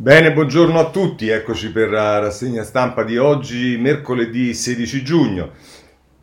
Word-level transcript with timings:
Bene, 0.00 0.32
buongiorno 0.32 0.78
a 0.78 0.90
tutti, 0.90 1.28
eccoci 1.28 1.72
per 1.72 1.90
la 1.90 2.20
rassegna 2.20 2.62
stampa 2.62 3.02
di 3.02 3.18
oggi, 3.18 3.76
mercoledì 3.78 4.54
16 4.54 5.02
giugno. 5.02 5.50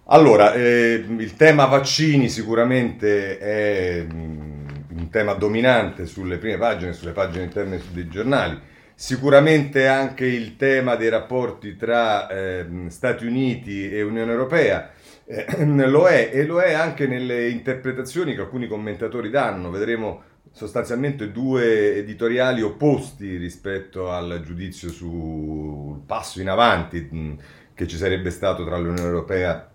Allora, 0.06 0.54
eh, 0.54 1.04
il 1.06 1.36
tema 1.36 1.66
vaccini 1.66 2.30
sicuramente 2.30 3.38
è 3.38 4.02
mm, 4.02 4.68
un 4.98 5.10
tema 5.10 5.34
dominante 5.34 6.06
sulle 6.06 6.38
prime 6.38 6.58
pagine, 6.58 6.94
sulle 6.94 7.12
pagine 7.12 7.44
interne 7.44 7.82
dei 7.92 8.08
giornali. 8.08 8.58
Sicuramente 8.96 9.90
anche 9.90 10.26
il 10.26 10.56
tema 10.56 10.96
dei 10.96 11.10
rapporti 11.10 11.76
tra 11.76 12.30
eh, 12.30 12.66
Stati 12.88 13.26
Uniti 13.26 13.92
e 13.92 14.02
Unione 14.04 14.32
Europea 14.32 14.90
eh, 15.26 15.66
lo 15.66 16.08
è 16.08 16.30
e 16.32 16.46
lo 16.46 16.62
è 16.62 16.72
anche 16.72 17.08
nelle 17.08 17.50
interpretazioni 17.50 18.36
che 18.36 18.42
alcuni 18.42 18.68
commentatori 18.68 19.30
danno. 19.30 19.70
Vedremo 19.70 20.24
sostanzialmente 20.56 21.34
due 21.34 21.98
editoriali 21.98 22.62
opposti 22.62 23.36
rispetto 23.36 24.10
al 24.10 24.42
giudizio 24.42 24.90
sul 24.90 26.00
passo 26.06 26.40
in 26.40 26.48
avanti 26.48 27.10
mh, 27.12 27.38
che 27.74 27.86
ci 27.88 27.98
sarebbe 27.98 28.30
stato 28.30 28.64
tra 28.64 28.78
l'Unione 28.78 29.02
Europea 29.02 29.70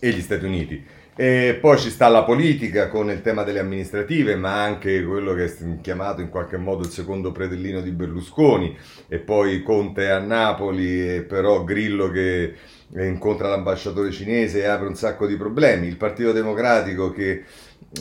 e 0.00 0.10
gli 0.10 0.20
Stati 0.20 0.44
Uniti. 0.44 0.84
E 1.14 1.58
poi 1.60 1.78
ci 1.78 1.90
sta 1.90 2.08
la 2.08 2.24
politica 2.24 2.88
con 2.88 3.10
il 3.10 3.20
tema 3.20 3.44
delle 3.44 3.60
amministrative, 3.60 4.34
ma 4.34 4.62
anche 4.62 5.04
quello 5.04 5.34
che 5.34 5.44
è 5.44 5.80
chiamato 5.80 6.20
in 6.20 6.30
qualche 6.30 6.56
modo 6.56 6.82
il 6.82 6.90
secondo 6.90 7.30
predellino 7.30 7.80
di 7.80 7.90
Berlusconi, 7.90 8.76
e 9.06 9.18
poi 9.18 9.62
Conte 9.62 10.10
a 10.10 10.18
Napoli, 10.18 11.16
e 11.16 11.22
però 11.22 11.62
Grillo 11.62 12.10
che 12.10 12.54
incontra 12.96 13.48
l'ambasciatore 13.48 14.10
cinese 14.10 14.62
e 14.62 14.66
apre 14.66 14.88
un 14.88 14.96
sacco 14.96 15.26
di 15.26 15.36
problemi. 15.36 15.86
Il 15.86 15.96
Partito 15.96 16.32
Democratico 16.32 17.12
che 17.12 17.44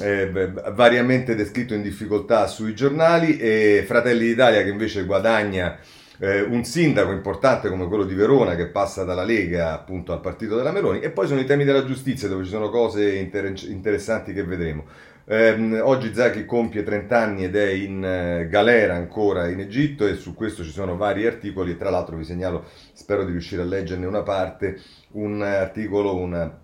eh, 0.02 0.52
variamente 0.74 1.36
descritto 1.36 1.74
in 1.74 1.82
difficoltà 1.82 2.48
sui 2.48 2.74
giornali 2.74 3.38
e 3.38 3.84
Fratelli 3.86 4.28
d'Italia 4.28 4.64
che 4.64 4.70
invece 4.70 5.06
guadagna 5.06 5.78
eh, 6.20 6.42
un 6.42 6.64
sindaco 6.64 7.12
importante 7.12 7.68
come 7.68 7.88
quello 7.88 8.04
di 8.04 8.14
Verona 8.14 8.56
che 8.56 8.68
passa 8.68 9.04
dalla 9.04 9.24
Lega 9.24 9.74
appunto 9.74 10.14
al 10.14 10.22
partito 10.22 10.56
della 10.56 10.72
Meloni 10.72 11.00
e 11.00 11.10
poi 11.10 11.26
sono 11.26 11.40
i 11.40 11.46
temi 11.46 11.64
della 11.64 11.84
giustizia 11.84 12.28
dove 12.28 12.44
ci 12.44 12.52
sono 12.52 12.70
cose 12.70 13.16
inter- 13.16 13.64
interessanti 13.68 14.32
che 14.32 14.44
vedremo. 14.44 14.86
Eh, 15.26 15.80
oggi 15.80 16.14
Zaki 16.14 16.46
compie 16.46 16.84
30 16.84 17.18
anni 17.18 17.44
ed 17.46 17.56
è 17.56 17.70
in 17.70 18.04
eh, 18.04 18.48
galera 18.50 18.96
ancora 18.96 19.48
in 19.48 19.60
Egitto 19.62 20.06
e 20.06 20.16
su 20.16 20.36
questo 20.36 20.64
ci 20.64 20.72
sono 20.72 20.96
vari 20.96 21.26
articoli 21.26 21.72
e 21.72 21.78
tra 21.78 21.90
l'altro 21.90 22.18
vi 22.18 22.24
segnalo, 22.24 22.66
spero 22.94 23.24
di 23.24 23.32
riuscire 23.32 23.62
a 23.62 23.66
leggerne 23.66 24.06
una 24.06 24.24
parte, 24.24 24.80
un 25.14 25.42
articolo, 25.42 26.16
una 26.16 26.62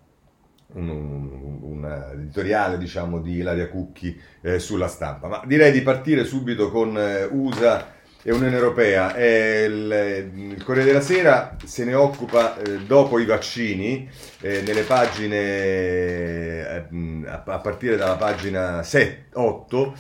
un, 0.74 0.90
un, 0.90 1.60
un, 1.62 2.10
editoriale 2.14 2.78
diciamo 2.78 3.20
di 3.20 3.38
Ilaria 3.38 3.70
Cucchi 3.70 4.20
eh, 4.42 4.60
sulla 4.60 4.88
stampa. 4.88 5.28
Ma 5.28 5.44
direi 5.46 5.72
di 5.72 5.82
partire 5.82 6.26
subito 6.26 6.70
con 6.70 6.98
eh, 6.98 7.24
USA 7.26 7.96
e 8.28 8.34
Unione 8.34 8.58
Europea. 8.58 9.16
Eh, 9.16 9.64
il, 9.64 10.32
il, 10.58 10.64
Corriere 10.66 10.90
della 10.90 11.02
Sera 11.02 11.56
se 11.64 11.86
ne 11.86 11.94
occupa 11.94 12.58
eh, 12.58 12.80
dopo 12.80 13.20
i 13.20 13.26
vaccini, 13.26 14.10
eh, 14.42 14.62
nelle 14.66 14.82
pagine 14.82 15.38
eh, 15.38 16.88
a, 17.26 17.44
a, 17.46 17.60
partire 17.60 17.96
dalla 17.96 18.18
pagina 18.18 18.84
7, 18.84 19.28
8, 19.32 19.96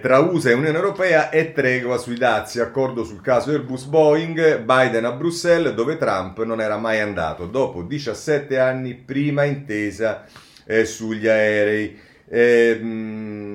tra 0.00 0.20
USA 0.20 0.48
e 0.48 0.54
Unione 0.54 0.78
Europea 0.78 1.28
è 1.28 1.52
tregua 1.52 1.98
sui 1.98 2.16
dazi, 2.16 2.60
accordo 2.60 3.04
sul 3.04 3.20
caso 3.20 3.50
Airbus 3.50 3.84
Boeing, 3.84 4.60
Biden 4.60 5.04
a 5.04 5.12
Bruxelles 5.12 5.74
dove 5.74 5.98
Trump 5.98 6.42
non 6.44 6.62
era 6.62 6.78
mai 6.78 7.00
andato, 7.00 7.44
dopo 7.44 7.82
17 7.82 8.58
anni 8.58 8.94
prima 8.94 9.44
intesa 9.44 10.24
eh, 10.64 10.86
sugli 10.86 11.28
aerei. 11.28 12.04
Eh, 12.28 12.74
mh, 12.74 13.45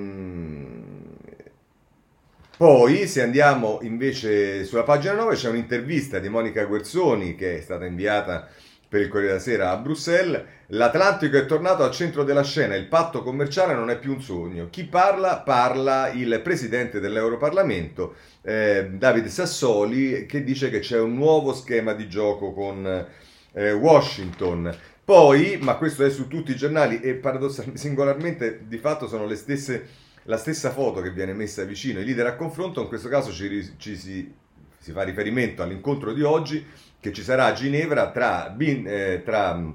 poi, 2.61 3.07
se 3.07 3.23
andiamo 3.23 3.79
invece 3.81 4.65
sulla 4.65 4.83
pagina 4.83 5.13
9, 5.13 5.33
c'è 5.33 5.49
un'intervista 5.49 6.19
di 6.19 6.29
Monica 6.29 6.63
Guerzoni 6.65 7.33
che 7.33 7.57
è 7.57 7.61
stata 7.61 7.85
inviata 7.85 8.47
per 8.87 9.01
il 9.01 9.07
Corriere 9.07 9.29
della 9.29 9.43
Sera 9.43 9.71
a 9.71 9.77
Bruxelles. 9.77 10.43
L'Atlantico 10.67 11.37
è 11.37 11.47
tornato 11.47 11.83
al 11.83 11.89
centro 11.89 12.23
della 12.23 12.43
scena, 12.43 12.75
il 12.75 12.85
patto 12.85 13.23
commerciale 13.23 13.73
non 13.73 13.89
è 13.89 13.97
più 13.97 14.13
un 14.13 14.21
sogno. 14.21 14.67
Chi 14.69 14.83
parla? 14.83 15.39
Parla 15.39 16.11
il 16.11 16.39
presidente 16.43 16.99
dell'Europarlamento, 16.99 18.13
eh, 18.43 18.91
Davide 18.91 19.29
Sassoli, 19.29 20.27
che 20.27 20.43
dice 20.43 20.69
che 20.69 20.81
c'è 20.81 20.99
un 20.99 21.15
nuovo 21.15 21.55
schema 21.55 21.93
di 21.93 22.07
gioco 22.07 22.53
con 22.53 23.07
eh, 23.53 23.71
Washington. 23.71 24.71
Poi, 25.03 25.57
ma 25.59 25.77
questo 25.77 26.05
è 26.05 26.11
su 26.11 26.27
tutti 26.27 26.51
i 26.51 26.55
giornali 26.55 26.99
e 27.01 27.15
paradossalmente, 27.15 27.79
singolarmente, 27.79 28.59
di 28.67 28.77
fatto 28.77 29.07
sono 29.07 29.25
le 29.25 29.35
stesse 29.35 30.09
la 30.23 30.37
stessa 30.37 30.71
foto 30.71 31.01
che 31.01 31.11
viene 31.11 31.33
messa 31.33 31.63
vicino 31.63 31.99
ai 31.99 32.05
leader 32.05 32.27
a 32.27 32.35
confronto, 32.35 32.81
in 32.81 32.87
questo 32.87 33.09
caso 33.09 33.31
ci, 33.31 33.73
ci 33.77 33.95
si, 33.95 34.31
si, 34.77 34.91
fa 34.91 35.03
riferimento 35.03 35.63
all'incontro 35.63 36.13
di 36.13 36.21
oggi 36.21 36.65
che 36.99 37.11
ci 37.11 37.23
sarà 37.23 37.45
a 37.45 37.53
Ginevra 37.53 38.11
tra, 38.11 38.49
Bin, 38.49 38.85
eh, 38.87 39.21
tra 39.25 39.55
mm, 39.55 39.71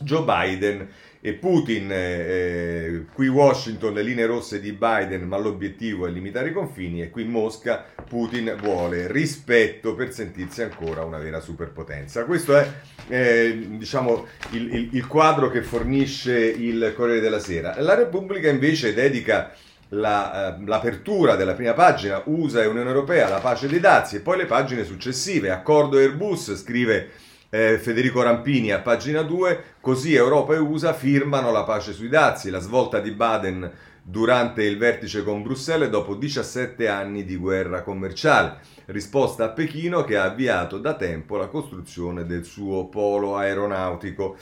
Joe 0.00 0.24
Biden 0.24 0.88
e 1.22 1.34
Putin, 1.34 1.88
eh, 1.90 3.04
qui 3.12 3.28
Washington 3.28 3.92
le 3.92 4.02
linee 4.02 4.24
rosse 4.24 4.58
di 4.58 4.72
Biden, 4.72 5.22
ma 5.24 5.36
l'obiettivo 5.36 6.06
è 6.06 6.10
limitare 6.10 6.48
i 6.48 6.52
confini 6.52 7.02
e 7.02 7.10
qui 7.10 7.24
Mosca 7.24 7.84
Putin 8.08 8.56
vuole 8.58 9.10
rispetto 9.10 9.94
per 9.94 10.12
sentirsi 10.14 10.62
ancora 10.62 11.04
una 11.04 11.18
vera 11.18 11.40
superpotenza. 11.40 12.24
Questo 12.24 12.56
è 12.56 12.66
eh, 13.08 13.66
diciamo, 13.68 14.26
il, 14.52 14.74
il, 14.74 14.88
il 14.92 15.06
quadro 15.06 15.50
che 15.50 15.62
fornisce 15.62 16.38
il 16.38 16.94
Corriere 16.96 17.20
della 17.20 17.38
Sera. 17.38 17.78
La 17.80 17.94
Repubblica 17.94 18.48
invece 18.48 18.94
dedica 18.94 19.52
la, 19.90 20.56
eh, 20.56 20.64
l'apertura 20.64 21.36
della 21.36 21.54
prima 21.54 21.72
pagina 21.72 22.22
USA 22.26 22.62
e 22.62 22.66
Unione 22.66 22.88
Europea, 22.88 23.28
la 23.28 23.38
pace 23.38 23.68
dei 23.68 23.80
dazi 23.80 24.16
e 24.16 24.20
poi 24.20 24.36
le 24.36 24.46
pagine 24.46 24.84
successive, 24.84 25.50
accordo 25.50 25.98
Airbus, 25.98 26.56
scrive 26.56 27.10
eh, 27.50 27.78
Federico 27.78 28.22
Rampini 28.22 28.72
a 28.72 28.80
pagina 28.80 29.22
2, 29.22 29.64
così 29.80 30.14
Europa 30.14 30.54
e 30.54 30.58
USA 30.58 30.92
firmano 30.92 31.50
la 31.50 31.64
pace 31.64 31.92
sui 31.92 32.08
dazi, 32.08 32.50
la 32.50 32.60
svolta 32.60 33.00
di 33.00 33.10
Baden 33.10 33.70
durante 34.02 34.64
il 34.64 34.78
vertice 34.78 35.22
con 35.22 35.42
Bruxelles 35.42 35.88
dopo 35.88 36.14
17 36.14 36.88
anni 36.88 37.24
di 37.24 37.36
guerra 37.36 37.82
commerciale. 37.82 38.58
Risposta 38.86 39.44
a 39.44 39.48
Pechino 39.50 40.04
che 40.04 40.16
ha 40.16 40.24
avviato 40.24 40.78
da 40.78 40.94
tempo 40.94 41.36
la 41.36 41.46
costruzione 41.46 42.24
del 42.24 42.44
suo 42.44 42.86
polo 42.86 43.36
aeronautico. 43.36 44.36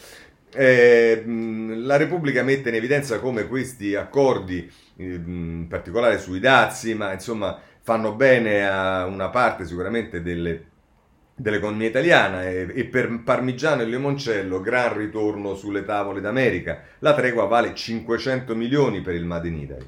Eh, 0.50 1.22
la 1.26 1.96
Repubblica 1.96 2.42
mette 2.42 2.70
in 2.70 2.74
evidenza 2.74 3.18
come 3.20 3.46
questi 3.46 3.94
accordi, 3.94 4.70
in 4.96 5.66
particolare 5.68 6.18
sui 6.18 6.40
dazi, 6.40 6.94
ma 6.94 7.12
insomma 7.12 7.60
fanno 7.80 8.14
bene 8.14 8.68
a 8.68 9.06
una 9.06 9.28
parte 9.28 9.64
sicuramente 9.64 10.22
delle, 10.22 10.64
dell'economia 11.34 11.88
italiana 11.88 12.48
e, 12.48 12.70
e, 12.74 12.84
per 12.86 13.22
Parmigiano 13.22 13.82
e 13.82 13.86
Limoncello 13.86 14.60
gran 14.60 14.96
ritorno 14.96 15.54
sulle 15.54 15.84
tavole 15.84 16.20
d'America. 16.20 16.82
La 16.98 17.14
tregua 17.14 17.44
vale 17.44 17.74
500 17.74 18.54
milioni 18.54 19.00
per 19.00 19.14
il 19.14 19.24
Made 19.24 19.48
in 19.48 19.56
Italy. 19.56 19.86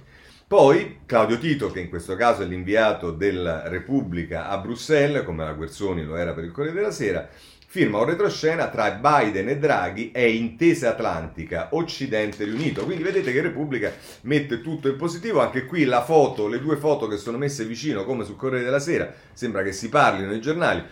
Poi 0.51 1.03
Claudio 1.07 1.39
Tito, 1.39 1.71
che 1.71 1.79
in 1.79 1.89
questo 1.89 2.17
caso 2.17 2.43
è 2.43 2.45
l'inviato 2.45 3.13
della 3.13 3.69
Repubblica 3.69 4.49
a 4.49 4.59
Bruxelles, 4.59 5.23
come 5.23 5.45
la 5.45 5.53
Guerzoni 5.53 6.03
lo 6.03 6.17
era 6.17 6.33
per 6.33 6.43
il 6.43 6.51
Corriere 6.51 6.77
della 6.77 6.91
Sera, 6.91 7.29
firma 7.69 7.99
un 7.99 8.07
retroscena 8.07 8.67
tra 8.67 8.91
Biden 8.91 9.49
e 9.49 9.59
Draghi 9.59 10.11
e 10.11 10.33
intesa 10.33 10.89
atlantica, 10.89 11.69
Occidente 11.71 12.43
riunito. 12.43 12.85
Quindi 12.85 13.05
vedete 13.05 13.31
che 13.31 13.41
Repubblica 13.41 13.93
mette 14.23 14.61
tutto 14.61 14.89
in 14.89 14.97
positivo, 14.97 15.41
anche 15.41 15.67
qui 15.67 15.85
la 15.85 16.03
foto, 16.03 16.49
le 16.49 16.59
due 16.59 16.75
foto 16.75 17.07
che 17.07 17.17
sono 17.17 17.39
messe 17.39 17.65
vicino 17.65 18.05
come 18.05 18.25
sul 18.25 18.35
Corriere 18.35 18.65
della 18.65 18.81
Sera, 18.81 19.09
sembra 19.33 19.63
che 19.63 19.71
si 19.71 19.89
parlino 19.89 20.35
i 20.35 20.41
giornali, 20.41 20.83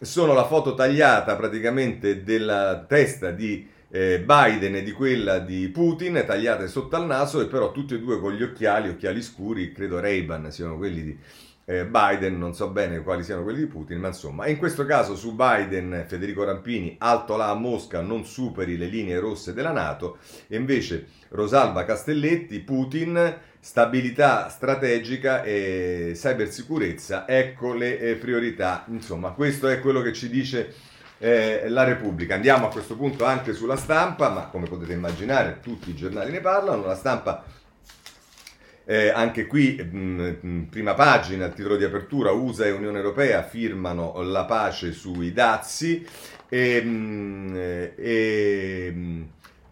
sono 0.00 0.32
la 0.32 0.46
foto 0.46 0.72
tagliata 0.74 1.36
praticamente 1.36 2.24
della 2.24 2.82
testa 2.88 3.30
di 3.30 3.68
eh, 3.94 4.20
Biden 4.20 4.76
e 4.76 4.82
di 4.82 4.92
quella 4.92 5.38
di 5.38 5.68
Putin, 5.68 6.24
tagliate 6.26 6.66
sotto 6.66 6.96
al 6.96 7.04
naso 7.04 7.42
e 7.42 7.46
però 7.46 7.72
tutti 7.72 7.92
e 7.92 7.98
due 7.98 8.18
con 8.18 8.32
gli 8.32 8.42
occhiali, 8.42 8.88
occhiali 8.88 9.20
scuri, 9.20 9.70
credo 9.70 10.00
Ray-Ban 10.00 10.50
siano 10.50 10.78
quelli 10.78 11.02
di 11.02 11.18
eh, 11.66 11.84
Biden, 11.84 12.38
non 12.38 12.54
so 12.54 12.70
bene 12.70 13.02
quali 13.02 13.22
siano 13.22 13.42
quelli 13.42 13.60
di 13.60 13.66
Putin, 13.66 13.98
ma 13.98 14.08
insomma, 14.08 14.46
in 14.46 14.56
questo 14.56 14.86
caso 14.86 15.14
su 15.14 15.34
Biden 15.34 16.06
Federico 16.08 16.42
Rampini, 16.42 16.96
alto 16.98 17.36
là 17.36 17.50
a 17.50 17.54
Mosca, 17.54 18.00
non 18.00 18.24
superi 18.24 18.78
le 18.78 18.86
linee 18.86 19.18
rosse 19.18 19.52
della 19.52 19.72
Nato, 19.72 20.16
e 20.48 20.56
invece 20.56 21.08
Rosalba 21.28 21.84
Castelletti, 21.84 22.60
Putin, 22.60 23.36
stabilità 23.60 24.48
strategica 24.48 25.42
e 25.42 26.12
cybersicurezza, 26.14 27.28
ecco 27.28 27.74
le 27.74 27.98
eh, 27.98 28.14
priorità. 28.14 28.86
Insomma, 28.88 29.32
questo 29.32 29.68
è 29.68 29.80
quello 29.80 30.00
che 30.00 30.14
ci 30.14 30.30
dice 30.30 30.72
eh, 31.22 31.68
la 31.68 31.84
Repubblica. 31.84 32.34
Andiamo 32.34 32.66
a 32.66 32.70
questo 32.70 32.96
punto 32.96 33.24
anche 33.24 33.52
sulla 33.52 33.76
stampa, 33.76 34.28
ma 34.28 34.46
come 34.46 34.66
potete 34.66 34.92
immaginare 34.92 35.60
tutti 35.62 35.90
i 35.90 35.94
giornali 35.94 36.32
ne 36.32 36.40
parlano, 36.40 36.84
la 36.84 36.96
stampa 36.96 37.44
eh, 38.84 39.10
anche 39.10 39.46
qui, 39.46 39.76
mh, 39.76 40.38
mh, 40.40 40.66
prima 40.68 40.94
pagina, 40.94 41.48
titolo 41.48 41.76
di 41.76 41.84
apertura, 41.84 42.32
USA 42.32 42.66
e 42.66 42.72
Unione 42.72 42.98
Europea 42.98 43.44
firmano 43.44 44.20
la 44.22 44.44
pace 44.44 44.90
sui 44.90 45.32
dazi. 45.32 46.04
E, 46.48 46.82
mh, 46.82 47.56
e, 47.96 48.94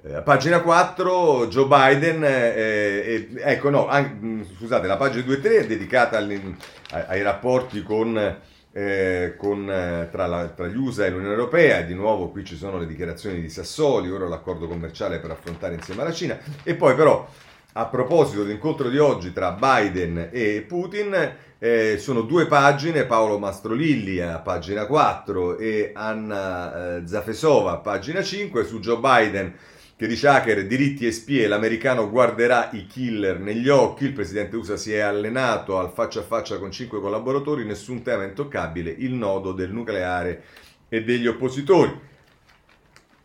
eh, 0.02 0.22
pagina 0.22 0.60
4, 0.60 1.48
Joe 1.48 1.66
Biden, 1.66 2.22
eh, 2.24 2.28
eh, 2.56 3.28
ecco 3.38 3.70
no, 3.70 3.88
anche, 3.88 4.46
scusate, 4.56 4.86
la 4.86 4.96
pagina 4.96 5.24
2 5.24 5.34
e 5.34 5.40
3 5.40 5.58
è 5.58 5.66
dedicata 5.66 6.16
ai 6.16 7.22
rapporti 7.22 7.82
con 7.82 8.38
eh, 8.72 9.34
con, 9.36 9.70
eh, 9.70 10.08
tra, 10.10 10.26
la, 10.26 10.48
tra, 10.48 10.66
gli 10.66 10.76
USA 10.76 11.06
e 11.06 11.10
l'Unione 11.10 11.34
Europea, 11.34 11.82
di 11.82 11.94
nuovo 11.94 12.28
qui 12.28 12.44
ci 12.44 12.56
sono 12.56 12.78
le 12.78 12.86
dichiarazioni 12.86 13.40
di 13.40 13.48
Sassoli, 13.48 14.10
ora 14.10 14.28
l'accordo 14.28 14.68
commerciale 14.68 15.18
per 15.18 15.30
affrontare 15.30 15.74
insieme 15.74 16.02
alla 16.02 16.12
Cina, 16.12 16.38
e 16.62 16.74
poi 16.74 16.94
però 16.94 17.28
a 17.74 17.86
proposito 17.86 18.42
dell'incontro 18.42 18.88
di 18.88 18.98
oggi 18.98 19.32
tra 19.32 19.52
Biden 19.52 20.28
e 20.32 20.64
Putin, 20.66 21.34
eh, 21.58 21.98
sono 21.98 22.22
due 22.22 22.46
pagine, 22.46 23.04
Paolo 23.04 23.38
Mastrolilli 23.38 24.20
a 24.20 24.38
pagina 24.38 24.86
4 24.86 25.58
e 25.58 25.90
Anna 25.94 26.96
eh, 26.96 27.06
Zafesova 27.06 27.72
a 27.72 27.76
pagina 27.76 28.22
5, 28.22 28.64
su 28.64 28.80
Joe 28.80 28.98
Biden 28.98 29.54
che 30.00 30.06
dice 30.06 30.28
hacker, 30.28 30.66
diritti 30.66 31.06
e 31.06 31.12
spie, 31.12 31.46
l'americano 31.46 32.08
guarderà 32.08 32.70
i 32.72 32.86
killer 32.86 33.38
negli 33.38 33.68
occhi, 33.68 34.04
il 34.04 34.14
presidente 34.14 34.56
USA 34.56 34.78
si 34.78 34.94
è 34.94 35.00
allenato 35.00 35.78
al 35.78 35.92
faccia 35.92 36.20
a 36.20 36.22
faccia 36.22 36.56
con 36.56 36.70
cinque 36.70 37.02
collaboratori, 37.02 37.66
nessun 37.66 38.00
tema 38.00 38.24
intoccabile, 38.24 38.94
il 38.96 39.12
nodo 39.12 39.52
del 39.52 39.70
nucleare 39.70 40.42
e 40.88 41.04
degli 41.04 41.26
oppositori. 41.26 41.94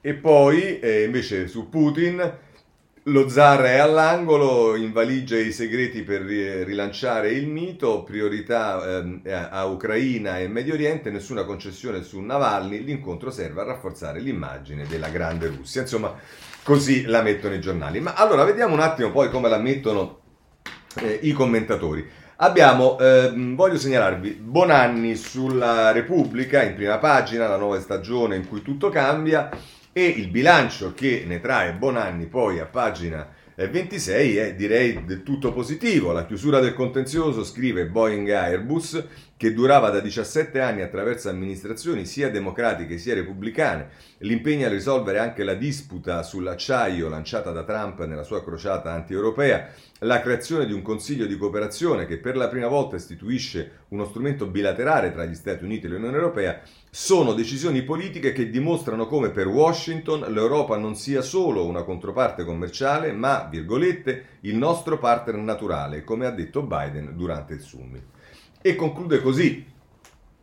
E 0.01 0.13
poi 0.16 0.80
eh, 0.81 1.06
invece 1.06 1.48
su 1.48 1.69
Putin 1.69 2.39
lo 3.04 3.30
zar 3.30 3.62
è 3.62 3.77
all'angolo, 3.77 4.75
invaligia 4.75 5.38
i 5.38 5.54
segreti 5.54 6.01
per 6.01 6.24
rilanciare 6.24 7.31
il 7.31 7.48
mito, 7.48 8.04
priorità 8.04 9.01
eh, 9.24 9.31
a 9.31 9.63
Ucraina 9.63 10.39
e 10.39 10.50
Medio 10.50 10.74
Oriente, 10.74 11.10
nessuna 11.10 11.45
concessione 11.45 12.04
su 12.04 12.19
Navalny, 12.19 12.83
l'incontro 12.83 13.31
serve 13.31 13.62
a 13.62 13.63
rafforzare 13.63 14.19
l'immagine 14.19 14.86
della 14.88 15.07
grande 15.07 15.48
Russia. 15.48 15.80
Insomma, 15.80 16.19
Così 16.65 17.06
la 17.06 17.21
mettono 17.21 17.53
i 17.53 17.62
giornali. 17.62 18.00
Ma 18.00 18.15
allora 18.15 18.44
vediamo 18.44 18.73
un 18.73 18.79
attimo 18.79 19.12
poi 19.12 19.29
come 19.29 19.50
la 19.50 19.59
mettono 19.59 20.21
eh, 20.95 21.19
i 21.21 21.31
commentatori. 21.31 22.03
Abbiamo, 22.38 22.97
eh, 22.97 23.31
voglio 23.35 23.77
segnalarvi, 23.77 24.31
Bonanni 24.41 25.15
sulla 25.15 25.91
Repubblica 25.91 26.63
in 26.63 26.73
prima 26.73 26.97
pagina, 26.97 27.47
la 27.47 27.57
nuova 27.57 27.79
stagione 27.79 28.35
in 28.35 28.47
cui 28.47 28.63
tutto 28.63 28.89
cambia 28.89 29.51
e 29.94 30.06
il 30.06 30.29
bilancio 30.29 30.94
che 30.95 31.23
ne 31.27 31.39
trae 31.39 31.73
Bonanni 31.73 32.25
poi 32.25 32.57
a 32.57 32.65
pagina 32.65 33.29
26 33.56 34.35
è 34.35 34.56
direi 34.56 35.06
del 35.06 35.23
tutto 35.23 35.53
positivo. 35.53 36.12
La 36.12 36.25
chiusura 36.25 36.59
del 36.59 36.73
contenzioso, 36.73 37.44
scrive 37.45 37.85
Boeing 37.85 38.29
Airbus, 38.29 39.03
che 39.38 39.54
durava 39.54 39.90
da 39.90 40.00
17 40.00 40.62
anni 40.62 40.82
attraverso 40.82 41.28
amministrazioni 41.28 42.06
sia 42.06 42.32
democratiche 42.32 42.98
sia 42.98 43.16
repubblicane, 43.16 43.90
l'impegno 44.20 44.66
a 44.66 44.70
risolvere 44.70 45.20
anche 45.20 45.44
la 45.44 45.56
disputa 45.56 46.24
sull'acciaio 46.24 47.10
lanciata 47.10 47.52
da 47.52 47.66
Trump 47.66 48.06
nella 48.06 48.24
sua 48.24 48.42
crociata 48.44 48.94
anti-europea, 48.94 49.68
la 50.00 50.22
creazione 50.22 50.66
di 50.66 50.72
un 50.72 50.82
consiglio 50.82 51.26
di 51.26 51.38
cooperazione 51.38 52.06
che 52.06 52.18
per 52.18 52.38
la 52.38 52.48
prima 52.48 52.68
volta 52.68 52.96
istituisce 52.96 53.84
uno 53.90 54.06
strumento 54.06 54.46
bilaterale 54.46 55.12
tra 55.12 55.26
gli 55.26 55.36
Stati 55.36 55.66
Uniti 55.66 55.86
e 55.86 55.90
l'Unione 55.90 56.16
Europea, 56.16 56.62
sono 56.90 57.34
decisioni 57.34 57.84
politiche 57.84 58.32
che 58.32 58.50
dimostrano 58.50 59.06
come 59.06 59.32
per 59.32 59.48
Washington 59.48 60.32
l'Europa 60.32 60.78
non 60.78 60.96
sia 60.96 61.22
solo 61.22 61.66
una 61.66 61.84
controparte 61.84 62.46
commerciale, 62.46 63.12
ma, 63.12 63.46
virgolette, 63.52 64.38
il 64.42 64.56
nostro 64.56 64.98
partner 64.98 65.36
naturale, 65.36 66.06
come 66.06 66.26
ha 66.26 66.32
detto 66.32 66.62
Biden 66.62 67.18
durante 67.18 67.54
il 67.54 67.62
summit. 67.62 68.14
E 68.67 68.73
conclude 68.73 69.21
così 69.21 69.63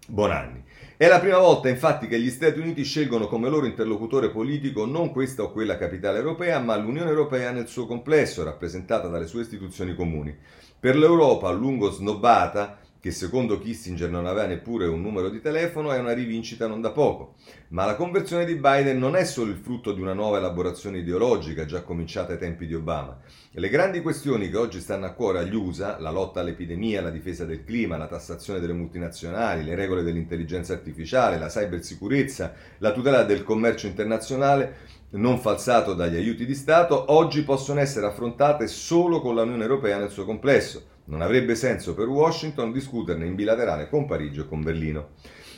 Bonanni. 0.07 0.63
È 0.97 1.09
la 1.09 1.19
prima 1.19 1.39
volta 1.39 1.69
infatti 1.69 2.07
che 2.07 2.21
gli 2.21 2.31
Stati 2.31 2.61
Uniti 2.61 2.85
scelgono 2.85 3.27
come 3.27 3.49
loro 3.49 3.67
interlocutore 3.67 4.31
politico 4.31 4.87
non 4.87 5.11
questa 5.11 5.43
o 5.43 5.51
quella 5.51 5.77
capitale 5.77 6.19
europea, 6.19 6.61
ma 6.61 6.77
l'Unione 6.77 7.11
Europea 7.11 7.51
nel 7.51 7.67
suo 7.67 7.85
complesso, 7.85 8.45
rappresentata 8.45 9.09
dalle 9.09 9.27
sue 9.27 9.41
istituzioni 9.41 9.97
comuni. 9.97 10.39
Per 10.79 10.95
l'Europa, 10.95 11.49
a 11.49 11.51
lungo 11.51 11.91
snobbata, 11.91 12.79
che 13.03 13.11
secondo 13.11 13.59
Kissinger 13.59 14.09
non 14.09 14.27
aveva 14.27 14.47
neppure 14.47 14.87
un 14.87 15.03
numero 15.03 15.29
di 15.29 15.41
telefono, 15.41 15.91
è 15.91 15.99
una 15.99 16.13
rivincita 16.13 16.69
non 16.69 16.81
da 16.81 16.93
poco. 16.93 17.35
Ma 17.71 17.85
la 17.85 17.97
conversione 17.97 18.45
di 18.45 18.55
Biden 18.55 18.97
non 18.97 19.17
è 19.17 19.25
solo 19.25 19.51
il 19.51 19.57
frutto 19.57 19.93
di 19.93 20.01
una 20.01 20.13
nuova 20.13 20.39
elaborazione 20.39 20.99
ideologica 20.99 21.65
già 21.65 21.83
cominciata 21.83 22.31
ai 22.31 22.39
tempi 22.39 22.65
di 22.65 22.77
Obama. 22.77 23.19
Le 23.51 23.69
grandi 23.69 24.03
questioni 24.03 24.49
che 24.49 24.57
oggi 24.57 24.79
stanno 24.79 25.07
a 25.07 25.15
cuore 25.15 25.41
agli 25.41 25.57
USA, 25.57 25.99
la 25.99 26.13
lotta 26.13 26.39
all'epidemia, 26.39 27.03
la 27.03 27.11
difesa 27.11 27.45
del 27.45 27.65
clima, 27.65 27.97
la 27.97 28.07
tassazione 28.07 28.61
delle 28.61 28.73
multinazionali, 28.73 29.65
le 29.65 29.75
regole 29.75 30.05
dell'intelligenza 30.05 30.73
artificiale, 30.73 31.41
la 31.41 31.49
cybersicurezza, 31.49 32.55
la 32.79 32.93
tutela 32.93 33.25
del 33.25 33.43
commercio 33.43 33.89
internazionale, 33.89 35.01
non 35.11 35.41
falsato 35.41 35.95
dagli 35.95 36.15
aiuti 36.15 36.47
di 36.47 36.55
Stato, 36.55 37.13
oggi 37.13 37.43
possono 37.43 37.81
essere 37.81 38.07
affrontate 38.07 38.69
solo 38.69 39.21
con 39.21 39.35
l'Unione 39.35 39.65
Europea 39.65 39.99
nel 39.99 40.11
suo 40.11 40.25
complesso. 40.25 40.92
Non 41.05 41.21
avrebbe 41.21 41.55
senso 41.55 41.95
per 41.95 42.07
Washington 42.07 42.73
discuterne 42.73 43.27
in 43.27 43.35
bilaterale 43.35 43.89
con 43.89 44.07
Parigi 44.07 44.41
o 44.41 44.47
con 44.47 44.63
Berlino. 44.63 45.11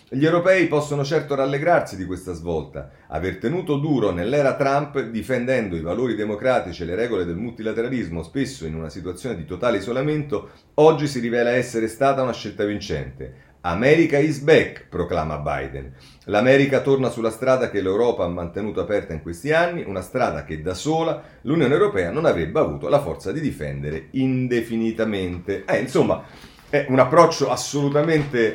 Gli 0.09 0.25
europei 0.25 0.69
possono 0.69 1.03
certo 1.03 1.35
rallegrarsi 1.35 1.97
di 1.97 2.05
questa 2.05 2.35
svolta. 2.35 2.91
Aver 3.09 3.39
tenuto 3.39 3.79
duro 3.79 4.11
nell'era 4.11 4.55
Trump, 4.55 5.01
difendendo 5.01 5.77
i 5.77 5.81
valori 5.81 6.15
democratici 6.15 6.83
e 6.83 6.87
le 6.87 6.95
regole 6.95 7.25
del 7.25 7.37
multilateralismo, 7.37 8.23
spesso 8.23 8.65
in 8.65 8.75
una 8.75 8.91
situazione 8.91 9.35
di 9.35 9.45
totale 9.45 9.79
isolamento, 9.79 10.51
oggi 10.75 11.07
si 11.07 11.21
rivela 11.21 11.51
essere 11.51 11.89
stata 11.89 12.23
una 12.23 12.33
scelta 12.33 12.65
vincente. 12.65 13.54
America 13.67 14.19
is 14.19 14.41
back, 14.41 14.89
proclama 14.91 15.39
Biden. 15.39 15.95
L'America 16.25 16.81
torna 16.81 17.09
sulla 17.09 17.31
strada 17.31 17.71
che 17.71 17.81
l'Europa 17.81 18.25
ha 18.25 18.29
mantenuto 18.29 18.83
aperta 18.83 19.15
in 19.15 19.23
questi 19.23 19.55
anni, 19.55 19.83
una 19.87 20.03
strada 20.03 20.45
che 20.45 20.61
da 20.61 20.75
sola 20.75 21.23
l'Unione 21.43 21.73
Europea 21.73 22.11
non 22.11 22.27
avrebbe 22.27 22.61
avuto 22.61 22.91
la 22.91 23.01
forza 23.01 23.33
di 23.33 23.41
difendere 23.41 24.09
indefinitamente. 24.11 25.65
Eh, 25.65 25.79
insomma, 25.79 26.25
è 26.69 26.85
un 26.91 26.99
approccio 26.99 27.51
assolutamente 27.51 28.55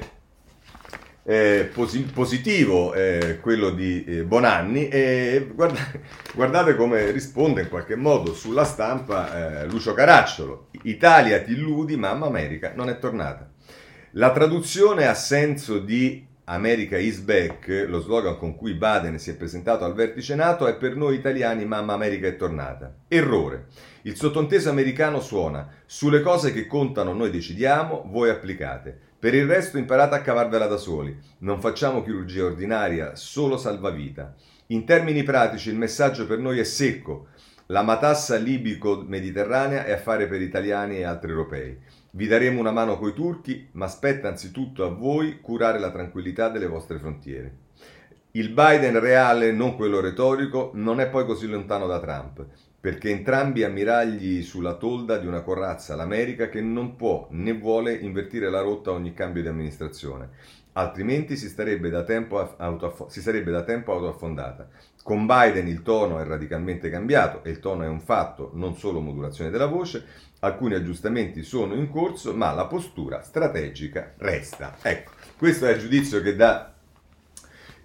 eh, 1.23 1.71
posi- 1.73 2.03
positivo 2.13 2.93
eh, 2.93 3.39
quello 3.41 3.71
di 3.71 4.03
eh, 4.03 4.23
Bonanni 4.23 4.89
e 4.89 5.49
guardate, 5.51 6.01
guardate, 6.35 6.75
come 6.75 7.09
risponde 7.09 7.61
in 7.61 7.69
qualche 7.69 7.95
modo 7.95 8.35
sulla 8.35 8.63
stampa 8.63 9.61
eh, 9.61 9.65
Lucio 9.65 9.95
Caracciolo. 9.95 10.67
Italia 10.83 11.41
ti 11.41 11.53
illudi, 11.53 11.97
mamma 11.97 12.27
America 12.27 12.73
non 12.75 12.89
è 12.89 12.99
tornata. 12.99 13.49
La 14.13 14.31
traduzione 14.31 15.05
a 15.05 15.13
senso 15.13 15.77
di 15.77 16.25
America 16.45 16.97
is 16.97 17.19
back, 17.19 17.85
lo 17.87 17.99
slogan 17.99 18.39
con 18.39 18.55
cui 18.55 18.73
Baden 18.73 19.19
si 19.19 19.29
è 19.29 19.35
presentato 19.35 19.85
al 19.85 19.93
vertice 19.93 20.33
NATO, 20.33 20.65
è 20.65 20.77
per 20.77 20.95
noi 20.95 21.15
italiani 21.15 21.63
mamma 21.63 21.93
America 21.93 22.25
è 22.25 22.35
tornata. 22.35 22.91
Errore. 23.07 23.67
Il 24.01 24.15
sottonteso 24.15 24.71
americano 24.71 25.19
suona 25.19 25.69
sulle 25.85 26.21
cose 26.21 26.51
che 26.51 26.65
contano 26.65 27.13
noi 27.13 27.29
decidiamo, 27.29 28.05
voi 28.07 28.31
applicate. 28.31 28.97
Per 29.19 29.35
il 29.35 29.45
resto 29.45 29.77
imparate 29.77 30.15
a 30.15 30.21
cavarvela 30.21 30.65
da 30.65 30.77
soli. 30.77 31.15
Non 31.39 31.61
facciamo 31.61 32.01
chirurgia 32.01 32.45
ordinaria, 32.45 33.15
solo 33.15 33.57
salvavita. 33.57 34.33
In 34.67 34.85
termini 34.85 35.21
pratici 35.21 35.69
il 35.69 35.77
messaggio 35.77 36.25
per 36.25 36.39
noi 36.39 36.57
è 36.57 36.63
secco. 36.63 37.27
La 37.67 37.83
matassa 37.83 38.37
libico-mediterranea 38.37 39.85
è 39.85 39.91
affare 39.91 40.25
per 40.25 40.41
italiani 40.41 40.97
e 40.97 41.03
altri 41.03 41.29
europei. 41.29 41.77
Vi 42.11 42.25
daremo 42.25 42.59
una 42.59 42.71
mano 42.71 42.97
coi 42.97 43.13
turchi, 43.13 43.67
ma 43.73 43.87
spetta 43.87 44.27
anzitutto 44.27 44.83
a 44.83 44.89
voi 44.89 45.39
curare 45.41 45.77
la 45.77 45.91
tranquillità 45.91 46.49
delle 46.49 46.65
vostre 46.65 46.97
frontiere. 46.97 47.53
Il 48.31 48.49
Biden 48.49 48.99
reale, 48.99 49.51
non 49.51 49.75
quello 49.75 49.99
retorico, 49.99 50.71
non 50.73 50.99
è 50.99 51.07
poi 51.07 51.25
così 51.25 51.47
lontano 51.47 51.85
da 51.85 51.99
Trump, 51.99 52.43
perché 52.79 53.11
entrambi 53.11 53.63
ammiragli 53.63 54.41
sulla 54.41 54.73
tolda 54.73 55.17
di 55.17 55.27
una 55.27 55.41
corazza 55.41 55.95
l'America 55.95 56.49
che 56.49 56.61
non 56.61 56.95
può 56.95 57.27
né 57.31 57.53
vuole 57.53 57.93
invertire 57.93 58.49
la 58.49 58.61
rotta 58.61 58.89
a 58.89 58.93
ogni 58.93 59.13
cambio 59.13 59.43
di 59.43 59.47
amministrazione, 59.47 60.29
altrimenti 60.73 61.37
si, 61.37 61.47
sarebbe 61.47 61.89
da 61.89 62.03
tempo 62.03 62.39
autoaffondata. 62.39 64.67
Con 65.09 65.25
Biden 65.25 65.67
il 65.67 65.81
tono 65.81 66.19
è 66.19 66.23
radicalmente 66.23 66.91
cambiato 66.91 67.43
e 67.43 67.49
il 67.49 67.59
tono 67.59 67.81
è 67.81 67.87
un 67.87 67.99
fatto, 67.99 68.51
non 68.53 68.75
solo 68.75 68.99
modulazione 68.99 69.49
della 69.49 69.65
voce, 69.65 70.05
alcuni 70.41 70.75
aggiustamenti 70.75 71.41
sono 71.41 71.73
in 71.73 71.89
corso, 71.89 72.35
ma 72.35 72.53
la 72.53 72.67
postura 72.67 73.23
strategica 73.23 74.13
resta. 74.17 74.75
Ecco, 74.79 75.13
questo 75.35 75.65
è 75.65 75.71
il 75.71 75.79
giudizio 75.79 76.21
che 76.21 76.35
dà, 76.35 76.71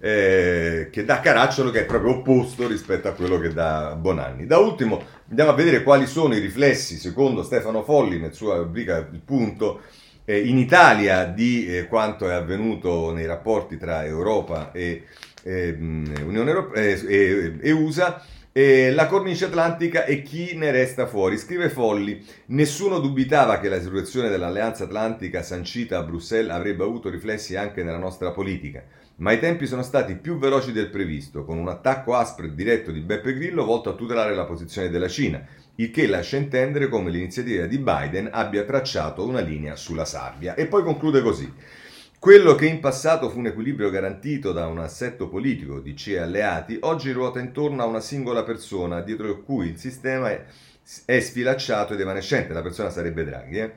eh, 0.01 0.89
che 0.93 1.05
dà 1.07 1.21
Caracciolo, 1.21 1.71
che 1.71 1.81
è 1.81 1.87
proprio 1.87 2.19
opposto 2.19 2.69
rispetto 2.69 3.09
a 3.09 3.13
quello 3.13 3.39
che 3.39 3.55
dà 3.55 3.97
Bonanni. 3.99 4.45
Da 4.45 4.59
ultimo, 4.59 5.03
andiamo 5.27 5.53
a 5.53 5.55
vedere 5.55 5.83
quali 5.83 6.05
sono 6.05 6.35
i 6.35 6.41
riflessi, 6.41 6.99
secondo 6.99 7.43
Stefano 7.43 7.85
Folli, 7.85 8.21
nel 8.21 8.35
suo 8.35 8.55
rubrica 8.55 8.99
Il 8.99 9.23
punto, 9.25 9.81
eh, 10.27 10.41
in 10.41 10.59
Italia 10.59 11.25
di 11.25 11.67
eh, 11.67 11.87
quanto 11.87 12.29
è 12.29 12.35
avvenuto 12.35 13.15
nei 13.15 13.25
rapporti 13.25 13.79
tra 13.79 14.05
Europa 14.05 14.73
e 14.73 15.05
ehm, 15.45 16.25
Unione 16.27 16.51
Europea 16.51 16.83
e, 16.83 17.59
e 17.61 17.71
USA 17.71 18.23
eh, 18.57 18.93
la 18.93 19.09
cornice 19.09 19.47
atlantica 19.47 20.05
e 20.05 20.23
chi 20.23 20.55
ne 20.55 20.71
resta 20.71 21.09
fuori. 21.09 21.39
Scrive 21.39 21.69
Folli, 21.69 22.25
nessuno 22.47 23.01
dubitava 23.01 23.59
che 23.59 23.69
la 23.69 23.81
situazione 23.81 24.29
dell'alleanza 24.29 24.85
atlantica 24.85 25.43
sancita 25.43 25.99
a 25.99 26.05
Bruxelles 26.05 26.53
avrebbe 26.53 26.85
avuto 26.85 27.11
riflessi 27.11 27.57
anche 27.57 27.83
nella 27.83 27.99
nostra 27.99 28.31
politica, 28.31 28.85
ma 29.17 29.33
i 29.33 29.41
tempi 29.41 29.67
sono 29.67 29.83
stati 29.83 30.15
più 30.15 30.39
veloci 30.39 30.71
del 30.71 30.89
previsto, 30.89 31.45
con 31.45 31.59
un 31.59 31.67
attacco 31.69 32.15
aspro 32.15 32.47
e 32.47 32.55
diretto 32.55 32.93
di 32.93 33.01
Beppe 33.01 33.35
Grillo 33.35 33.65
volto 33.65 33.91
a 33.91 33.95
tutelare 33.95 34.37
la 34.37 34.45
posizione 34.45 34.89
della 34.89 35.09
Cina, 35.09 35.45
il 35.75 35.91
che 35.91 36.07
lascia 36.07 36.37
intendere 36.37 36.89
come 36.89 37.11
l'iniziativa 37.11 37.67
di 37.67 37.79
Biden 37.79 38.29
abbia 38.31 38.63
tracciato 38.63 39.27
una 39.27 39.41
linea 39.41 39.75
sulla 39.75 40.05
sabbia. 40.05 40.55
E 40.55 40.67
poi 40.67 40.85
conclude 40.85 41.23
così. 41.23 41.53
Quello 42.25 42.55
che 42.55 42.65
in 42.65 42.81
passato 42.81 43.29
fu 43.29 43.39
un 43.39 43.49
equilibrio 43.49 43.91
garantito 43.91 44.53
da 44.53 44.67
un 44.67 44.79
assetto 44.79 45.29
politico 45.29 45.79
di 45.79 45.95
CE 45.95 46.19
alleati, 46.19 46.79
oggi 46.81 47.13
ruota 47.13 47.39
intorno 47.39 47.83
a 47.83 47.85
una 47.85 48.01
singola 48.01 48.45
persona, 48.45 49.03
dietro 49.03 49.43
cui 49.43 49.69
il 49.69 49.77
sistema 49.77 50.31
è, 50.31 50.43
è 51.05 51.21
sfilacciato 51.21 51.93
ed 51.93 52.01
evanescente. 52.01 52.55
La 52.55 52.63
persona 52.63 52.89
sarebbe 52.89 53.25
Draghi. 53.25 53.59
Eh? 53.59 53.73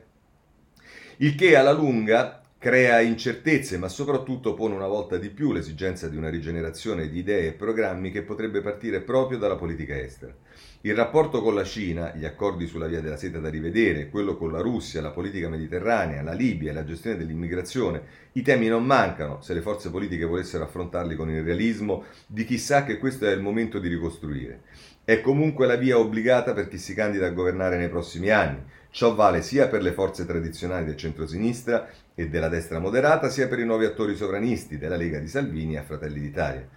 Il 1.18 1.36
che 1.36 1.58
alla 1.58 1.74
lunga 1.74 2.42
crea 2.60 3.02
incertezze, 3.02 3.78
ma 3.78 3.88
soprattutto 3.88 4.56
pone 4.56 4.74
una 4.74 4.88
volta 4.88 5.18
di 5.18 5.30
più 5.30 5.52
l'esigenza 5.52 6.08
di 6.08 6.18
una 6.18 6.30
rigenerazione 6.30 7.08
di 7.08 7.20
idee 7.20 7.48
e 7.48 7.54
programmi 7.54 8.10
che 8.12 8.24
potrebbe 8.24 8.62
partire 8.62 9.02
proprio 9.02 9.38
dalla 9.38 9.56
politica 9.56 10.00
estera. 10.00 10.34
Il 10.82 10.96
rapporto 10.96 11.42
con 11.42 11.54
la 11.54 11.64
Cina, 11.64 12.14
gli 12.16 12.26
accordi 12.26 12.66
sulla 12.66 12.88
via 12.88 13.02
della 13.02 13.18
seta 13.18 13.40
da 13.40 13.50
rivedere, 13.50 14.10
quello 14.10 14.38
con 14.38 14.52
la 14.52 14.62
Russia, 14.62 15.02
la 15.02 15.12
politica 15.12 15.50
mediterranea, 15.50 16.24
la 16.24 16.34
Libia 16.34 16.72
e 16.72 16.74
la 16.74 16.84
gestione 16.84 17.18
dell'immigrazione, 17.18 18.02
i 18.34 18.42
temi 18.42 18.68
non 18.68 18.86
mancano 18.86 19.42
se 19.42 19.54
le 19.54 19.62
forze 19.62 19.90
politiche 19.92 20.26
volessero 20.26 20.64
affrontarli 20.64 21.16
con 21.16 21.30
il 21.30 21.44
realismo 21.44 22.06
di 22.26 22.44
chi 22.44 22.58
sa 22.58 22.84
che 22.84 22.98
questo 22.98 23.28
è 23.28 23.32
il 23.32 23.42
momento 23.42 23.80
di 23.80 23.88
ricostruire. 23.88 24.62
È 25.04 25.22
comunque 25.22 25.68
la 25.68 25.76
via 25.76 25.98
obbligata 25.98 26.54
per 26.54 26.68
chi 26.68 26.78
si 26.78 26.94
candida 26.94 27.28
a 27.28 27.32
governare 27.32 27.78
nei 27.78 27.90
prossimi 27.90 28.30
anni. 28.30 28.62
Ciò 28.90 29.14
vale 29.16 29.42
sia 29.42 29.68
per 29.68 29.82
le 29.82 29.92
forze 29.92 30.26
tradizionali 30.26 30.86
del 30.86 30.98
centro-sinistra 30.98 31.90
e 32.16 32.30
della 32.30 32.48
destra 32.48 32.80
moderata, 32.80 33.30
sia 33.30 33.48
per 33.48 33.60
i 33.60 33.66
nuovi 33.66 33.86
attori 33.86 34.16
sovranisti 34.16 34.78
della 34.78 34.96
Lega 34.96 35.20
di 35.20 35.28
Salvini 35.28 35.78
a 35.78 35.84
Fratelli 35.84 36.20
d'Italia 36.20 36.68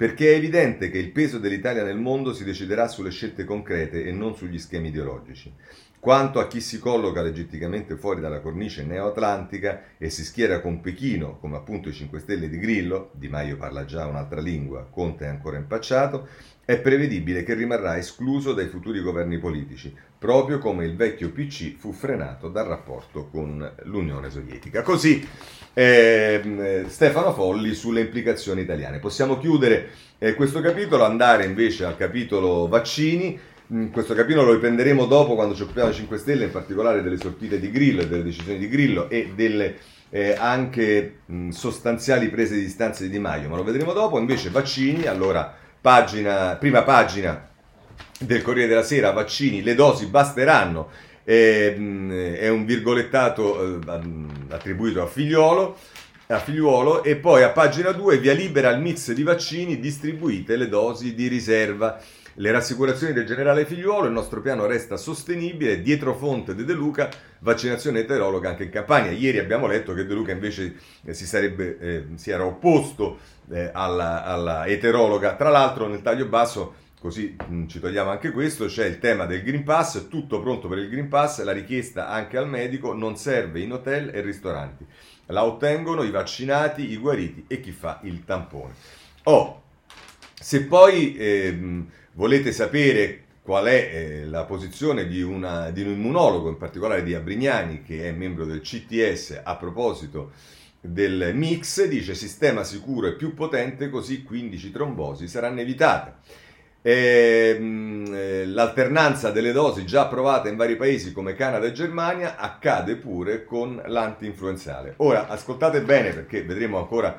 perché 0.00 0.32
è 0.32 0.36
evidente 0.36 0.88
che 0.88 0.96
il 0.96 1.10
peso 1.10 1.38
dell'Italia 1.38 1.84
nel 1.84 1.98
mondo 1.98 2.32
si 2.32 2.42
deciderà 2.42 2.88
sulle 2.88 3.10
scelte 3.10 3.44
concrete 3.44 4.02
e 4.02 4.12
non 4.12 4.34
sugli 4.34 4.58
schemi 4.58 4.88
ideologici. 4.88 5.52
Quanto 5.98 6.40
a 6.40 6.46
chi 6.46 6.62
si 6.62 6.78
colloca 6.78 7.20
legittimamente 7.20 7.98
fuori 7.98 8.22
dalla 8.22 8.40
cornice 8.40 8.82
neoatlantica 8.82 9.82
e 9.98 10.08
si 10.08 10.24
schiera 10.24 10.62
con 10.62 10.80
Pechino, 10.80 11.36
come 11.38 11.58
appunto 11.58 11.90
i 11.90 11.92
5 11.92 12.18
Stelle 12.18 12.48
di 12.48 12.58
Grillo, 12.58 13.10
Di 13.12 13.28
Maio 13.28 13.58
parla 13.58 13.84
già 13.84 14.06
un'altra 14.06 14.40
lingua, 14.40 14.88
Conte 14.90 15.26
è 15.26 15.28
ancora 15.28 15.58
impacciato, 15.58 16.26
è 16.70 16.78
prevedibile 16.78 17.42
che 17.42 17.54
rimarrà 17.54 17.98
escluso 17.98 18.52
dai 18.52 18.68
futuri 18.68 19.00
governi 19.00 19.38
politici, 19.38 19.92
proprio 20.16 20.58
come 20.58 20.84
il 20.84 20.94
vecchio 20.94 21.32
PC 21.32 21.76
fu 21.76 21.90
frenato 21.90 22.48
dal 22.48 22.68
rapporto 22.68 23.26
con 23.26 23.68
l'Unione 23.86 24.30
Sovietica. 24.30 24.82
Così 24.82 25.26
eh, 25.74 26.84
Stefano 26.86 27.32
Folli 27.32 27.74
sulle 27.74 28.02
implicazioni 28.02 28.60
italiane. 28.60 29.00
Possiamo 29.00 29.36
chiudere 29.38 29.88
eh, 30.18 30.34
questo 30.34 30.60
capitolo, 30.60 31.04
andare 31.04 31.44
invece 31.44 31.86
al 31.86 31.96
capitolo 31.96 32.68
vaccini. 32.68 33.36
In 33.70 33.90
questo 33.90 34.14
capitolo 34.14 34.46
lo 34.46 34.52
riprenderemo 34.52 35.06
dopo 35.06 35.34
quando 35.34 35.56
ci 35.56 35.62
occupiamo 35.62 35.92
5 35.92 36.18
Stelle, 36.18 36.44
in 36.44 36.52
particolare 36.52 37.02
delle 37.02 37.18
sortite 37.18 37.58
di 37.58 37.72
Grillo 37.72 38.02
e 38.02 38.06
delle 38.06 38.22
decisioni 38.22 38.58
di 38.58 38.68
Grillo 38.68 39.10
e 39.10 39.32
delle 39.34 39.74
eh, 40.10 40.36
anche 40.38 41.18
mh, 41.26 41.48
sostanziali 41.48 42.28
prese 42.28 42.54
di 42.54 42.60
distanza 42.60 43.02
di 43.02 43.10
Di 43.10 43.18
Maio, 43.18 43.48
ma 43.48 43.56
lo 43.56 43.64
vedremo 43.64 43.92
dopo. 43.92 44.20
Invece 44.20 44.50
vaccini, 44.50 45.06
allora 45.06 45.56
pagina, 45.80 46.56
prima 46.56 46.82
pagina 46.82 47.48
del 48.18 48.42
Corriere 48.42 48.68
della 48.68 48.82
Sera, 48.82 49.12
vaccini, 49.12 49.62
le 49.62 49.74
dosi 49.74 50.06
basteranno 50.06 50.90
è, 51.24 51.74
è 51.74 52.48
un 52.48 52.64
virgolettato 52.64 53.80
eh, 53.80 54.02
attribuito 54.48 55.02
a 55.02 55.06
figliolo, 55.06 55.76
a 56.26 56.38
figliuolo 56.38 57.02
e 57.02 57.16
poi 57.16 57.42
a 57.42 57.50
pagina 57.50 57.92
2 57.92 58.18
via 58.18 58.32
libera 58.32 58.68
al 58.68 58.80
mix 58.80 59.12
di 59.12 59.22
vaccini 59.22 59.80
distribuite 59.80 60.56
le 60.56 60.68
dosi 60.68 61.14
di 61.14 61.28
riserva. 61.28 62.00
Le 62.40 62.52
rassicurazioni 62.52 63.12
del 63.12 63.26
generale 63.26 63.66
Figliuolo, 63.66 64.06
il 64.06 64.14
nostro 64.14 64.40
piano 64.40 64.64
resta 64.64 64.96
sostenibile, 64.96 65.82
dietro 65.82 66.14
fonte 66.14 66.54
di 66.54 66.64
De 66.64 66.72
Luca, 66.72 67.10
vaccinazione 67.40 67.98
eterologa 67.98 68.48
anche 68.48 68.64
in 68.64 68.70
campagna. 68.70 69.10
Ieri 69.10 69.38
abbiamo 69.38 69.66
letto 69.66 69.92
che 69.92 70.06
De 70.06 70.14
Luca 70.14 70.32
invece 70.32 70.74
eh, 71.04 71.12
si, 71.12 71.26
sarebbe, 71.26 71.78
eh, 71.78 72.06
si 72.14 72.30
era 72.30 72.46
opposto 72.46 73.18
eh, 73.50 73.68
alla, 73.74 74.24
alla 74.24 74.64
eterologa. 74.64 75.34
Tra 75.34 75.50
l'altro 75.50 75.86
nel 75.86 76.00
taglio 76.00 76.24
basso 76.28 76.76
così 76.98 77.36
mh, 77.36 77.54
mm, 77.54 77.66
ci 77.66 77.78
togliamo 77.78 78.08
anche 78.08 78.30
questo, 78.30 78.64
c'è 78.64 78.86
il 78.86 78.98
tema 78.98 79.26
del 79.26 79.42
Green 79.42 79.62
Pass, 79.62 80.08
tutto 80.08 80.40
pronto 80.40 80.66
per 80.66 80.78
il 80.78 80.88
Green 80.88 81.08
Pass, 81.08 81.42
la 81.42 81.52
richiesta 81.52 82.08
anche 82.08 82.38
al 82.38 82.48
medico 82.48 82.94
non 82.94 83.16
serve 83.16 83.60
in 83.60 83.72
hotel 83.72 84.12
e 84.14 84.22
ristoranti, 84.22 84.86
la 85.26 85.44
ottengono 85.44 86.04
i 86.04 86.10
vaccinati, 86.10 86.90
i 86.90 86.96
guariti 86.96 87.44
e 87.48 87.60
chi 87.60 87.72
fa 87.72 88.00
il 88.04 88.24
tampone. 88.24 88.72
Oh, 89.24 89.60
se 90.40 90.64
poi 90.64 91.16
eh, 91.16 91.84
volete 92.20 92.52
sapere 92.52 93.22
qual 93.40 93.64
è 93.64 93.90
eh, 93.92 94.24
la 94.26 94.44
posizione 94.44 95.08
di, 95.08 95.22
una, 95.22 95.70
di 95.70 95.80
un 95.80 95.92
immunologo, 95.92 96.50
in 96.50 96.58
particolare 96.58 97.02
di 97.02 97.14
Abrignani, 97.14 97.82
che 97.82 98.06
è 98.06 98.12
membro 98.12 98.44
del 98.44 98.60
CTS, 98.60 99.40
a 99.42 99.56
proposito 99.56 100.32
del 100.82 101.30
mix, 101.34 101.82
dice 101.86 102.14
sistema 102.14 102.62
sicuro 102.62 103.06
e 103.06 103.14
più 103.14 103.32
potente, 103.32 103.88
così 103.88 104.22
15 104.22 104.70
trombosi 104.70 105.28
saranno 105.28 105.60
evitate. 105.60 106.16
E, 106.82 107.56
ehm, 107.56 108.12
eh, 108.14 108.46
l'alternanza 108.46 109.30
delle 109.30 109.52
dosi 109.52 109.86
già 109.86 110.02
approvate 110.02 110.50
in 110.50 110.56
vari 110.56 110.76
paesi 110.76 111.12
come 111.12 111.34
Canada 111.34 111.66
e 111.66 111.72
Germania 111.72 112.36
accade 112.36 112.96
pure 112.96 113.46
con 113.46 113.82
l'anti-influenzale. 113.86 114.92
Ora, 114.98 115.26
ascoltate 115.26 115.80
bene 115.80 116.10
perché 116.12 116.42
vedremo 116.42 116.76
ancora 116.76 117.18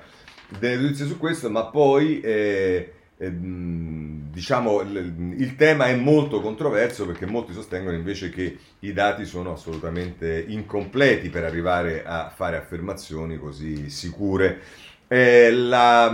delle 0.60 0.76
notizie 0.80 1.08
su 1.08 1.18
questo, 1.18 1.50
ma 1.50 1.66
poi 1.66 2.20
eh, 2.22 2.94
diciamo 3.30 4.82
il, 4.82 5.56
tema 5.56 5.86
è 5.86 5.96
molto 5.96 6.42
controverso 6.42 7.06
perché 7.06 7.28
molti 7.28 7.54
sostengono 7.54 7.96
invece 7.96 8.30
che 8.30 8.58
i 8.80 8.94
dati 8.94 9.26
sono 9.26 9.54
assolutamente 9.54 10.44
incompleti 10.48 11.30
per 11.30 11.44
arrivare 11.44 12.04
a 12.04 12.32
fare 12.36 12.58
affermazioni 12.58 13.38
così 13.38 13.90
sicure. 13.90 14.60
Eh, 15.08 15.52
la, 15.52 16.10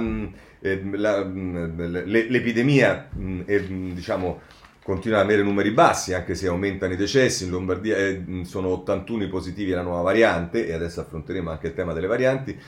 Ehm, 0.60 0.96
la, 0.98 1.24
l'epidemia 1.24 3.10
mm, 3.16 3.92
diciamo, 3.94 4.42
continua 4.84 5.20
ad 5.20 5.26
avere 5.26 5.44
numeri 5.44 5.72
bassi, 5.72 6.14
anche 6.14 6.36
se 6.36 6.48
aumentano 6.48 6.94
i 6.94 6.98
decessi. 6.98 7.46
In 7.46 7.52
Lombardia 7.52 7.98
eh, 7.98 8.24
sono 8.44 8.70
81 8.70 9.24
i 9.24 9.28
positivi 9.28 9.74
alla 9.74 9.82
nuova 9.82 10.02
variante, 10.02 10.66
e 10.68 10.74
adesso 10.74 11.02
affronteremo 11.02 11.50
anche 11.50 11.68
il 11.68 11.74
tema 11.74 11.94
delle 11.94 12.08
varianti. 12.08 12.60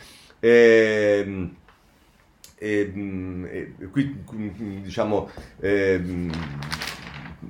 E, 2.61 2.91
e, 3.49 3.73
e 3.79 3.85
qui 3.87 4.21
diciamo 4.83 5.29
eh, 5.61 6.01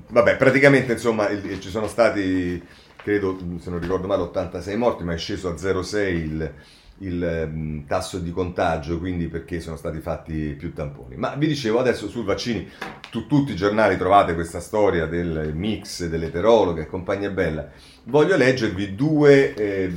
vabbè 0.10 0.38
praticamente 0.38 0.92
insomma 0.92 1.28
ci 1.60 1.70
sono 1.70 1.88
stati 1.88 2.64
credo 2.96 3.40
se 3.58 3.72
non 3.72 3.80
ricordo 3.80 4.06
male 4.06 4.22
86 4.22 4.78
morti 4.78 5.04
ma 5.04 5.14
è 5.14 5.18
sceso 5.18 5.50
a 5.50 5.54
0,6 5.54 5.98
il, 6.14 6.54
il 7.00 7.50
mm, 7.52 7.86
tasso 7.86 8.20
di 8.20 8.32
contagio, 8.32 9.00
quindi 9.00 9.28
perché 9.28 9.60
sono 9.60 9.76
stati 9.76 10.00
fatti 10.00 10.56
più 10.58 10.74
tamponi. 10.74 11.16
Ma 11.16 11.36
vi 11.36 11.48
dicevo 11.48 11.80
adesso 11.80 12.08
sui 12.08 12.24
vaccini, 12.24 12.70
su 13.10 13.28
tutti 13.28 13.52
i 13.52 13.56
giornali 13.56 13.98
trovate 13.98 14.34
questa 14.34 14.60
storia 14.60 15.06
del 15.06 15.52
mix, 15.54 16.06
dell'eterologa 16.06 16.82
e 16.82 16.88
compagnia 16.88 17.30
bella. 17.30 17.70
Voglio 18.06 18.36
leggervi 18.36 18.96
due 18.96 19.54
eh, 19.54 19.92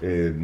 eh, 0.00 0.34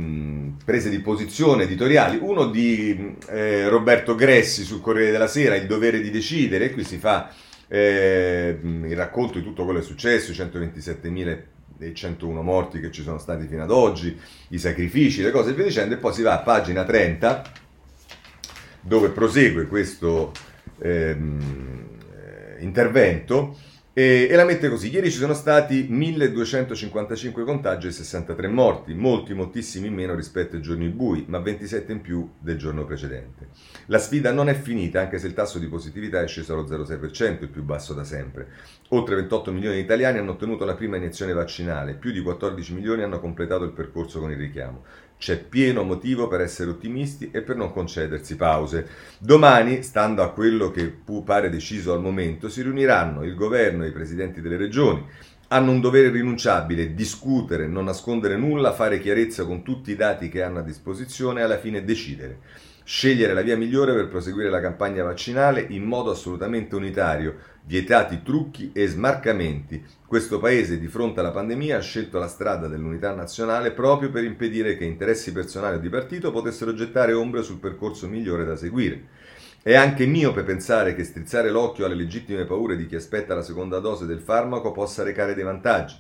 prese 0.64 0.90
di 0.90 1.00
posizione 1.00 1.64
editoriali, 1.64 2.18
uno 2.20 2.46
di 2.46 3.16
eh, 3.28 3.68
Roberto 3.68 4.14
Gressi 4.14 4.62
sul 4.64 4.80
Corriere 4.80 5.10
della 5.10 5.26
Sera, 5.26 5.56
Il 5.56 5.66
dovere 5.66 6.00
di 6.00 6.10
decidere, 6.10 6.70
qui 6.70 6.84
si 6.84 6.98
fa 6.98 7.32
eh, 7.68 8.58
il 8.62 8.96
racconto 8.96 9.38
di 9.38 9.44
tutto 9.44 9.64
quello 9.64 9.78
che 9.78 9.84
è 9.84 9.88
successo, 9.88 10.32
127.000 10.32 11.38
dei 11.76 11.94
101 11.94 12.42
morti 12.42 12.80
che 12.80 12.90
ci 12.90 13.02
sono 13.02 13.18
stati 13.18 13.46
fino 13.46 13.62
ad 13.62 13.70
oggi, 13.70 14.18
i 14.48 14.58
sacrifici, 14.58 15.22
le 15.22 15.30
cose 15.30 15.50
e 15.50 15.54
via 15.54 15.64
dicendo, 15.64 15.94
e 15.94 15.98
poi 15.98 16.12
si 16.12 16.22
va 16.22 16.34
a 16.34 16.42
pagina 16.42 16.84
30 16.84 17.64
dove 18.80 19.08
prosegue 19.08 19.66
questo 19.66 20.32
ehm, 20.78 21.88
eh, 22.14 22.62
intervento 22.62 23.58
e, 23.98 24.28
e, 24.30 24.36
la 24.36 24.44
mette 24.44 24.68
così. 24.68 24.92
Ieri 24.92 25.10
ci 25.10 25.16
sono 25.16 25.32
stati 25.32 25.86
1255 25.88 27.44
contagi 27.44 27.86
e 27.86 27.92
63 27.92 28.46
morti, 28.46 28.92
molti, 28.92 29.32
moltissimi 29.32 29.86
in 29.86 29.94
meno 29.94 30.14
rispetto 30.14 30.56
ai 30.56 30.60
giorni 30.60 30.90
bui, 30.90 31.24
ma 31.28 31.38
27 31.38 31.92
in 31.92 32.02
più 32.02 32.28
del 32.38 32.58
giorno 32.58 32.84
precedente. 32.84 33.48
La 33.86 33.98
sfida 33.98 34.32
non 34.32 34.50
è 34.50 34.54
finita, 34.54 35.00
anche 35.00 35.18
se 35.18 35.28
il 35.28 35.32
tasso 35.32 35.58
di 35.58 35.66
positività 35.68 36.20
è 36.20 36.26
sceso 36.26 36.52
allo 36.52 36.64
0,6%, 36.64 37.44
il 37.44 37.48
più 37.48 37.62
basso 37.62 37.94
da 37.94 38.04
sempre. 38.04 38.48
Oltre 38.90 39.14
28 39.14 39.50
milioni 39.50 39.76
di 39.76 39.82
italiani 39.82 40.18
hanno 40.18 40.32
ottenuto 40.32 40.66
la 40.66 40.74
prima 40.74 40.98
iniezione 40.98 41.32
vaccinale, 41.32 41.94
più 41.94 42.12
di 42.12 42.20
14 42.20 42.74
milioni 42.74 43.02
hanno 43.02 43.18
completato 43.18 43.64
il 43.64 43.72
percorso 43.72 44.20
con 44.20 44.30
il 44.30 44.36
richiamo. 44.36 44.84
C'è 45.18 45.38
pieno 45.38 45.82
motivo 45.82 46.28
per 46.28 46.40
essere 46.40 46.70
ottimisti 46.70 47.30
e 47.32 47.40
per 47.40 47.56
non 47.56 47.72
concedersi 47.72 48.36
pause. 48.36 48.86
Domani, 49.18 49.82
stando 49.82 50.22
a 50.22 50.30
quello 50.30 50.70
che 50.70 50.94
pare 51.24 51.48
deciso 51.48 51.92
al 51.92 52.02
momento, 52.02 52.48
si 52.48 52.62
riuniranno 52.62 53.24
il 53.24 53.34
governo 53.34 53.84
e 53.84 53.88
i 53.88 53.92
presidenti 53.92 54.40
delle 54.40 54.56
regioni. 54.58 55.04
Hanno 55.48 55.70
un 55.70 55.80
dovere 55.80 56.10
rinunciabile, 56.10 56.94
discutere, 56.94 57.66
non 57.66 57.84
nascondere 57.84 58.36
nulla, 58.36 58.72
fare 58.72 59.00
chiarezza 59.00 59.44
con 59.44 59.62
tutti 59.62 59.90
i 59.90 59.96
dati 59.96 60.28
che 60.28 60.42
hanno 60.42 60.58
a 60.58 60.62
disposizione 60.62 61.40
e 61.40 61.44
alla 61.44 61.58
fine 61.58 61.84
decidere. 61.84 62.38
scegliere 62.88 63.34
la 63.34 63.42
via 63.42 63.56
migliore 63.56 63.94
per 63.94 64.06
proseguire 64.06 64.48
la 64.48 64.60
campagna 64.60 65.02
vaccinale 65.02 65.66
in 65.70 65.82
modo 65.82 66.12
assolutamente 66.12 66.76
unitario, 66.76 67.34
vietati 67.64 68.22
trucchi 68.22 68.70
e 68.72 68.86
smarcamenti. 68.86 69.84
Questo 70.08 70.38
paese 70.38 70.78
di 70.78 70.86
fronte 70.86 71.18
alla 71.18 71.32
pandemia 71.32 71.78
ha 71.78 71.80
scelto 71.80 72.20
la 72.20 72.28
strada 72.28 72.68
dell'unità 72.68 73.12
nazionale 73.12 73.72
proprio 73.72 74.08
per 74.08 74.22
impedire 74.22 74.76
che 74.76 74.84
interessi 74.84 75.32
personali 75.32 75.78
o 75.78 75.80
di 75.80 75.88
partito 75.88 76.30
potessero 76.30 76.74
gettare 76.74 77.12
ombre 77.12 77.42
sul 77.42 77.58
percorso 77.58 78.06
migliore 78.06 78.44
da 78.44 78.54
seguire. 78.54 79.08
È 79.60 79.74
anche 79.74 80.06
miope 80.06 80.44
pensare 80.44 80.94
che 80.94 81.02
strizzare 81.02 81.50
l'occhio 81.50 81.86
alle 81.86 81.96
legittime 81.96 82.44
paure 82.44 82.76
di 82.76 82.86
chi 82.86 82.94
aspetta 82.94 83.34
la 83.34 83.42
seconda 83.42 83.80
dose 83.80 84.06
del 84.06 84.20
farmaco 84.20 84.70
possa 84.70 85.02
recare 85.02 85.34
dei 85.34 85.42
vantaggi. 85.42 85.96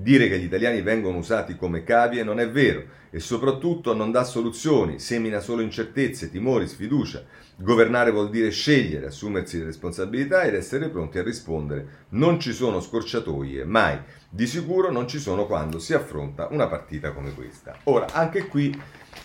Dire 0.00 0.28
che 0.28 0.38
gli 0.38 0.44
italiani 0.44 0.80
vengono 0.80 1.18
usati 1.18 1.56
come 1.56 1.82
cavie 1.82 2.22
non 2.22 2.38
è 2.38 2.48
vero 2.48 2.84
e 3.10 3.18
soprattutto 3.18 3.94
non 3.94 4.12
dà 4.12 4.22
soluzioni, 4.22 5.00
semina 5.00 5.40
solo 5.40 5.60
incertezze, 5.60 6.30
timori, 6.30 6.68
sfiducia. 6.68 7.24
Governare 7.56 8.12
vuol 8.12 8.30
dire 8.30 8.50
scegliere, 8.50 9.06
assumersi 9.06 9.58
le 9.58 9.64
responsabilità 9.64 10.42
ed 10.42 10.54
essere 10.54 10.88
pronti 10.88 11.18
a 11.18 11.24
rispondere. 11.24 12.04
Non 12.10 12.38
ci 12.38 12.52
sono 12.52 12.80
scorciatoie, 12.80 13.64
mai. 13.64 13.98
Di 14.30 14.46
sicuro 14.46 14.92
non 14.92 15.08
ci 15.08 15.18
sono 15.18 15.46
quando 15.46 15.80
si 15.80 15.94
affronta 15.94 16.46
una 16.52 16.68
partita 16.68 17.10
come 17.10 17.34
questa. 17.34 17.76
Ora, 17.84 18.06
anche 18.12 18.46
qui 18.46 18.72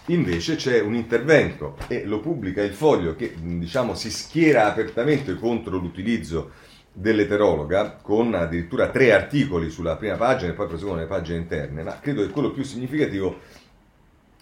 invece 0.07 0.55
c'è 0.55 0.81
un 0.81 0.95
intervento 0.95 1.77
e 1.87 2.03
lo 2.03 2.19
pubblica 2.19 2.63
il 2.63 2.73
foglio 2.73 3.15
che 3.15 3.35
diciamo 3.39 3.93
si 3.93 4.09
schiera 4.09 4.65
apertamente 4.65 5.35
contro 5.35 5.77
l'utilizzo 5.77 6.71
dell'eterologa 6.93 7.97
con 7.99 8.35
addirittura 8.35 8.89
tre 8.89 9.11
articoli 9.11 9.71
sulla 9.71 9.95
prima 9.95 10.15
pagina 10.15 10.51
e 10.51 10.53
poi 10.53 10.67
proseguono 10.67 10.99
le 10.99 11.07
pagine 11.07 11.39
interne, 11.39 11.81
ma 11.81 11.99
credo 11.99 12.21
che 12.21 12.31
quello 12.31 12.51
più 12.51 12.63
significativo 12.63 13.39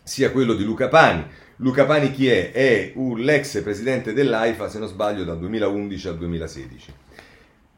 sia 0.04 0.32
quello 0.32 0.54
di 0.54 0.64
Luca 0.66 0.90
Pani. 0.90 1.26
Luca 1.58 1.86
Pani 1.86 2.12
chi 2.12 2.28
è? 2.28 2.52
È 2.52 2.94
l'ex 3.16 3.62
presidente 3.62 4.14
dell'AIFA, 4.14 4.68
se 4.68 4.80
non 4.80 4.88
sbaglio, 4.88 5.24
dal 5.24 5.40
2011 5.40 6.08
al 6.08 6.18
2016. 6.18 6.94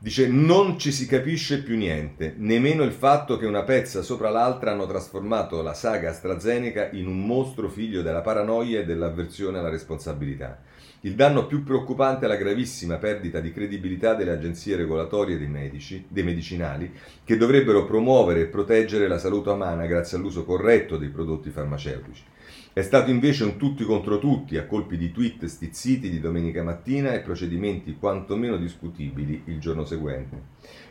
Dice 0.04 0.28
non 0.28 0.78
ci 0.80 0.92
si 0.92 1.06
capisce 1.06 1.64
più 1.64 1.78
niente, 1.78 2.34
nemmeno 2.38 2.84
il 2.84 2.92
fatto 2.92 3.38
che 3.38 3.46
una 3.46 3.64
pezza 3.64 4.02
sopra 4.02 4.30
l'altra 4.30 4.72
hanno 4.72 4.86
trasformato 4.86 5.62
la 5.62 5.74
saga 5.74 6.10
AstraZeneca 6.10 6.90
in 6.92 7.08
un 7.08 7.26
mostro 7.26 7.70
figlio 7.70 8.02
della 8.02 8.20
paranoia 8.20 8.80
e 8.80 8.86
dell'avversione 8.86 9.60
alla 9.60 9.70
responsabilità. 9.70 10.60
Il 11.06 11.16
danno 11.16 11.48
più 11.48 11.64
preoccupante 11.64 12.24
è 12.24 12.28
la 12.30 12.38
gravissima 12.38 12.96
perdita 12.96 13.42
di 13.42 13.52
credibilità 13.52 14.14
delle 14.14 14.32
agenzie 14.32 14.78
regolatorie 14.78 15.38
dei 15.38 15.50
medici, 15.50 16.06
dei 16.08 16.24
medicinali, 16.24 16.94
che 17.26 17.36
dovrebbero 17.36 17.84
promuovere 17.84 18.40
e 18.40 18.46
proteggere 18.46 19.10
la 19.10 19.18
salute 19.18 19.50
umana 19.50 19.86
grazie 19.86 20.16
all'uso 20.16 20.46
corretto 20.46 20.96
dei 20.96 21.10
prodotti 21.10 21.50
farmaceutici. 21.50 22.24
È 22.72 22.82
stato 22.82 23.12
invece 23.12 23.44
un 23.44 23.58
tutti 23.58 23.84
contro 23.84 24.18
tutti, 24.18 24.56
a 24.56 24.66
colpi 24.66 24.96
di 24.96 25.12
tweet 25.12 25.44
stizziti 25.44 26.10
di 26.10 26.22
domenica 26.22 26.64
mattina 26.64 27.12
e 27.12 27.20
procedimenti 27.20 27.98
quantomeno 28.00 28.56
discutibili 28.56 29.44
il 29.48 29.60
giorno 29.60 29.84
seguente. 29.84 30.42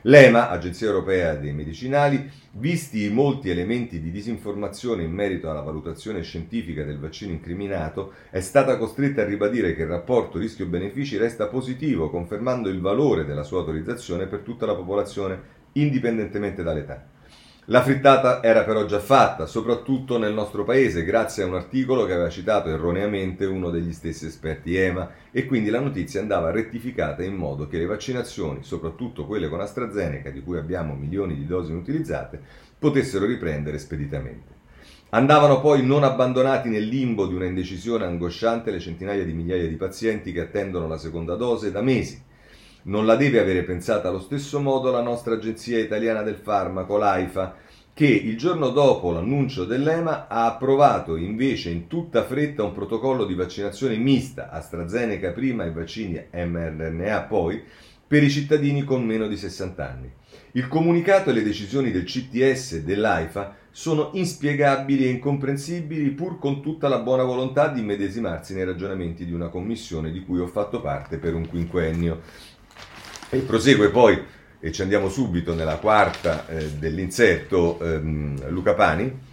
L'EMA, 0.05 0.51
Agenzia 0.51 0.89
Europea 0.89 1.37
dei 1.37 1.53
Medicinali, 1.53 2.29
visti 2.55 3.05
i 3.05 3.09
molti 3.09 3.51
elementi 3.51 4.01
di 4.01 4.11
disinformazione 4.11 5.05
in 5.05 5.13
merito 5.13 5.49
alla 5.49 5.61
valutazione 5.61 6.23
scientifica 6.23 6.83
del 6.83 6.99
vaccino 6.99 7.31
incriminato, 7.31 8.15
è 8.31 8.41
stata 8.41 8.79
costretta 8.79 9.23
a 9.23 9.25
ribadire 9.25 9.77
che 9.77 9.83
il 9.83 9.89
rapporto 9.89 10.39
rischio-benefici 10.39 11.17
resta 11.19 11.47
positivo, 11.47 12.11
confermando 12.11 12.69
il 12.69 12.81
valore 12.81 13.25
della 13.25 13.45
sua 13.45 13.61
autorizzazione 13.61 14.27
per 14.27 14.41
tutta 14.41 14.67
la 14.67 14.75
popolazione, 14.75 15.41
indipendentemente 15.75 16.65
dall'età. 16.65 17.07
La 17.67 17.81
frittata 17.81 18.43
era 18.43 18.65
però 18.65 18.87
già 18.87 18.99
fatta, 18.99 19.47
soprattutto 19.47 20.19
nel 20.19 20.33
nostro 20.33 20.65
paese, 20.65 21.05
grazie 21.05 21.45
a 21.45 21.47
un 21.47 21.55
articolo 21.55 22.05
che 22.05 22.13
aveva 22.13 22.29
citato 22.29 22.69
erroneamente 22.69 23.45
uno 23.45 23.71
degli 23.71 23.93
stessi 23.93 24.27
esperti 24.27 24.75
EMA 24.75 25.09
e 25.31 25.47
quindi 25.47 25.71
la 25.71 25.79
notizia 25.79 26.21
andava 26.21 26.51
rettificata 26.51 27.23
in 27.23 27.35
modo 27.35 27.69
che 27.69 27.79
le 27.79 27.87
vaccinazioni, 27.87 28.65
soprattutto 28.65 29.27
quelle 29.27 29.49
con 29.49 29.61
AstraZeneca, 29.61 30.31
di 30.31 30.43
cui 30.43 30.59
abbiamo 30.59 30.95
milioni 30.95 31.37
di 31.37 31.47
dosi 31.47 31.71
inutilizzate, 31.71 32.41
potessero 32.77 33.27
riprendere 33.27 33.79
speditamente. 33.79 34.55
Andavano 35.11 35.61
poi 35.61 35.87
non 35.87 36.03
abbandonati 36.03 36.69
nel 36.69 36.89
limbo 36.89 37.29
di 37.29 37.35
una 37.35 37.45
indecisione 37.45 38.05
angosciante 38.05 38.73
le 38.73 38.81
centinaia 38.81 39.23
di 39.23 39.35
migliaia 39.35 39.69
di 39.69 39.77
pazienti 39.77 40.33
che 40.33 40.41
attendono 40.41 40.89
la 40.89 40.99
seconda 40.99 41.37
dose 41.37 41.71
da 41.71 41.81
mesi 41.81 42.31
non 42.85 43.07
la 43.07 43.17
deve 43.17 43.39
avere 43.39 43.63
pensata 43.63 44.09
allo 44.09 44.21
stesso 44.21 44.61
modo 44.61 44.91
la 44.91 45.03
nostra 45.03 45.35
agenzia 45.35 45.79
italiana 45.79 46.23
del 46.23 46.37
farmaco, 46.37 46.97
l'AIFA, 46.97 47.55
che 47.95 48.07
il 48.07 48.39
giorno 48.39 48.71
dopo 48.71 49.11
l'annuncio 49.11 49.65
dell'EMA 49.65 50.27
ha 50.27 50.47
approvato 50.47 51.17
invece 51.17 51.71
in 51.71 51.89
tutta 51.89 52.25
fretta 52.25 52.63
un 52.63 52.73
protocollo 52.73 53.25
di 53.25 53.35
vaccinazione 53.35 53.97
mista 53.97 54.51
AstraZeneca 54.51 55.33
prima 55.33 55.65
e 55.65 55.73
vaccini 55.73 56.21
mRNA 56.33 57.23
poi 57.23 57.63
per 58.07 58.23
i 58.23 58.31
cittadini 58.31 58.85
con 58.85 59.05
meno 59.05 59.27
di 59.27 59.37
60 59.37 59.89
anni. 59.89 60.13
Il 60.53 60.69
comunicato 60.69 61.31
e 61.31 61.33
le 61.33 61.43
decisioni 61.43 61.91
del 61.91 62.05
CTS 62.05 62.73
e 62.73 62.83
dell'AIFA 62.83 63.57
sono 63.71 64.11
inspiegabili 64.13 65.07
e 65.07 65.09
incomprensibili 65.09 66.11
pur 66.11 66.39
con 66.39 66.61
tutta 66.61 66.89
la 66.89 66.99
buona 66.99 67.25
volontà 67.25 67.69
di 67.69 67.81
medesimarsi 67.81 68.53
nei 68.53 68.67
ragionamenti 68.67 69.25
di 69.25 69.33
una 69.33 69.49
commissione 69.49 70.11
di 70.11 70.23
cui 70.23 70.41
ho 70.41 70.47
fatto 70.47 70.83
parte 70.83 71.17
per 71.17 71.35
un 71.35 71.49
quinquennio. 71.49 72.21
Prosegue 73.41 73.89
poi, 73.89 74.23
e 74.61 74.73
ci 74.73 74.83
andiamo 74.83 75.09
subito 75.09 75.55
nella 75.55 75.79
quarta 75.79 76.47
eh, 76.47 76.73
dell'insetto, 76.73 77.81
ehm, 77.81 78.51
Luca 78.51 78.75
Pani. 78.75 79.31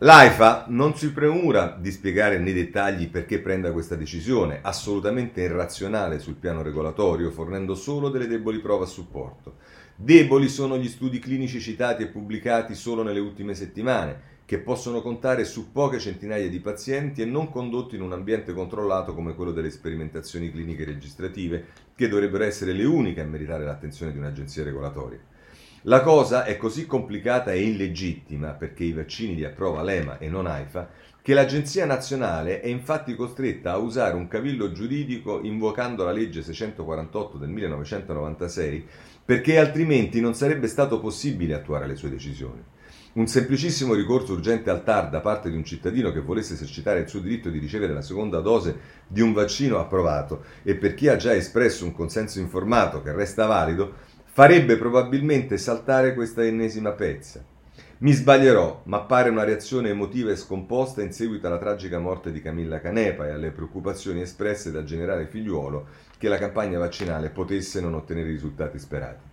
L'AIFA 0.00 0.66
non 0.68 0.94
si 0.94 1.10
premura 1.10 1.74
di 1.80 1.90
spiegare 1.90 2.38
nei 2.38 2.52
dettagli 2.52 3.08
perché 3.08 3.40
prenda 3.40 3.72
questa 3.72 3.94
decisione, 3.94 4.58
assolutamente 4.60 5.40
irrazionale 5.40 6.18
sul 6.18 6.34
piano 6.34 6.60
regolatorio, 6.60 7.30
fornendo 7.30 7.74
solo 7.74 8.10
delle 8.10 8.26
deboli 8.26 8.58
prove 8.58 8.84
a 8.84 8.88
supporto. 8.88 9.56
Deboli 9.96 10.48
sono 10.48 10.76
gli 10.76 10.86
studi 10.86 11.18
clinici 11.18 11.60
citati 11.60 12.02
e 12.02 12.08
pubblicati 12.08 12.74
solo 12.74 13.02
nelle 13.02 13.20
ultime 13.20 13.54
settimane, 13.54 14.20
che 14.48 14.60
possono 14.60 15.02
contare 15.02 15.44
su 15.44 15.72
poche 15.72 15.98
centinaia 15.98 16.48
di 16.48 16.58
pazienti 16.60 17.20
e 17.20 17.26
non 17.26 17.50
condotti 17.50 17.96
in 17.96 18.00
un 18.00 18.14
ambiente 18.14 18.54
controllato 18.54 19.14
come 19.14 19.34
quello 19.34 19.52
delle 19.52 19.68
sperimentazioni 19.68 20.50
cliniche 20.50 20.86
registrative, 20.86 21.66
che 21.94 22.08
dovrebbero 22.08 22.44
essere 22.44 22.72
le 22.72 22.86
uniche 22.86 23.20
a 23.20 23.26
meritare 23.26 23.66
l'attenzione 23.66 24.10
di 24.10 24.16
un'agenzia 24.16 24.64
regolatoria. 24.64 25.18
La 25.82 26.00
cosa 26.00 26.44
è 26.44 26.56
così 26.56 26.86
complicata 26.86 27.52
e 27.52 27.60
illegittima, 27.60 28.52
perché 28.52 28.84
i 28.84 28.94
vaccini 28.94 29.34
li 29.34 29.44
approva 29.44 29.82
l'EMA 29.82 30.16
e 30.16 30.30
non 30.30 30.46
AIFA, 30.46 30.88
che 31.20 31.34
l'Agenzia 31.34 31.84
nazionale 31.84 32.62
è 32.62 32.68
infatti 32.68 33.14
costretta 33.14 33.72
a 33.72 33.76
usare 33.76 34.14
un 34.14 34.28
cavillo 34.28 34.72
giuridico 34.72 35.42
invocando 35.42 36.04
la 36.04 36.12
legge 36.12 36.40
648 36.42 37.36
del 37.36 37.50
1996, 37.50 38.86
perché 39.26 39.58
altrimenti 39.58 40.22
non 40.22 40.32
sarebbe 40.32 40.68
stato 40.68 41.00
possibile 41.00 41.52
attuare 41.52 41.86
le 41.86 41.96
sue 41.96 42.08
decisioni. 42.08 42.76
Un 43.18 43.26
semplicissimo 43.26 43.94
ricorso 43.94 44.34
urgente 44.34 44.70
al 44.70 44.84
TAR 44.84 45.08
da 45.08 45.18
parte 45.18 45.50
di 45.50 45.56
un 45.56 45.64
cittadino 45.64 46.12
che 46.12 46.20
volesse 46.20 46.54
esercitare 46.54 47.00
il 47.00 47.08
suo 47.08 47.18
diritto 47.18 47.48
di 47.50 47.58
ricevere 47.58 47.92
la 47.92 48.00
seconda 48.00 48.38
dose 48.38 48.78
di 49.08 49.20
un 49.20 49.32
vaccino 49.32 49.80
approvato 49.80 50.44
e 50.62 50.76
per 50.76 50.94
chi 50.94 51.08
ha 51.08 51.16
già 51.16 51.34
espresso 51.34 51.84
un 51.84 51.92
consenso 51.92 52.38
informato 52.38 53.02
che 53.02 53.12
resta 53.12 53.46
valido, 53.46 53.92
farebbe 54.22 54.76
probabilmente 54.76 55.58
saltare 55.58 56.14
questa 56.14 56.44
ennesima 56.44 56.92
pezza. 56.92 57.44
Mi 57.98 58.12
sbaglierò, 58.12 58.82
ma 58.84 59.00
pare 59.00 59.30
una 59.30 59.42
reazione 59.42 59.88
emotiva 59.88 60.30
e 60.30 60.36
scomposta 60.36 61.02
in 61.02 61.12
seguito 61.12 61.48
alla 61.48 61.58
tragica 61.58 61.98
morte 61.98 62.30
di 62.30 62.40
Camilla 62.40 62.80
Canepa 62.80 63.26
e 63.26 63.32
alle 63.32 63.50
preoccupazioni 63.50 64.20
espresse 64.20 64.70
dal 64.70 64.84
generale 64.84 65.26
figliuolo 65.26 65.86
che 66.18 66.28
la 66.28 66.38
campagna 66.38 66.78
vaccinale 66.78 67.30
potesse 67.30 67.80
non 67.80 67.94
ottenere 67.94 68.28
i 68.28 68.34
risultati 68.34 68.78
sperati. 68.78 69.27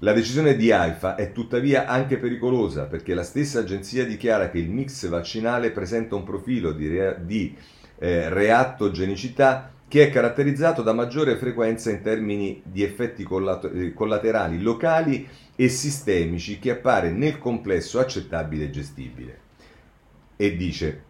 La 0.00 0.12
decisione 0.12 0.56
di 0.56 0.70
AIFA 0.70 1.14
è 1.14 1.32
tuttavia 1.32 1.86
anche 1.86 2.18
pericolosa 2.18 2.84
perché 2.84 3.14
la 3.14 3.22
stessa 3.22 3.60
agenzia 3.60 4.04
dichiara 4.04 4.50
che 4.50 4.58
il 4.58 4.68
mix 4.68 5.08
vaccinale 5.08 5.70
presenta 5.70 6.14
un 6.16 6.22
profilo 6.22 6.72
di, 6.72 6.86
rea- 6.86 7.14
di 7.14 7.56
eh, 7.98 8.28
reattogenicità 8.28 9.72
che 9.88 10.02
è 10.02 10.10
caratterizzato 10.10 10.82
da 10.82 10.92
maggiore 10.92 11.36
frequenza 11.36 11.90
in 11.90 12.02
termini 12.02 12.60
di 12.62 12.82
effetti 12.82 13.22
collat- 13.22 13.70
eh, 13.72 13.94
collaterali 13.94 14.60
locali 14.60 15.26
e 15.56 15.68
sistemici 15.70 16.58
che 16.58 16.72
appare 16.72 17.10
nel 17.10 17.38
complesso 17.38 17.98
accettabile 17.98 18.64
e 18.64 18.70
gestibile. 18.70 19.38
E 20.36 20.56
dice 20.56 21.04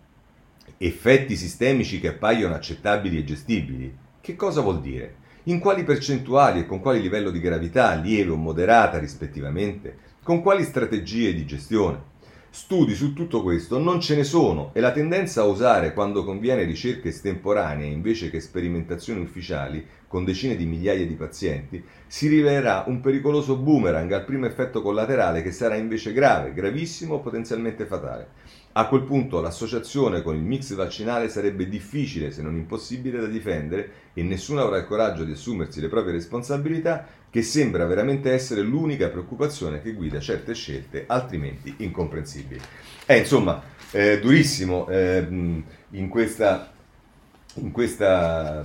effetti 0.78 1.34
sistemici 1.34 1.98
che 1.98 2.08
appaiono 2.08 2.54
accettabili 2.54 3.18
e 3.18 3.24
gestibili. 3.24 3.96
Che 4.20 4.36
cosa 4.36 4.60
vuol 4.60 4.80
dire? 4.80 5.24
In 5.48 5.60
quali 5.60 5.84
percentuali 5.84 6.60
e 6.60 6.66
con 6.66 6.80
quali 6.80 7.00
livello 7.00 7.30
di 7.30 7.40
gravità, 7.40 7.94
lieve 7.94 8.32
o 8.32 8.36
moderata 8.36 8.98
rispettivamente, 8.98 9.96
con 10.22 10.42
quali 10.42 10.64
strategie 10.64 11.32
di 11.34 11.46
gestione. 11.46 12.14
Studi 12.50 12.94
su 12.94 13.12
tutto 13.12 13.42
questo 13.42 13.78
non 13.78 14.00
ce 14.00 14.16
ne 14.16 14.24
sono 14.24 14.70
e 14.72 14.80
la 14.80 14.90
tendenza 14.90 15.42
a 15.42 15.44
usare 15.44 15.92
quando 15.92 16.24
conviene 16.24 16.64
ricerche 16.64 17.08
estemporanee 17.08 17.86
invece 17.86 18.30
che 18.30 18.40
sperimentazioni 18.40 19.20
ufficiali 19.20 19.86
con 20.08 20.24
decine 20.24 20.56
di 20.56 20.64
migliaia 20.64 21.06
di 21.06 21.14
pazienti, 21.14 21.84
si 22.06 22.28
rivelerà 22.28 22.84
un 22.86 23.00
pericoloso 23.00 23.56
boomerang 23.56 24.10
al 24.12 24.24
primo 24.24 24.46
effetto 24.46 24.80
collaterale 24.80 25.42
che 25.42 25.52
sarà 25.52 25.76
invece 25.76 26.12
grave, 26.12 26.54
gravissimo 26.54 27.14
o 27.16 27.20
potenzialmente 27.20 27.84
fatale. 27.84 28.28
A 28.78 28.88
quel 28.88 29.04
punto 29.04 29.40
l'associazione 29.40 30.20
con 30.20 30.34
il 30.34 30.42
mix 30.42 30.74
vaccinale 30.74 31.30
sarebbe 31.30 31.66
difficile, 31.66 32.30
se 32.30 32.42
non 32.42 32.56
impossibile, 32.56 33.18
da 33.18 33.26
difendere 33.26 33.90
e 34.12 34.22
nessuno 34.22 34.60
avrà 34.60 34.76
il 34.76 34.84
coraggio 34.84 35.24
di 35.24 35.32
assumersi 35.32 35.80
le 35.80 35.88
proprie 35.88 36.12
responsabilità, 36.12 37.06
che 37.30 37.40
sembra 37.40 37.86
veramente 37.86 38.30
essere 38.32 38.60
l'unica 38.60 39.08
preoccupazione 39.08 39.80
che 39.80 39.94
guida 39.94 40.20
certe 40.20 40.52
scelte 40.52 41.04
altrimenti 41.06 41.72
incomprensibili. 41.78 42.60
È 43.06 43.14
insomma 43.14 43.62
eh, 43.92 44.20
durissimo 44.20 44.86
eh, 44.88 45.26
in 45.26 46.08
questa, 46.10 46.70
in 47.54 47.70
questa 47.70 48.60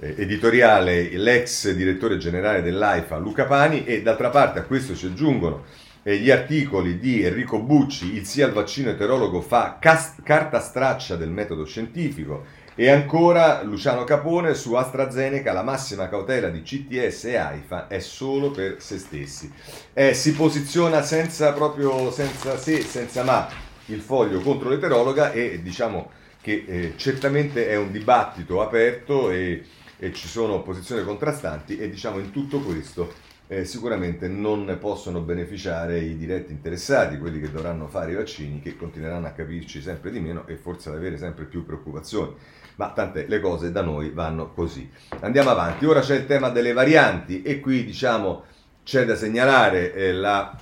eh, 0.00 0.14
editoriale 0.16 1.10
l'ex 1.10 1.70
direttore 1.72 2.16
generale 2.16 2.62
dell'AIFA 2.62 3.18
Luca 3.18 3.44
Pani 3.44 3.84
e 3.84 4.00
d'altra 4.00 4.30
parte 4.30 4.60
a 4.60 4.62
questo 4.62 4.94
ci 4.94 5.04
aggiungono 5.04 5.64
eh, 5.64 5.85
gli 6.14 6.30
articoli 6.30 7.00
di 7.00 7.24
Enrico 7.24 7.58
Bucci, 7.58 8.14
il 8.14 8.26
sì 8.26 8.40
al 8.40 8.52
vaccino 8.52 8.90
eterologo 8.90 9.40
fa 9.40 9.78
cast- 9.80 10.22
carta 10.22 10.60
straccia 10.60 11.16
del 11.16 11.30
metodo 11.30 11.64
scientifico 11.64 12.44
e 12.76 12.90
ancora 12.90 13.62
Luciano 13.64 14.04
Capone 14.04 14.54
su 14.54 14.74
AstraZeneca, 14.74 15.52
la 15.52 15.64
massima 15.64 16.08
cautela 16.08 16.48
di 16.48 16.62
CTS 16.62 17.24
e 17.24 17.36
AIFA 17.36 17.88
è 17.88 17.98
solo 17.98 18.52
per 18.52 18.76
se 18.78 18.98
stessi. 18.98 19.50
Eh, 19.92 20.14
si 20.14 20.32
posiziona 20.34 21.02
senza 21.02 21.52
proprio, 21.52 22.12
senza 22.12 22.56
se, 22.56 22.82
senza 22.82 23.24
ma, 23.24 23.48
il 23.86 24.00
foglio 24.00 24.38
contro 24.40 24.68
l'eterologa 24.68 25.32
e 25.32 25.60
diciamo 25.60 26.10
che 26.40 26.64
eh, 26.68 26.92
certamente 26.96 27.68
è 27.68 27.76
un 27.76 27.90
dibattito 27.90 28.62
aperto 28.62 29.30
e, 29.30 29.64
e 29.98 30.12
ci 30.12 30.28
sono 30.28 30.62
posizioni 30.62 31.02
contrastanti 31.02 31.78
e 31.78 31.90
diciamo 31.90 32.18
in 32.18 32.30
tutto 32.30 32.60
questo 32.60 33.12
eh, 33.48 33.64
sicuramente 33.64 34.28
non 34.28 34.64
ne 34.64 34.76
possono 34.76 35.20
beneficiare 35.20 36.00
i 36.00 36.16
diretti 36.16 36.52
interessati, 36.52 37.18
quelli 37.18 37.40
che 37.40 37.50
dovranno 37.50 37.86
fare 37.86 38.12
i 38.12 38.14
vaccini, 38.14 38.60
che 38.60 38.76
continueranno 38.76 39.26
a 39.26 39.30
capirci 39.30 39.80
sempre 39.80 40.10
di 40.10 40.20
meno 40.20 40.46
e 40.46 40.56
forse 40.56 40.88
ad 40.88 40.96
avere 40.96 41.16
sempre 41.16 41.44
più 41.44 41.64
preoccupazioni. 41.64 42.34
Ma 42.76 42.90
tant'è, 42.90 43.26
le 43.28 43.40
cose 43.40 43.70
da 43.70 43.82
noi 43.82 44.10
vanno 44.10 44.52
così. 44.52 44.90
Andiamo 45.20 45.50
avanti. 45.50 45.86
Ora 45.86 46.00
c'è 46.00 46.16
il 46.16 46.26
tema 46.26 46.50
delle 46.50 46.72
varianti 46.72 47.42
e 47.42 47.60
qui 47.60 47.84
diciamo 47.84 48.44
c'è 48.84 49.04
da 49.04 49.16
segnalare 49.16 49.94
eh, 49.94 50.12
la 50.12 50.56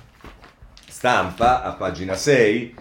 stampa 0.87 1.61
a 1.61 1.73
pagina 1.73 2.15
6 2.15 2.75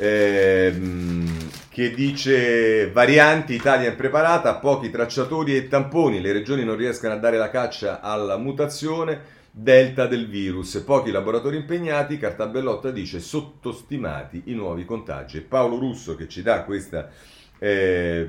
ehm, 0.00 1.50
che 1.68 1.92
dice 1.92 2.90
varianti 2.90 3.54
Italia 3.54 3.90
impreparata, 3.90 4.54
pochi 4.54 4.90
tracciatori 4.90 5.54
e 5.54 5.68
tamponi, 5.68 6.20
le 6.20 6.32
regioni 6.32 6.64
non 6.64 6.76
riescono 6.76 7.12
a 7.12 7.18
dare 7.18 7.36
la 7.36 7.50
caccia 7.50 8.00
alla 8.00 8.38
mutazione 8.38 9.38
delta 9.52 10.06
del 10.06 10.28
virus, 10.28 10.76
pochi 10.86 11.10
laboratori 11.10 11.56
impegnati, 11.56 12.18
Cartabellotta 12.18 12.90
dice 12.90 13.20
sottostimati 13.20 14.44
i 14.46 14.54
nuovi 14.54 14.84
contagi. 14.84 15.40
Paolo 15.40 15.78
Russo 15.78 16.16
che 16.16 16.28
ci 16.28 16.42
dà 16.42 16.62
questa, 16.62 17.10
eh, 17.58 18.28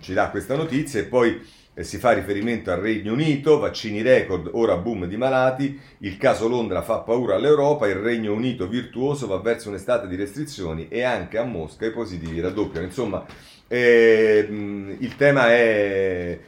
ci 0.00 0.12
dà 0.14 0.30
questa 0.30 0.56
notizia 0.56 1.00
e 1.00 1.04
poi 1.04 1.40
si 1.82 1.98
fa 1.98 2.12
riferimento 2.12 2.70
al 2.70 2.80
Regno 2.80 3.12
Unito, 3.12 3.58
vaccini 3.58 4.00
record, 4.02 4.50
ora 4.52 4.76
boom 4.76 5.06
di 5.06 5.16
malati, 5.16 5.80
il 5.98 6.16
caso 6.16 6.46
Londra 6.48 6.82
fa 6.82 6.98
paura 6.98 7.34
all'Europa, 7.34 7.88
il 7.88 7.96
Regno 7.96 8.32
Unito 8.32 8.68
virtuoso 8.68 9.26
va 9.26 9.38
verso 9.38 9.70
un'estate 9.70 10.06
di 10.06 10.14
restrizioni 10.14 10.86
e 10.88 11.02
anche 11.02 11.36
a 11.36 11.44
Mosca 11.44 11.86
i 11.86 11.90
positivi 11.90 12.40
raddoppiano. 12.40 12.86
Insomma, 12.86 13.24
eh, 13.66 14.46
il 14.98 15.16
tema 15.16 15.50
è... 15.50 16.38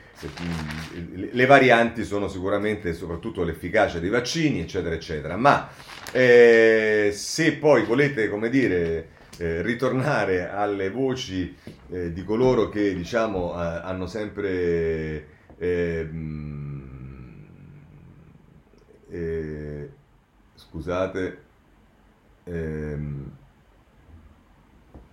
Le 1.15 1.47
varianti 1.47 2.05
sono 2.05 2.29
sicuramente 2.29 2.95
soprattutto 2.95 3.43
l'efficacia 3.43 3.99
dei 3.99 4.09
vaccini, 4.09 4.61
eccetera, 4.61 4.95
eccetera. 4.95 5.37
Ma 5.37 5.69
eh, 6.13 7.11
se 7.13 7.53
poi 7.57 7.85
volete, 7.85 8.31
come 8.31 8.49
dire, 8.49 9.09
eh, 9.37 9.61
ritornare 9.61 10.49
alle 10.49 10.89
voci 10.89 11.55
eh, 11.89 12.13
di 12.13 12.25
coloro 12.25 12.69
che 12.69 12.95
diciamo 12.95 13.53
eh, 13.55 13.81
hanno 13.83 14.07
sempre 14.07 15.29
ehm, 15.57 16.85
eh, 19.09 19.99
scusate 20.55 21.45
ehm, 22.45 23.46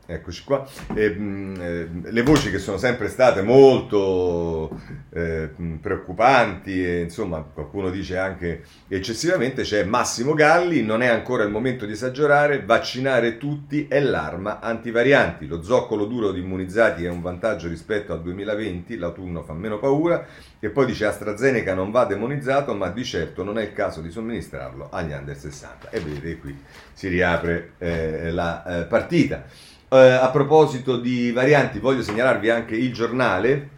Eccoci 0.06 0.44
qua. 0.44 0.68
E, 0.94 1.10
mh, 1.10 1.62
eh, 1.62 2.12
le 2.12 2.22
voci 2.24 2.52
che 2.52 2.60
sono 2.60 2.78
sempre 2.78 3.08
state 3.08 3.42
molto 3.42 4.78
eh, 5.12 5.50
preoccupanti 5.80 6.84
e 6.84 7.02
insomma 7.02 7.42
qualcuno 7.42 7.89
dice 7.89 8.18
anche 8.18 8.63
eccessivamente 8.89 9.62
c'è 9.63 9.86
Massimo 9.86 10.34
Galli, 10.34 10.84
non 10.84 11.02
è 11.02 11.08
ancora 11.08 11.44
il 11.44 11.52
momento 11.52 11.86
di 11.86 11.94
esagerare, 11.94 12.66
vaccinare 12.66 13.38
tutti 13.38 13.88
è 13.88 14.02
l'arma 14.02 14.60
antivarianti, 14.60 15.48
lo 15.48 15.63
zoccolo 15.63 16.06
duro 16.06 16.32
di 16.32 16.42
immunizzati 16.42 17.06
è 17.06 17.10
un 17.10 17.22
vantaggio 17.22 17.70
rispetto 17.70 18.12
al 18.12 18.22
2020, 18.22 18.98
l'autunno 18.98 19.42
fa 19.44 19.54
meno 19.54 19.80
paura 19.80 20.26
e 20.60 20.70
poi 20.70 20.86
dice 20.86 21.06
AstraZeneca 21.06 21.74
non 21.74 21.92
va 21.92 22.04
demonizzato 22.04 22.74
ma 22.74 22.89
di 22.89 23.06
certo 23.06 23.44
non 23.44 23.58
è 23.58 23.63
il 23.63 23.74
caso 23.74 24.02
di 24.02 24.10
somministrarlo 24.10 24.89
agli 24.92 25.13
under 25.13 25.38
60 25.38 25.89
e 25.89 26.00
vedete 26.02 26.38
qui 26.39 26.58
si 26.94 27.08
riapre 27.08 27.74
eh, 27.78 28.32
la 28.32 28.82
eh, 28.82 28.84
partita. 28.84 29.72
Eh, 29.93 30.10
a 30.10 30.32
proposito 30.32 30.97
di 30.97 31.32
varianti, 31.32 31.77
voglio 31.77 32.01
segnalarvi 32.01 32.49
anche 32.49 32.75
il 32.75 32.91
giornale, 32.91 33.69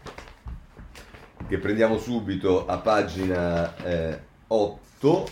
che 1.46 1.58
prendiamo 1.58 1.98
subito 1.98 2.66
a 2.66 2.78
pagina 2.78 3.76
eh, 3.84 4.20
8. 4.48 5.30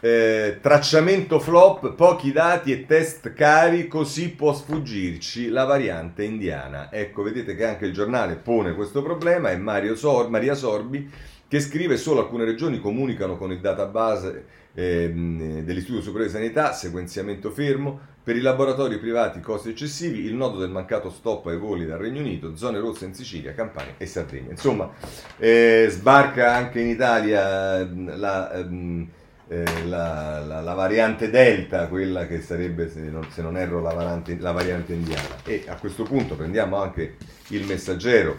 Eh, 0.00 0.58
tracciamento 0.58 1.38
flop, 1.38 1.92
pochi 1.92 2.32
dati 2.32 2.72
e 2.72 2.86
test 2.86 3.34
cari, 3.34 3.88
così 3.88 4.30
può 4.30 4.54
sfuggirci 4.54 5.50
la 5.50 5.64
variante 5.64 6.24
indiana. 6.24 6.90
Ecco, 6.90 7.22
vedete 7.22 7.54
che 7.54 7.66
anche 7.66 7.84
il 7.84 7.92
giornale 7.92 8.36
pone 8.36 8.74
questo 8.74 9.02
problema, 9.02 9.54
Mario 9.58 9.96
Sor- 9.96 10.30
Maria 10.30 10.54
Sorbi 10.54 11.10
che 11.46 11.60
scrive 11.60 11.96
solo 11.96 12.20
alcune 12.20 12.44
regioni 12.44 12.80
comunicano 12.80 13.36
con 13.36 13.52
il 13.52 13.60
database 13.60 14.44
eh, 14.74 15.08
dell'Istituto 15.12 16.02
Superiore 16.02 16.26
di 16.26 16.36
Sanità, 16.38 16.72
sequenziamento 16.72 17.50
fermo, 17.50 18.00
per 18.24 18.36
i 18.36 18.40
laboratori 18.40 18.98
privati 18.98 19.40
costi 19.40 19.68
eccessivi, 19.68 20.24
il 20.24 20.32
nodo 20.32 20.58
del 20.58 20.70
mancato 20.70 21.10
stop 21.10 21.46
ai 21.48 21.58
voli 21.58 21.84
dal 21.84 21.98
Regno 21.98 22.20
Unito, 22.20 22.56
zone 22.56 22.78
rosse 22.78 23.04
in 23.04 23.12
Sicilia, 23.12 23.52
Campania 23.52 23.94
e 23.98 24.06
Sardegna. 24.06 24.50
Insomma, 24.50 24.90
eh, 25.36 25.88
sbarca 25.90 26.54
anche 26.54 26.80
in 26.80 26.88
Italia 26.88 27.86
la, 27.86 28.50
ehm, 28.54 29.06
eh, 29.48 29.84
la, 29.84 30.40
la, 30.40 30.62
la, 30.62 30.72
variante 30.72 31.28
Delta, 31.28 31.86
quella 31.88 32.26
che 32.26 32.40
sarebbe, 32.40 32.88
se 32.88 33.00
non, 33.00 33.28
se 33.30 33.42
non 33.42 33.58
erro, 33.58 33.82
variante, 33.82 34.38
la 34.40 34.52
variante 34.52 34.94
indiana. 34.94 35.36
E 35.44 35.64
a 35.66 35.76
questo 35.76 36.04
punto 36.04 36.34
prendiamo 36.34 36.80
anche 36.80 37.16
il 37.48 37.66
messaggero 37.66 38.36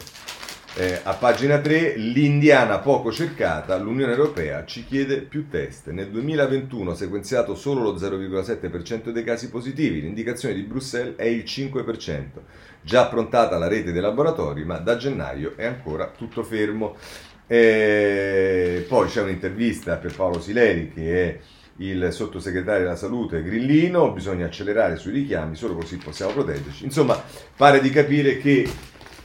eh, 0.78 1.00
a 1.02 1.14
pagina 1.14 1.58
3, 1.58 1.96
l'indiana 1.96 2.80
poco 2.80 3.10
cercata, 3.10 3.78
l'Unione 3.78 4.12
Europea 4.12 4.66
ci 4.66 4.84
chiede 4.84 5.22
più 5.22 5.48
test. 5.48 5.88
Nel 5.88 6.10
2021 6.10 6.94
sequenziato 6.94 7.54
solo 7.54 7.80
lo 7.80 7.94
0,7% 7.94 9.08
dei 9.08 9.24
casi 9.24 9.48
positivi, 9.48 10.02
l'indicazione 10.02 10.54
di 10.54 10.60
Bruxelles 10.60 11.16
è 11.16 11.24
il 11.24 11.44
5%. 11.44 12.24
Già 12.82 13.06
approntata 13.06 13.56
la 13.56 13.68
rete 13.68 13.90
dei 13.90 14.02
laboratori, 14.02 14.64
ma 14.66 14.76
da 14.76 14.98
gennaio 14.98 15.54
è 15.56 15.64
ancora 15.64 16.12
tutto 16.14 16.42
fermo. 16.42 16.96
E 17.46 18.84
poi 18.86 19.08
c'è 19.08 19.22
un'intervista 19.22 19.96
per 19.96 20.14
Paolo 20.14 20.40
Sileri 20.40 20.92
che 20.92 21.24
è 21.24 21.38
il 21.78 22.08
sottosegretario 22.10 22.82
della 22.82 22.96
salute 22.96 23.42
Grillino, 23.42 24.12
bisogna 24.12 24.44
accelerare 24.44 24.96
sui 24.96 25.12
richiami, 25.12 25.54
solo 25.56 25.74
così 25.74 25.96
possiamo 25.96 26.32
proteggerci. 26.32 26.84
Insomma, 26.84 27.22
pare 27.56 27.80
di 27.80 27.88
capire 27.88 28.38
che 28.38 28.68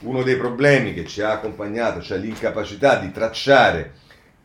uno 0.02 0.22
dei 0.22 0.36
problemi 0.36 0.94
che 0.94 1.04
ci 1.06 1.22
ha 1.22 1.32
accompagnato, 1.32 2.00
cioè 2.00 2.18
l'incapacità 2.18 2.98
di 2.98 3.10
tracciare 3.10 3.92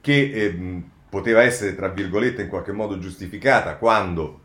che 0.02 0.32
eh, 0.32 0.82
poteva 1.10 1.44
essere, 1.44 1.76
tra 1.76 1.90
virgolette, 1.90 2.44
in 2.44 2.50
qualche 2.50 2.72
modo 2.72 3.00
giustificata 3.00 3.76
quando 3.76 4.42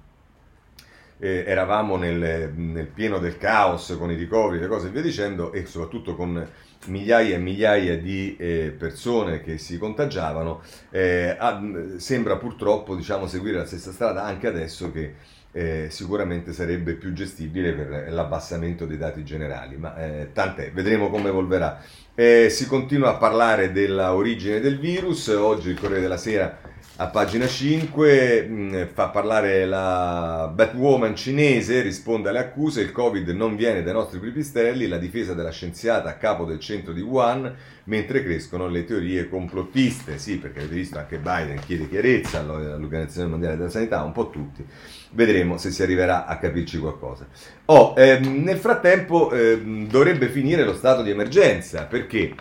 eh, 1.18 1.44
eravamo 1.46 1.96
nel, 1.96 2.52
nel, 2.54 2.86
pieno 2.86 3.18
del 3.18 3.38
caos 3.38 3.94
con 3.98 4.10
i 4.10 4.16
ricoveri, 4.16 4.60
le 4.60 4.68
cose 4.68 4.88
e 4.88 4.90
via 4.90 5.02
dicendo, 5.02 5.52
e 5.52 5.66
soprattutto 5.66 6.16
con 6.16 6.46
migliaia 6.86 7.36
e 7.36 7.38
migliaia 7.38 7.96
di 7.96 8.36
eh, 8.36 8.74
persone 8.76 9.40
che 9.40 9.58
si 9.58 9.78
contagiavano, 9.78 10.62
eh, 10.90 11.36
a, 11.38 11.60
sembra 11.96 12.36
purtroppo 12.36 12.96
diciamo, 12.96 13.26
seguire 13.28 13.58
la 13.58 13.66
stessa 13.66 13.92
strada 13.92 14.24
anche 14.24 14.48
adesso 14.48 14.90
che 14.90 15.14
eh, 15.52 15.88
sicuramente 15.90 16.52
sarebbe 16.52 16.94
più 16.94 17.12
gestibile 17.12 17.72
per 17.72 18.12
l'abbassamento 18.12 18.86
dei 18.86 18.96
dati 18.96 19.22
generali, 19.22 19.76
ma 19.76 19.96
eh, 19.96 20.30
tant'è, 20.32 20.72
vedremo 20.72 21.10
come 21.10 21.28
evolverà. 21.28 21.80
Eh, 22.14 22.48
si 22.50 22.66
continua 22.66 23.10
a 23.10 23.16
parlare 23.16 23.72
della 23.72 24.14
origine 24.14 24.60
del 24.60 24.78
virus, 24.78 25.28
oggi 25.28 25.70
il 25.70 25.78
Corriere 25.78 26.02
della 26.02 26.16
Sera 26.16 26.71
A 27.02 27.08
pagina 27.08 27.48
5 27.48 28.42
mh, 28.42 28.86
fa 28.92 29.08
parlare 29.08 29.66
la 29.66 30.48
Batwoman 30.54 31.16
cinese, 31.16 31.80
risponde 31.80 32.28
alle 32.28 32.38
accuse, 32.38 32.80
il 32.80 32.92
Covid 32.92 33.28
non 33.30 33.56
viene 33.56 33.82
dai 33.82 33.92
nostri 33.92 34.20
pipistrelli, 34.20 34.86
la 34.86 34.98
difesa 34.98 35.34
della 35.34 35.50
scienziata 35.50 36.08
a 36.10 36.14
capo 36.14 36.44
del 36.44 36.60
centro 36.60 36.92
di 36.92 37.00
Wuhan, 37.00 37.52
mentre 37.86 38.22
crescono 38.22 38.68
le 38.68 38.84
teorie 38.84 39.28
complottiste. 39.28 40.16
Sì, 40.16 40.38
perché 40.38 40.60
avete 40.60 40.76
visto 40.76 40.96
anche 40.96 41.18
Biden 41.18 41.58
chiede 41.58 41.88
chiarezza 41.88 42.38
all'Organizzazione 42.38 43.30
Mondiale 43.30 43.56
della 43.56 43.68
Sanità, 43.68 44.04
un 44.04 44.12
po' 44.12 44.30
tutti. 44.30 44.64
Vedremo 45.10 45.56
se 45.56 45.72
si 45.72 45.82
arriverà 45.82 46.26
a 46.26 46.38
capirci 46.38 46.78
qualcosa. 46.78 47.26
Oh, 47.64 47.94
ehm, 47.96 48.44
nel 48.44 48.58
frattempo 48.58 49.32
ehm, 49.32 49.88
dovrebbe 49.88 50.28
finire 50.28 50.62
lo 50.62 50.74
stato 50.74 51.02
di 51.02 51.10
emergenza, 51.10 51.82
perché? 51.82 52.36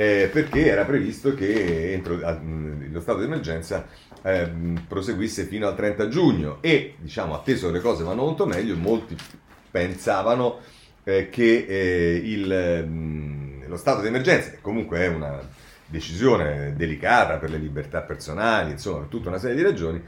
Eh, 0.00 0.30
perché 0.32 0.64
era 0.64 0.86
previsto 0.86 1.34
che 1.34 1.92
entro, 1.92 2.16
lo 2.16 3.00
stato 3.02 3.18
di 3.18 3.26
emergenza 3.26 3.86
eh, 4.22 4.50
proseguisse 4.88 5.44
fino 5.44 5.68
al 5.68 5.76
30 5.76 6.08
giugno. 6.08 6.56
E, 6.62 6.94
diciamo, 6.96 7.34
atteso 7.34 7.66
che 7.66 7.74
le 7.74 7.80
cose 7.80 8.02
vanno 8.02 8.22
molto 8.22 8.46
meglio, 8.46 8.76
molti 8.76 9.14
pensavano 9.70 10.60
eh, 11.04 11.28
che 11.28 11.66
eh, 11.68 12.14
il, 12.14 13.66
lo 13.66 13.76
stato 13.76 14.00
di 14.00 14.06
emergenza, 14.06 14.52
che 14.52 14.62
comunque 14.62 15.00
è 15.00 15.06
una 15.08 15.38
decisione 15.84 16.72
delicata 16.74 17.36
per 17.36 17.50
le 17.50 17.58
libertà 17.58 18.00
personali, 18.00 18.70
insomma, 18.70 19.00
per 19.00 19.08
tutta 19.08 19.28
una 19.28 19.38
serie 19.38 19.56
di 19.56 19.62
ragioni, 19.62 20.02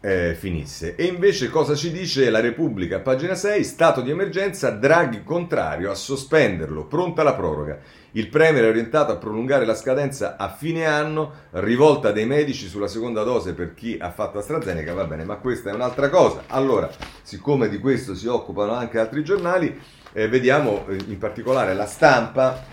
eh, 0.00 0.34
finisse. 0.34 0.94
E 0.96 1.04
invece 1.04 1.50
cosa 1.50 1.74
ci 1.74 1.90
dice 1.90 2.30
la 2.30 2.40
Repubblica, 2.40 3.00
pagina 3.00 3.34
6, 3.34 3.62
stato 3.64 4.00
di 4.00 4.10
emergenza, 4.10 4.70
Draghi 4.70 5.22
contrario 5.22 5.90
a 5.90 5.94
sospenderlo, 5.94 6.86
pronta 6.86 7.22
la 7.22 7.34
proroga. 7.34 7.78
Il 8.12 8.28
Premier 8.28 8.64
è 8.64 8.68
orientato 8.68 9.12
a 9.12 9.16
prolungare 9.16 9.64
la 9.64 9.74
scadenza 9.74 10.36
a 10.36 10.48
fine 10.48 10.86
anno, 10.86 11.32
rivolta 11.52 12.10
dei 12.10 12.26
medici 12.26 12.66
sulla 12.66 12.88
seconda 12.88 13.22
dose 13.22 13.52
per 13.52 13.74
chi 13.74 13.96
ha 14.00 14.10
fatto 14.10 14.38
AstraZeneca, 14.38 14.94
va 14.94 15.04
bene, 15.04 15.24
ma 15.24 15.36
questa 15.36 15.70
è 15.70 15.74
un'altra 15.74 16.08
cosa. 16.08 16.44
Allora, 16.48 16.90
siccome 17.22 17.68
di 17.68 17.78
questo 17.78 18.14
si 18.14 18.26
occupano 18.26 18.72
anche 18.72 18.98
altri 18.98 19.22
giornali, 19.22 19.78
eh, 20.12 20.28
vediamo 20.28 20.88
eh, 20.88 20.96
in 21.06 21.18
particolare 21.18 21.74
la 21.74 21.86
stampa 21.86 22.64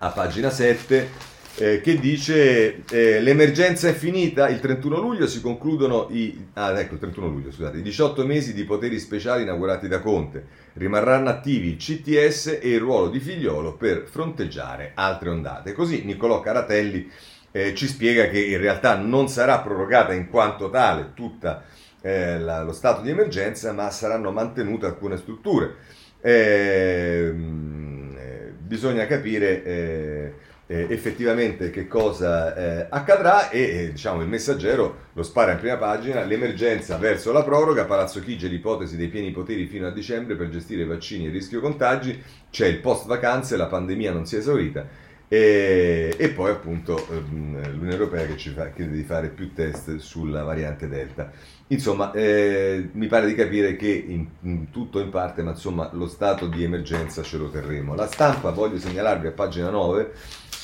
a 0.00 0.08
pagina 0.10 0.48
7 0.48 1.27
eh, 1.58 1.80
che 1.80 1.98
dice 1.98 2.84
eh, 2.88 3.20
l'emergenza 3.20 3.88
è 3.88 3.92
finita, 3.92 4.48
il 4.48 4.60
31 4.60 5.00
luglio 5.00 5.26
si 5.26 5.40
concludono 5.40 6.06
i, 6.10 6.46
ah, 6.54 6.78
ecco, 6.78 6.94
il 6.94 7.00
31 7.00 7.26
luglio, 7.28 7.50
scusate, 7.50 7.78
i 7.78 7.82
18 7.82 8.24
mesi 8.24 8.54
di 8.54 8.64
poteri 8.64 8.98
speciali 9.00 9.42
inaugurati 9.42 9.88
da 9.88 9.98
Conte, 10.00 10.46
rimarranno 10.74 11.28
attivi 11.28 11.70
il 11.70 11.76
CTS 11.76 12.58
e 12.62 12.70
il 12.70 12.78
ruolo 12.78 13.08
di 13.08 13.18
figliolo 13.18 13.74
per 13.74 14.04
fronteggiare 14.08 14.92
altre 14.94 15.30
ondate. 15.30 15.72
Così 15.72 16.04
Niccolò 16.04 16.40
Caratelli 16.40 17.10
eh, 17.50 17.74
ci 17.74 17.88
spiega 17.88 18.28
che 18.28 18.40
in 18.40 18.58
realtà 18.58 18.96
non 18.96 19.28
sarà 19.28 19.58
prorogata 19.58 20.12
in 20.12 20.28
quanto 20.28 20.70
tale 20.70 21.10
tutta 21.14 21.64
eh, 22.00 22.38
la, 22.38 22.62
lo 22.62 22.72
stato 22.72 23.00
di 23.00 23.10
emergenza, 23.10 23.72
ma 23.72 23.90
saranno 23.90 24.30
mantenute 24.30 24.86
alcune 24.86 25.16
strutture. 25.16 25.74
Ehm, 26.20 28.16
eh, 28.16 28.52
bisogna 28.60 29.06
capire 29.06 30.46
eh, 30.70 30.86
effettivamente 30.90 31.70
che 31.70 31.88
cosa 31.88 32.54
eh, 32.54 32.86
accadrà 32.90 33.48
e 33.48 33.60
eh, 33.60 33.90
diciamo 33.92 34.20
il 34.20 34.28
messaggero 34.28 35.06
lo 35.14 35.22
spara 35.22 35.52
in 35.52 35.58
prima 35.58 35.76
pagina, 35.76 36.22
l'emergenza 36.24 36.98
verso 36.98 37.32
la 37.32 37.42
proroga, 37.42 37.86
Palazzo 37.86 38.20
Chigi 38.20 38.48
l'ipotesi 38.48 38.96
dei 38.96 39.08
pieni 39.08 39.30
poteri 39.30 39.66
fino 39.66 39.86
a 39.86 39.90
dicembre 39.90 40.36
per 40.36 40.50
gestire 40.50 40.84
vaccini 40.84 41.26
e 41.26 41.30
rischio 41.30 41.60
contagi, 41.60 42.22
c'è 42.50 42.66
il 42.66 42.80
post 42.80 43.06
vacanze, 43.06 43.56
la 43.56 43.66
pandemia 43.66 44.12
non 44.12 44.26
si 44.26 44.36
è 44.36 44.38
esaurita 44.38 45.06
e, 45.28 46.14
e 46.16 46.28
poi 46.30 46.50
appunto 46.50 47.06
ehm, 47.10 47.72
l'Unione 47.72 47.92
Europea 47.92 48.26
che 48.26 48.36
ci 48.36 48.50
fa, 48.50 48.70
chiede 48.70 48.92
di 48.92 49.02
fare 49.02 49.28
più 49.28 49.52
test 49.52 49.96
sulla 49.96 50.42
variante 50.42 50.88
Delta. 50.88 51.30
Insomma, 51.68 52.12
eh, 52.12 52.88
mi 52.92 53.06
pare 53.08 53.26
di 53.26 53.34
capire 53.34 53.76
che 53.76 53.88
in, 53.88 54.26
in 54.40 54.70
tutto 54.70 55.00
in 55.00 55.10
parte, 55.10 55.42
ma 55.42 55.50
insomma 55.50 55.90
lo 55.92 56.08
stato 56.08 56.46
di 56.46 56.64
emergenza 56.64 57.22
ce 57.22 57.36
lo 57.36 57.50
terremo. 57.50 57.94
La 57.94 58.06
stampa, 58.06 58.50
voglio 58.52 58.78
segnalarvi 58.78 59.26
a 59.26 59.32
pagina 59.32 59.68
9, 59.68 60.12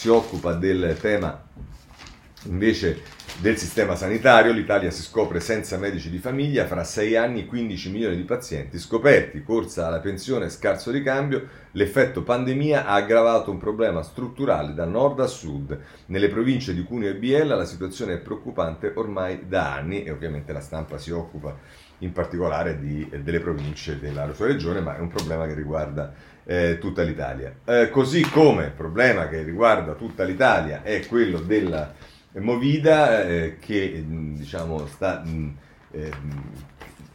si 0.04 0.10
occupa 0.10 0.52
del 0.52 0.98
tema 1.00 1.42
invece 2.44 3.00
del 3.40 3.56
sistema 3.56 3.96
sanitario. 3.96 4.52
L'Italia 4.52 4.90
si 4.90 5.00
scopre 5.00 5.40
senza 5.40 5.78
medici 5.78 6.10
di 6.10 6.18
famiglia, 6.18 6.66
fra 6.66 6.84
6 6.84 7.16
anni 7.16 7.46
15 7.46 7.90
milioni 7.90 8.14
di 8.14 8.24
pazienti 8.24 8.78
scoperti, 8.78 9.42
corsa 9.42 9.86
alla 9.86 10.00
pensione, 10.00 10.50
scarso 10.50 10.90
ricambio. 10.90 11.48
L'effetto 11.70 12.22
pandemia 12.22 12.84
ha 12.84 12.92
aggravato 12.96 13.50
un 13.50 13.56
problema 13.56 14.02
strutturale 14.02 14.74
da 14.74 14.84
nord 14.84 15.20
a 15.20 15.26
sud. 15.26 15.80
Nelle 16.06 16.28
province 16.28 16.74
di 16.74 16.82
Cuneo 16.82 17.08
e 17.08 17.14
Biella 17.14 17.54
la 17.54 17.64
situazione 17.64 18.12
è 18.12 18.18
preoccupante 18.18 18.92
ormai 18.96 19.48
da 19.48 19.72
anni 19.72 20.04
e 20.04 20.10
ovviamente 20.10 20.52
la 20.52 20.60
stampa 20.60 20.98
si 20.98 21.12
occupa 21.12 21.56
in 22.04 22.12
particolare 22.12 22.78
di, 22.78 23.08
delle 23.22 23.40
province 23.40 23.98
della 23.98 24.32
sua 24.32 24.46
regione, 24.46 24.80
ma 24.80 24.96
è 24.96 25.00
un 25.00 25.08
problema 25.08 25.46
che 25.46 25.54
riguarda 25.54 26.12
eh, 26.44 26.78
tutta 26.78 27.02
l'Italia. 27.02 27.54
Eh, 27.64 27.90
così 27.90 28.22
come 28.22 28.66
il 28.66 28.72
problema 28.72 29.28
che 29.28 29.42
riguarda 29.42 29.94
tutta 29.94 30.24
l'Italia 30.24 30.82
è 30.82 31.04
quello 31.06 31.40
della 31.40 31.92
Movida 32.34 33.24
eh, 33.24 33.56
che 33.58 34.04
diciamo, 34.06 34.86
sta 34.86 35.22
mh, 35.24 35.56
eh, 35.92 36.10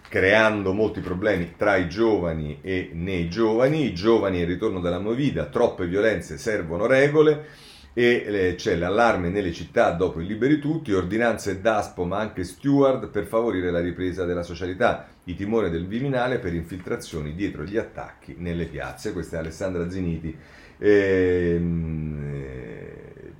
creando 0.07 0.73
molti 0.73 1.01
problemi 1.01 1.53
tra 1.55 1.75
i 1.75 1.87
giovani 1.87 2.59
e 2.61 2.89
nei 2.93 3.29
giovani. 3.29 3.85
I 3.85 3.93
giovani 3.93 4.41
e 4.41 4.45
ritorno 4.45 4.79
della 4.79 4.99
Movida, 4.99 5.45
troppe 5.45 5.85
violenze, 5.85 6.37
servono 6.37 6.87
regole 6.87 7.67
e 7.93 8.23
eh, 8.25 8.55
c'è 8.55 8.75
l'allarme 8.75 9.29
nelle 9.29 9.51
città 9.51 9.91
dopo 9.91 10.19
il 10.19 10.27
Liberi 10.27 10.59
Tutti, 10.59 10.93
ordinanze 10.93 11.59
d'Aspo 11.59 12.05
ma 12.05 12.19
anche 12.19 12.43
Steward 12.43 13.09
per 13.09 13.25
favorire 13.25 13.71
la 13.71 13.79
ripresa 13.79 14.25
della 14.25 14.43
socialità, 14.43 15.07
i 15.25 15.35
timori 15.35 15.69
del 15.69 15.87
Viminale 15.87 16.39
per 16.39 16.53
infiltrazioni 16.53 17.33
dietro 17.35 17.63
gli 17.63 17.77
attacchi 17.77 18.35
nelle 18.37 18.65
piazze. 18.65 19.13
Questa 19.13 19.37
è 19.37 19.39
Alessandra 19.39 19.89
Ziniti 19.89 20.35
ehm, 20.77 22.31
eh, 22.33 23.33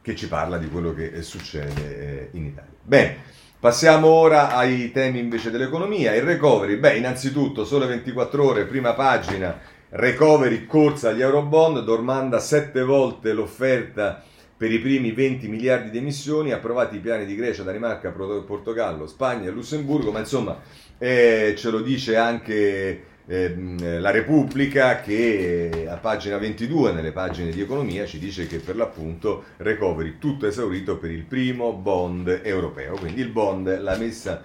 che 0.00 0.14
ci 0.14 0.28
parla 0.28 0.58
di 0.58 0.68
quello 0.68 0.94
che 0.94 1.22
succede 1.22 1.98
eh, 1.98 2.28
in 2.32 2.44
Italia. 2.44 2.72
Bene, 2.82 3.16
passiamo 3.58 4.08
ora 4.08 4.54
ai 4.54 4.92
temi 4.92 5.18
invece 5.18 5.50
dell'economia. 5.50 6.14
Il 6.14 6.22
recovery, 6.22 6.76
beh 6.76 6.96
innanzitutto 6.96 7.64
sole 7.64 7.86
24 7.86 8.44
ore, 8.44 8.66
prima 8.66 8.92
pagina 8.92 9.72
recovery 9.96 10.66
corsa 10.66 11.10
agli 11.10 11.20
eurobond, 11.20 11.84
dormanda 11.84 12.40
sette 12.40 12.82
volte 12.82 13.32
l'offerta 13.32 14.22
per 14.56 14.72
i 14.72 14.80
primi 14.80 15.12
20 15.12 15.48
miliardi 15.48 15.90
di 15.90 15.98
emissioni, 15.98 16.52
approvati 16.52 16.96
i 16.96 17.00
piani 17.00 17.24
di 17.24 17.36
Grecia, 17.36 17.62
Danimarca, 17.62 18.10
Portogallo, 18.10 19.06
Spagna 19.06 19.48
e 19.48 19.50
Lussemburgo, 19.52 20.10
ma 20.10 20.20
insomma 20.20 20.60
eh, 20.98 21.54
ce 21.56 21.70
lo 21.70 21.80
dice 21.80 22.16
anche 22.16 23.04
eh, 23.26 23.78
la 24.00 24.10
Repubblica 24.10 25.00
che 25.00 25.86
a 25.88 25.96
pagina 25.96 26.38
22 26.38 26.92
nelle 26.92 27.12
pagine 27.12 27.50
di 27.50 27.60
economia 27.60 28.04
ci 28.04 28.18
dice 28.18 28.46
che 28.46 28.58
per 28.58 28.76
l'appunto 28.76 29.44
recovery 29.58 30.18
tutto 30.18 30.46
esaurito 30.46 30.98
per 30.98 31.10
il 31.10 31.22
primo 31.22 31.72
bond 31.72 32.40
europeo, 32.42 32.96
quindi 32.96 33.20
il 33.20 33.30
bond, 33.30 33.80
la 33.80 33.96
messa 33.96 34.42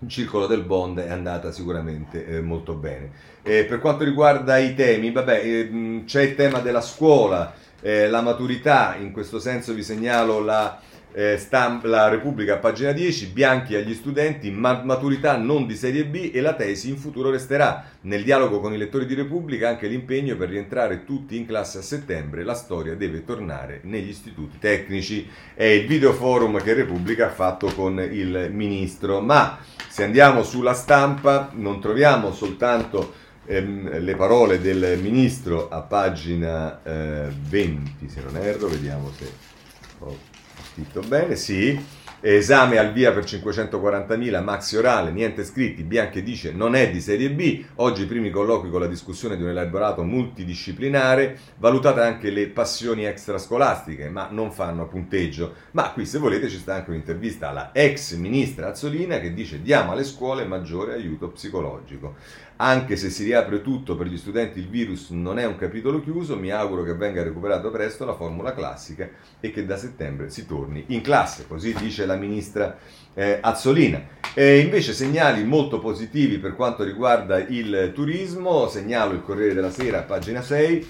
il 0.00 0.08
circolo 0.08 0.46
del 0.46 0.62
bond 0.62 0.98
è 0.98 1.10
andata 1.10 1.50
sicuramente 1.50 2.26
eh, 2.26 2.40
molto 2.40 2.74
bene. 2.74 3.10
Eh, 3.42 3.64
per 3.64 3.80
quanto 3.80 4.04
riguarda 4.04 4.58
i 4.58 4.74
temi, 4.74 5.10
vabbè, 5.10 5.40
eh, 5.42 6.02
c'è 6.04 6.22
il 6.22 6.34
tema 6.34 6.58
della 6.60 6.80
scuola, 6.80 7.54
eh, 7.80 8.08
la 8.08 8.20
maturità, 8.20 8.96
in 8.98 9.12
questo 9.12 9.38
senso 9.38 9.72
vi 9.72 9.82
segnalo 9.82 10.40
la 10.40 10.80
eh, 11.16 11.38
Stamp, 11.38 11.84
la 11.84 12.08
Repubblica, 12.08 12.58
pagina 12.58 12.92
10, 12.92 13.28
Bianchi 13.28 13.74
agli 13.74 13.94
studenti, 13.94 14.50
maturità 14.50 15.38
non 15.38 15.66
di 15.66 15.74
serie 15.74 16.04
B 16.04 16.30
e 16.30 16.42
la 16.42 16.52
tesi 16.52 16.90
in 16.90 16.98
futuro 16.98 17.30
resterà. 17.30 17.86
Nel 18.02 18.22
dialogo 18.22 18.60
con 18.60 18.74
i 18.74 18.76
lettori 18.76 19.06
di 19.06 19.14
Repubblica 19.14 19.70
anche 19.70 19.86
l'impegno 19.86 20.36
per 20.36 20.50
rientrare 20.50 21.04
tutti 21.04 21.38
in 21.38 21.46
classe 21.46 21.78
a 21.78 21.82
settembre, 21.82 22.44
la 22.44 22.52
storia 22.52 22.94
deve 22.96 23.24
tornare 23.24 23.80
negli 23.84 24.10
istituti 24.10 24.58
tecnici. 24.58 25.26
È 25.54 25.64
il 25.64 25.86
video 25.86 26.12
forum 26.12 26.62
che 26.62 26.74
Repubblica 26.74 27.28
ha 27.28 27.32
fatto 27.32 27.68
con 27.68 27.98
il 27.98 28.50
ministro. 28.52 29.22
Ma 29.22 29.58
se 29.88 30.04
andiamo 30.04 30.42
sulla 30.42 30.74
stampa 30.74 31.50
non 31.54 31.80
troviamo 31.80 32.30
soltanto 32.30 33.14
ehm, 33.46 34.00
le 34.00 34.14
parole 34.16 34.60
del 34.60 34.98
ministro 35.00 35.70
a 35.70 35.80
pagina 35.80 36.82
eh, 36.82 37.30
20, 37.30 38.06
se 38.06 38.20
non 38.20 38.36
erro, 38.36 38.68
vediamo 38.68 39.10
se... 39.16 39.54
Oh 40.00 40.35
scritto 40.76 41.00
bene, 41.00 41.36
sì. 41.36 42.04
Esame 42.20 42.76
al 42.76 42.92
via 42.92 43.12
per 43.12 43.24
540.000, 43.24 44.42
maxi 44.42 44.76
orale, 44.76 45.10
niente 45.10 45.44
scritti, 45.44 45.84
Bianchi 45.84 46.22
dice 46.22 46.52
non 46.52 46.74
è 46.74 46.90
di 46.90 47.00
serie 47.00 47.30
B, 47.30 47.64
oggi 47.76 48.02
i 48.02 48.06
primi 48.06 48.30
colloqui 48.30 48.68
con 48.68 48.80
la 48.80 48.86
discussione 48.86 49.36
di 49.36 49.42
un 49.42 49.50
elaborato 49.50 50.02
multidisciplinare, 50.02 51.38
valutate 51.58 52.00
anche 52.00 52.30
le 52.30 52.48
passioni 52.48 53.04
extrascolastiche, 53.04 54.08
ma 54.08 54.28
non 54.30 54.50
fanno 54.50 54.88
punteggio. 54.88 55.54
Ma 55.72 55.92
qui 55.92 56.04
se 56.04 56.18
volete 56.18 56.48
ci 56.48 56.58
sta 56.58 56.74
anche 56.74 56.90
un'intervista 56.90 57.50
alla 57.50 57.70
ex 57.72 58.14
ministra 58.16 58.68
Azzolina 58.68 59.20
che 59.20 59.32
dice 59.32 59.62
diamo 59.62 59.92
alle 59.92 60.04
scuole 60.04 60.44
maggiore 60.44 60.94
aiuto 60.94 61.28
psicologico. 61.28 62.16
Anche 62.58 62.96
se 62.96 63.10
si 63.10 63.24
riapre 63.24 63.60
tutto 63.60 63.96
per 63.96 64.06
gli 64.06 64.16
studenti 64.16 64.60
il 64.60 64.68
virus 64.68 65.10
non 65.10 65.38
è 65.38 65.44
un 65.44 65.56
capitolo 65.56 66.00
chiuso, 66.00 66.38
mi 66.38 66.50
auguro 66.50 66.84
che 66.84 66.94
venga 66.94 67.22
recuperato 67.22 67.70
presto 67.70 68.06
la 68.06 68.14
formula 68.14 68.54
classica 68.54 69.06
e 69.40 69.50
che 69.50 69.66
da 69.66 69.76
settembre 69.76 70.30
si 70.30 70.46
torni 70.46 70.84
in 70.88 71.02
classe, 71.02 71.44
così 71.46 71.74
dice 71.74 72.06
la 72.06 72.16
ministra 72.16 72.78
eh, 73.12 73.40
Azzolina. 73.42 74.02
E 74.32 74.60
invece 74.60 74.94
segnali 74.94 75.44
molto 75.44 75.78
positivi 75.80 76.38
per 76.38 76.56
quanto 76.56 76.82
riguarda 76.82 77.38
il 77.38 77.92
turismo, 77.94 78.68
segnalo 78.68 79.12
il 79.12 79.22
Corriere 79.22 79.52
della 79.52 79.70
Sera, 79.70 80.02
pagina 80.02 80.40
6. 80.40 80.88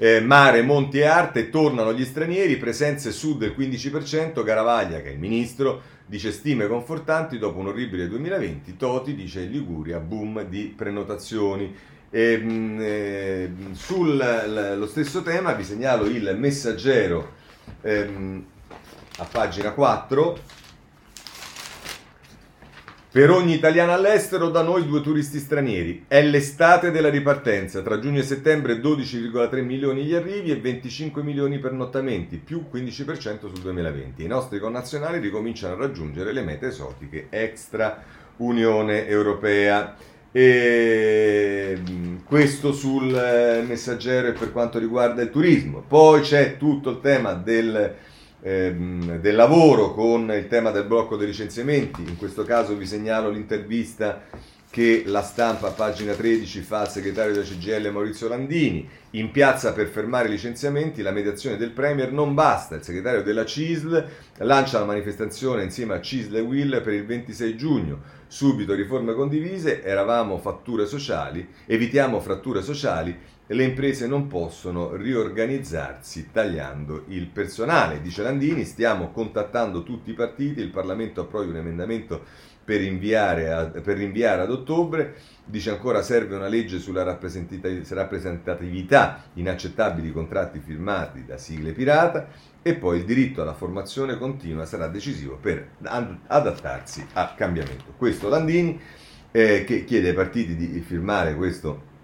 Eh, 0.00 0.20
mare, 0.20 0.62
monti 0.62 0.98
e 0.98 1.06
arte, 1.06 1.50
tornano 1.50 1.92
gli 1.92 2.04
stranieri, 2.04 2.56
presenze 2.56 3.10
sud 3.10 3.40
del 3.40 3.54
15%, 3.58 4.42
Garavaglia, 4.44 5.02
che 5.02 5.08
è 5.08 5.12
il 5.12 5.18
ministro, 5.18 5.82
dice 6.08 6.32
stime 6.32 6.66
confortanti 6.66 7.38
dopo 7.38 7.58
un 7.58 7.66
orribile 7.66 8.08
2020, 8.08 8.76
Toti 8.76 9.14
dice 9.14 9.42
Liguria, 9.42 10.00
boom 10.00 10.42
di 10.48 10.72
prenotazioni. 10.74 11.74
E, 12.10 12.32
ehm, 12.32 12.78
eh, 12.80 13.50
sullo 13.72 14.86
stesso 14.86 15.22
tema 15.22 15.52
vi 15.52 15.64
segnalo 15.64 16.06
il 16.06 16.34
messaggero 16.38 17.32
ehm, 17.82 18.44
a 19.18 19.24
pagina 19.30 19.72
4. 19.72 20.38
Per 23.10 23.30
ogni 23.30 23.54
italiano 23.54 23.94
all'estero, 23.94 24.50
da 24.50 24.60
noi 24.60 24.86
due 24.86 25.00
turisti 25.00 25.38
stranieri. 25.38 26.04
È 26.06 26.22
l'estate 26.22 26.90
della 26.90 27.08
ripartenza. 27.08 27.80
Tra 27.80 27.98
giugno 27.98 28.18
e 28.18 28.22
settembre 28.22 28.82
12,3 28.82 29.64
milioni 29.64 30.04
gli 30.04 30.14
arrivi 30.14 30.50
e 30.50 30.60
25 30.60 31.22
milioni 31.22 31.58
per 31.58 31.72
nottamenti, 31.72 32.36
più 32.36 32.66
15% 32.70 33.48
sul 33.48 33.60
2020. 33.60 34.22
I 34.22 34.26
nostri 34.26 34.58
connazionali 34.58 35.20
ricominciano 35.20 35.72
a 35.72 35.78
raggiungere 35.78 36.34
le 36.34 36.42
mete 36.42 36.66
esotiche 36.66 37.28
extra 37.30 38.02
Unione 38.36 39.08
Europea. 39.08 39.96
E 40.30 41.80
questo 42.24 42.72
sul 42.72 43.14
eh, 43.14 43.62
messaggero 43.66 44.28
e 44.28 44.32
per 44.32 44.52
quanto 44.52 44.78
riguarda 44.78 45.22
il 45.22 45.30
turismo. 45.30 45.82
Poi 45.88 46.20
c'è 46.20 46.58
tutto 46.58 46.90
il 46.90 47.00
tema 47.00 47.32
del, 47.32 47.94
ehm, 48.42 49.20
del 49.20 49.34
lavoro 49.34 49.92
con 49.92 50.30
il 50.32 50.48
tema 50.48 50.70
del 50.70 50.84
blocco 50.84 51.16
dei 51.16 51.26
licenziamenti. 51.26 52.02
In 52.02 52.16
questo 52.16 52.44
caso 52.44 52.74
vi 52.76 52.86
segnalo 52.86 53.30
l'intervista 53.30 54.22
che 54.70 55.04
la 55.06 55.22
stampa, 55.22 55.70
pagina 55.70 56.12
13, 56.12 56.60
fa 56.60 56.80
al 56.80 56.90
segretario 56.90 57.32
della 57.32 57.44
CGL 57.44 57.90
Maurizio 57.90 58.28
Landini. 58.28 58.86
In 59.12 59.30
piazza 59.30 59.72
per 59.72 59.88
fermare 59.88 60.28
i 60.28 60.30
licenziamenti, 60.30 61.00
la 61.00 61.10
mediazione 61.10 61.56
del 61.56 61.70
Premier 61.70 62.12
non 62.12 62.34
basta. 62.34 62.76
Il 62.76 62.82
segretario 62.82 63.22
della 63.22 63.46
CISL 63.46 64.08
lancia 64.38 64.78
la 64.78 64.84
manifestazione 64.84 65.62
insieme 65.62 65.94
a 65.94 66.00
CISL 66.00 66.36
e 66.36 66.40
Will 66.40 66.82
per 66.82 66.92
il 66.92 67.06
26 67.06 67.56
giugno. 67.56 68.00
Subito 68.26 68.74
riforme 68.74 69.14
condivise, 69.14 69.82
eravamo 69.82 70.36
fatture 70.36 70.84
sociali, 70.84 71.48
evitiamo 71.64 72.20
fratture 72.20 72.60
sociali, 72.60 73.16
le 73.54 73.64
imprese 73.64 74.06
non 74.06 74.26
possono 74.26 74.94
riorganizzarsi 74.94 76.28
tagliando 76.30 77.04
il 77.08 77.26
personale. 77.26 78.02
Dice 78.02 78.22
Landini, 78.22 78.64
stiamo 78.64 79.10
contattando 79.10 79.82
tutti 79.82 80.10
i 80.10 80.14
partiti, 80.14 80.60
il 80.60 80.70
Parlamento 80.70 81.22
approvi 81.22 81.48
un 81.48 81.56
emendamento 81.56 82.22
per, 82.62 82.82
a, 82.82 83.70
per 83.80 83.96
rinviare 83.96 84.42
ad 84.42 84.50
ottobre, 84.50 85.14
dice 85.46 85.70
ancora 85.70 86.02
serve 86.02 86.36
una 86.36 86.48
legge 86.48 86.78
sulla 86.78 87.02
rappresentatività, 87.02 89.24
inaccettabili 89.32 90.12
contratti 90.12 90.58
firmati 90.58 91.24
da 91.24 91.38
sigle 91.38 91.72
pirata 91.72 92.28
e 92.60 92.74
poi 92.74 92.98
il 92.98 93.06
diritto 93.06 93.40
alla 93.40 93.54
formazione 93.54 94.18
continua 94.18 94.66
sarà 94.66 94.88
decisivo 94.88 95.38
per 95.40 95.70
adattarsi 96.26 97.06
al 97.14 97.34
cambiamento. 97.34 97.94
Questo 97.96 98.28
Landini 98.28 98.78
eh, 99.30 99.64
che 99.64 99.84
chiede 99.84 100.08
ai 100.08 100.14
partiti 100.14 100.54
di 100.54 100.80
firmare 100.80 101.34
questo 101.34 101.96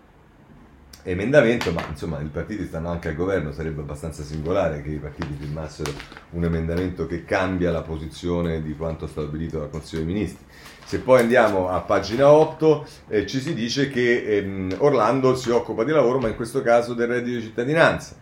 emendamento, 1.04 1.70
ma 1.70 1.84
insomma 1.88 2.20
i 2.20 2.28
partiti 2.28 2.64
stanno 2.64 2.88
anche 2.88 3.08
al 3.08 3.14
governo, 3.14 3.52
sarebbe 3.52 3.82
abbastanza 3.82 4.22
singolare 4.22 4.82
che 4.82 4.90
i 4.90 4.98
partiti 4.98 5.36
firmassero 5.38 5.92
un 6.30 6.44
emendamento 6.44 7.06
che 7.06 7.24
cambia 7.24 7.70
la 7.70 7.82
posizione 7.82 8.62
di 8.62 8.74
quanto 8.74 9.06
stabilito 9.06 9.58
dal 9.58 9.70
Consiglio 9.70 10.04
dei 10.04 10.14
Ministri. 10.14 10.44
Se 10.86 10.98
poi 10.98 11.20
andiamo 11.20 11.68
a 11.68 11.80
pagina 11.80 12.30
8 12.30 12.86
eh, 13.08 13.26
ci 13.26 13.40
si 13.40 13.54
dice 13.54 13.88
che 13.88 14.22
ehm, 14.24 14.76
Orlando 14.78 15.34
si 15.36 15.50
occupa 15.50 15.84
di 15.84 15.92
lavoro, 15.92 16.18
ma 16.18 16.28
in 16.28 16.36
questo 16.36 16.62
caso 16.62 16.94
del 16.94 17.08
reddito 17.08 17.38
di 17.38 17.44
cittadinanza 17.44 18.16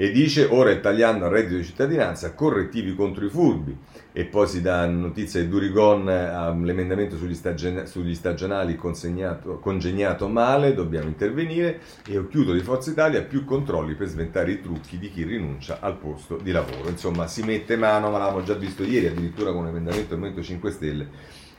e 0.00 0.12
dice 0.12 0.46
ora 0.48 0.70
il 0.70 0.80
tagliando 0.80 1.24
al 1.24 1.32
reddito 1.32 1.56
di 1.56 1.64
cittadinanza, 1.64 2.32
correttivi 2.32 2.94
contro 2.94 3.24
i 3.24 3.30
furbi 3.30 3.76
e 4.12 4.24
poi 4.24 4.46
si 4.46 4.62
dà 4.62 4.86
notizia 4.86 5.40
di 5.40 5.48
Durigon 5.48 6.08
ehm, 6.08 6.64
l'emendamento 6.64 7.16
sugli, 7.16 7.34
stagion- 7.34 7.86
sugli 7.86 8.14
stagionali 8.14 8.76
congegnato 8.76 10.28
male, 10.28 10.74
dobbiamo 10.74 11.08
intervenire 11.08 11.80
e 12.06 12.18
ho 12.18 12.26
chiuso 12.26 12.52
di 12.52 12.60
Forza 12.60 12.90
Italia 12.90 13.22
più 13.22 13.44
controlli 13.44 13.94
per 13.94 14.08
sventare 14.08 14.52
i 14.52 14.60
trucchi 14.60 14.98
di 14.98 15.10
chi 15.10 15.24
rinuncia 15.24 15.78
al 15.80 15.96
posto 15.96 16.36
di 16.36 16.50
lavoro. 16.50 16.88
Insomma 16.88 17.26
si 17.26 17.42
mette 17.42 17.76
mano, 17.76 18.10
ma 18.10 18.18
l'avevamo 18.18 18.42
già 18.42 18.54
visto 18.54 18.82
ieri 18.82 19.06
addirittura 19.06 19.52
con 19.52 19.62
un 19.62 19.68
emendamento 19.68 20.08
del 20.08 20.18
Movimento 20.18 20.42
5 20.42 20.70
Stelle, 20.70 21.08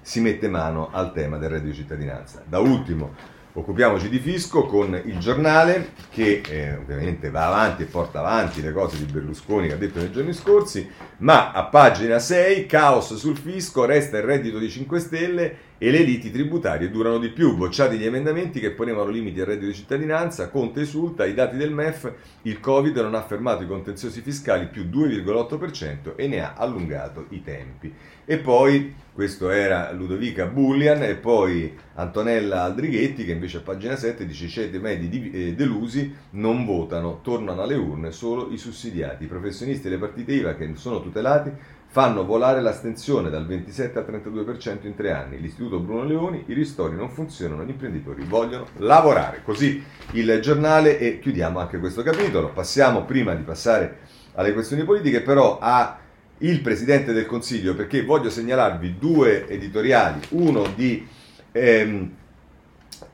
si 0.02 0.22
mette 0.22 0.48
mano 0.48 0.90
al 0.92 1.14
tema 1.14 1.38
del 1.38 1.50
reddito 1.50 1.72
di 1.72 1.76
cittadinanza. 1.76 2.44
Da 2.48 2.60
ultimo 2.60 3.38
Occupiamoci 3.52 4.10
di 4.10 4.20
fisco 4.20 4.66
con 4.66 4.94
il 5.06 5.18
giornale 5.18 5.94
che 6.12 6.42
eh, 6.48 6.76
ovviamente 6.76 7.32
va 7.32 7.48
avanti 7.48 7.82
e 7.82 7.88
porta 7.88 8.20
avanti 8.20 8.62
le 8.62 8.72
cose 8.72 8.98
di 8.98 9.12
Berlusconi 9.12 9.68
che 9.68 9.74
ha 9.74 9.78
detto 9.78 9.98
nei 9.98 10.12
giorni 10.12 10.34
scorsi, 10.34 10.88
ma 11.18 11.52
a 11.52 11.66
pagina 11.66 12.20
6 12.20 12.68
caos 12.68 13.16
sul 13.16 13.36
fisco, 13.36 13.86
resta 13.86 14.18
il 14.18 14.24
reddito 14.24 14.60
di 14.60 14.70
5 14.70 15.00
Stelle 15.00 15.58
e 15.82 15.92
le 15.92 16.00
liti 16.00 16.30
tributarie 16.30 16.92
durano 16.92 17.18
di 17.18 17.30
più. 17.30 17.56
Bocciati 17.56 17.98
gli 17.98 18.06
emendamenti 18.06 18.60
che 18.60 18.72
ponevano 18.72 19.10
limiti 19.10 19.40
al 19.40 19.48
reddito 19.48 19.68
di 19.68 19.74
cittadinanza, 19.74 20.50
Conte 20.50 20.82
esulta, 20.82 21.26
i 21.26 21.34
dati 21.34 21.56
del 21.56 21.72
MEF, 21.72 22.14
il 22.44 22.60
Covid 22.60 22.96
non 22.98 23.16
ha 23.16 23.24
fermato 23.24 23.64
i 23.64 23.68
contenziosi 23.68 24.20
fiscali 24.22 24.68
più 24.68 24.84
2,8% 24.84 26.16
e 26.18 26.28
ne 26.28 26.42
ha 26.42 26.54
allungato 26.56 27.28
i 27.30 27.42
tempi. 27.42 27.94
E 28.26 28.38
poi, 28.38 28.94
questo 29.14 29.50
era 29.50 29.92
Ludovica 29.92 30.46
Bullian, 30.46 31.02
e 31.02 31.16
poi 31.16 31.74
Antonella 31.96 32.64
Aldrighetti 32.64 33.24
che 33.26 33.32
invece 33.32 33.58
a 33.58 33.62
pagina 33.62 33.96
7 33.96 34.26
dice 34.26 34.46
i 34.46 34.50
ceti 34.50 34.78
medi 34.80 35.32
eh, 35.32 35.56
delusi 35.56 36.14
non 36.32 36.66
votano, 36.66 37.22
tornano 37.24 37.62
alle 37.62 37.76
urne 37.76 38.12
solo 38.12 38.52
i 38.52 38.58
sussidiati. 38.58 39.24
I 39.24 39.28
professionisti 39.28 39.88
e 39.88 39.92
le 39.92 39.98
partite 39.98 40.34
IVA 40.34 40.56
che 40.56 40.70
sono 40.76 41.02
tutelati 41.02 41.52
fanno 41.92 42.24
volare 42.24 42.62
l'astensione 42.62 43.32
dal 43.32 43.48
27 43.48 43.98
al 43.98 44.06
32% 44.06 44.86
in 44.86 44.96
tre 44.96 45.12
anni. 45.12 45.42
L'Istituto 45.42 45.80
Bruno 45.80 46.04
Leoni, 46.04 46.44
i 46.48 46.54
ristori 46.54 46.96
non 46.96 47.10
funzionano, 47.10 47.64
gli 47.64 47.72
imprenditori 47.72 48.24
vogliono 48.26 48.68
lavorare. 48.78 49.42
Così 49.44 49.84
il 50.12 50.40
giornale 50.40 51.00
e 51.00 51.20
chiudiamo 51.20 51.60
anche 51.60 51.80
questo 51.80 52.04
capitolo. 52.04 52.50
Passiamo, 52.50 53.06
prima 53.06 53.34
di 53.34 53.42
passare 53.42 53.98
alle 54.36 54.54
questioni 54.54 54.84
politiche, 54.84 55.22
però 55.22 55.58
a 55.60 55.98
il 56.42 56.62
Presidente 56.62 57.12
del 57.12 57.26
Consiglio, 57.26 57.74
perché 57.74 58.06
voglio 58.06 58.30
segnalarvi 58.30 58.98
due 59.00 59.48
editoriali, 59.48 60.22
uno 60.30 60.68
di 60.76 61.06
ehm, 61.52 62.12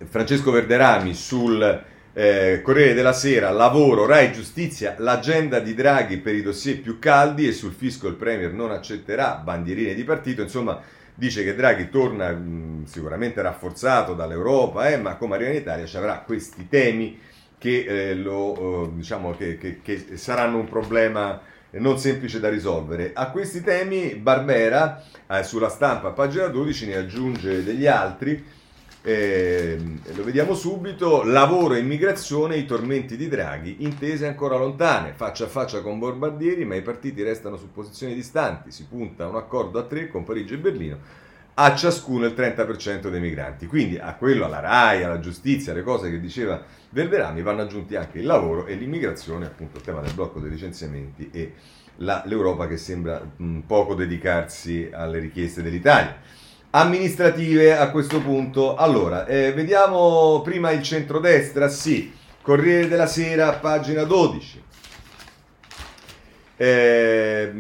Francesco 0.03 0.51
Verderami 0.51 1.13
sul 1.13 1.83
eh, 2.17 2.62
Corriere 2.63 2.93
della 2.93 3.12
Sera, 3.12 3.49
lavoro, 3.51 4.06
Rai 4.06 4.32
Giustizia, 4.32 4.95
l'agenda 4.99 5.60
di 5.60 5.73
Draghi 5.73 6.17
per 6.17 6.34
i 6.34 6.41
dossier 6.41 6.80
più 6.80 6.97
caldi 6.97 7.45
e 7.45 7.51
sul 7.51 7.73
fisco 7.73 8.08
il 8.08 8.15
Premier 8.15 8.54
non 8.54 8.71
accetterà 8.71 9.41
bandierine 9.43 9.93
di 9.93 10.06
partito, 10.06 10.41
insomma 10.41 10.80
dice 11.13 11.43
che 11.43 11.54
Draghi 11.56 11.89
torna 11.89 12.32
mh, 12.32 12.86
sicuramente 12.86 13.41
rafforzato 13.41 14.13
dall'Europa, 14.13 14.88
eh, 14.89 14.97
ma 14.97 15.17
come 15.17 15.36
arriva 15.36 15.49
in 15.49 15.58
Italia 15.58 15.86
ci 15.86 15.97
avrà 15.97 16.19
questi 16.19 16.69
temi 16.69 17.19
che, 17.58 17.84
eh, 17.86 18.15
lo, 18.15 18.86
eh, 18.86 18.89
diciamo 18.95 19.36
che, 19.36 19.58
che, 19.58 19.82
che 19.82 20.15
saranno 20.15 20.58
un 20.58 20.69
problema 20.69 21.41
non 21.71 21.99
semplice 21.99 22.39
da 22.39 22.47
risolvere. 22.47 23.12
A 23.13 23.30
questi 23.30 23.60
temi 23.60 24.15
Barbera, 24.15 25.04
eh, 25.28 25.43
sulla 25.43 25.67
stampa, 25.67 26.12
pagina 26.12 26.47
12, 26.47 26.88
ne 26.88 26.95
aggiunge 26.95 27.62
degli 27.62 27.88
altri 27.88 28.41
eh, 29.07 29.77
lo 30.15 30.23
vediamo 30.23 30.55
subito, 30.55 31.23
lavoro 31.23 31.75
e 31.75 31.79
immigrazione, 31.79 32.57
i 32.57 32.65
tormenti 32.65 33.15
di 33.15 33.27
Draghi, 33.27 33.83
intese 33.83 34.25
ancora 34.25 34.57
lontane, 34.57 35.13
faccia 35.13 35.45
a 35.45 35.47
faccia 35.47 35.81
con 35.81 35.99
Borbardieri, 35.99 36.65
ma 36.65 36.73
i 36.73 36.81
partiti 36.81 37.21
restano 37.21 37.55
su 37.55 37.71
posizioni 37.71 38.15
distanti, 38.15 38.71
si 38.71 38.87
punta 38.87 39.25
a 39.25 39.27
un 39.27 39.35
accordo 39.35 39.77
a 39.77 39.83
tre 39.83 40.07
con 40.07 40.23
Parigi 40.23 40.55
e 40.55 40.57
Berlino, 40.57 40.97
a 41.53 41.75
ciascuno 41.75 42.25
il 42.25 42.33
30% 42.35 43.09
dei 43.09 43.19
migranti. 43.19 43.67
Quindi 43.67 43.99
a 43.99 44.15
quello, 44.15 44.45
alla 44.45 44.59
RAI, 44.59 45.03
alla 45.03 45.19
giustizia, 45.19 45.71
le 45.73 45.83
cose 45.83 46.09
che 46.09 46.19
diceva 46.19 46.63
Verderami, 46.89 47.43
vanno 47.43 47.61
aggiunti 47.61 47.95
anche 47.95 48.17
il 48.17 48.25
lavoro 48.25 48.65
e 48.65 48.73
l'immigrazione, 48.73 49.45
appunto 49.45 49.77
il 49.77 49.83
tema 49.83 50.01
del 50.01 50.13
blocco 50.13 50.39
dei 50.39 50.49
licenziamenti 50.49 51.29
e 51.31 51.53
la, 51.97 52.23
l'Europa 52.25 52.65
che 52.65 52.77
sembra 52.77 53.21
mh, 53.37 53.59
poco 53.67 53.93
dedicarsi 53.93 54.89
alle 54.91 55.19
richieste 55.19 55.61
dell'Italia 55.61 56.17
amministrative 56.75 57.77
a 57.77 57.89
questo 57.89 58.21
punto. 58.21 58.75
Allora, 58.75 59.25
eh, 59.25 59.53
vediamo 59.53 60.41
prima 60.43 60.71
il 60.71 60.83
centrodestra, 60.83 61.69
sì, 61.69 62.12
Corriere 62.41 62.87
della 62.87 63.08
Sera, 63.08 63.54
pagina 63.54 64.04
12. 64.04 64.63
Eh, 66.58 67.52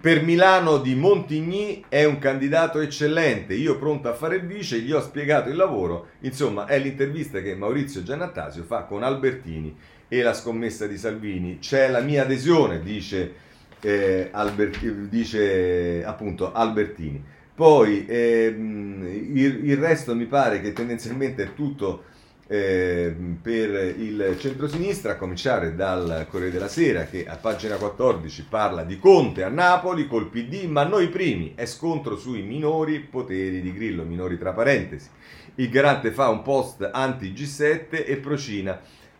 per 0.00 0.22
Milano 0.22 0.78
di 0.78 0.94
Montigny 0.94 1.84
è 1.88 2.04
un 2.04 2.18
candidato 2.18 2.80
eccellente, 2.80 3.54
io 3.54 3.78
pronto 3.78 4.08
a 4.08 4.14
fare 4.14 4.36
il 4.36 4.46
vice, 4.46 4.80
gli 4.80 4.92
ho 4.92 5.00
spiegato 5.00 5.48
il 5.48 5.56
lavoro, 5.56 6.08
insomma 6.20 6.66
è 6.66 6.78
l'intervista 6.78 7.40
che 7.40 7.54
Maurizio 7.54 8.02
Giannattasio 8.02 8.64
fa 8.64 8.82
con 8.82 9.02
Albertini 9.02 9.74
e 10.08 10.22
la 10.22 10.34
scommessa 10.34 10.86
di 10.86 10.98
Salvini. 10.98 11.58
C'è 11.60 11.88
la 11.88 12.00
mia 12.00 12.22
adesione, 12.22 12.80
dice 12.80 13.34
eh, 13.80 14.28
Albert, 14.32 14.82
dice 14.84 16.02
appunto 16.04 16.52
Albertini. 16.52 17.34
Poi 17.56 18.04
ehm, 18.06 19.30
il, 19.32 19.70
il, 19.70 19.76
resto 19.78 20.14
mi 20.14 20.26
pare 20.26 20.60
che 20.60 20.74
tendenzialmente 20.74 21.42
è 21.42 21.54
tutto 21.54 22.04
eh, 22.48 23.16
per 23.40 23.98
il 23.98 24.36
centrosinistra, 24.38 25.12
a 25.12 25.16
cominciare 25.16 25.74
dal 25.74 26.26
Corriere 26.28 26.52
della 26.52 26.68
Sera 26.68 27.06
che 27.06 27.24
a 27.26 27.36
pagina 27.36 27.76
14 27.76 28.44
parla 28.46 28.84
di 28.84 28.98
Conte 28.98 29.42
a 29.42 29.48
Napoli 29.48 30.06
col 30.06 30.28
PD, 30.28 30.64
ma 30.64 30.84
noi 30.84 31.08
primi, 31.08 31.54
è 31.54 31.64
scontro 31.64 32.18
sui 32.18 32.42
minori 32.42 33.00
poteri 33.00 33.62
di 33.62 33.72
Grillo, 33.72 34.04
minori 34.04 34.36
tra 34.36 34.52
parentesi. 34.52 35.08
Il 35.54 35.70
garante 35.70 36.10
fa 36.10 36.28
un 36.28 36.42
post 36.42 36.86
anti-G7 36.92 38.04
e 38.04 38.16
procina 38.18 38.78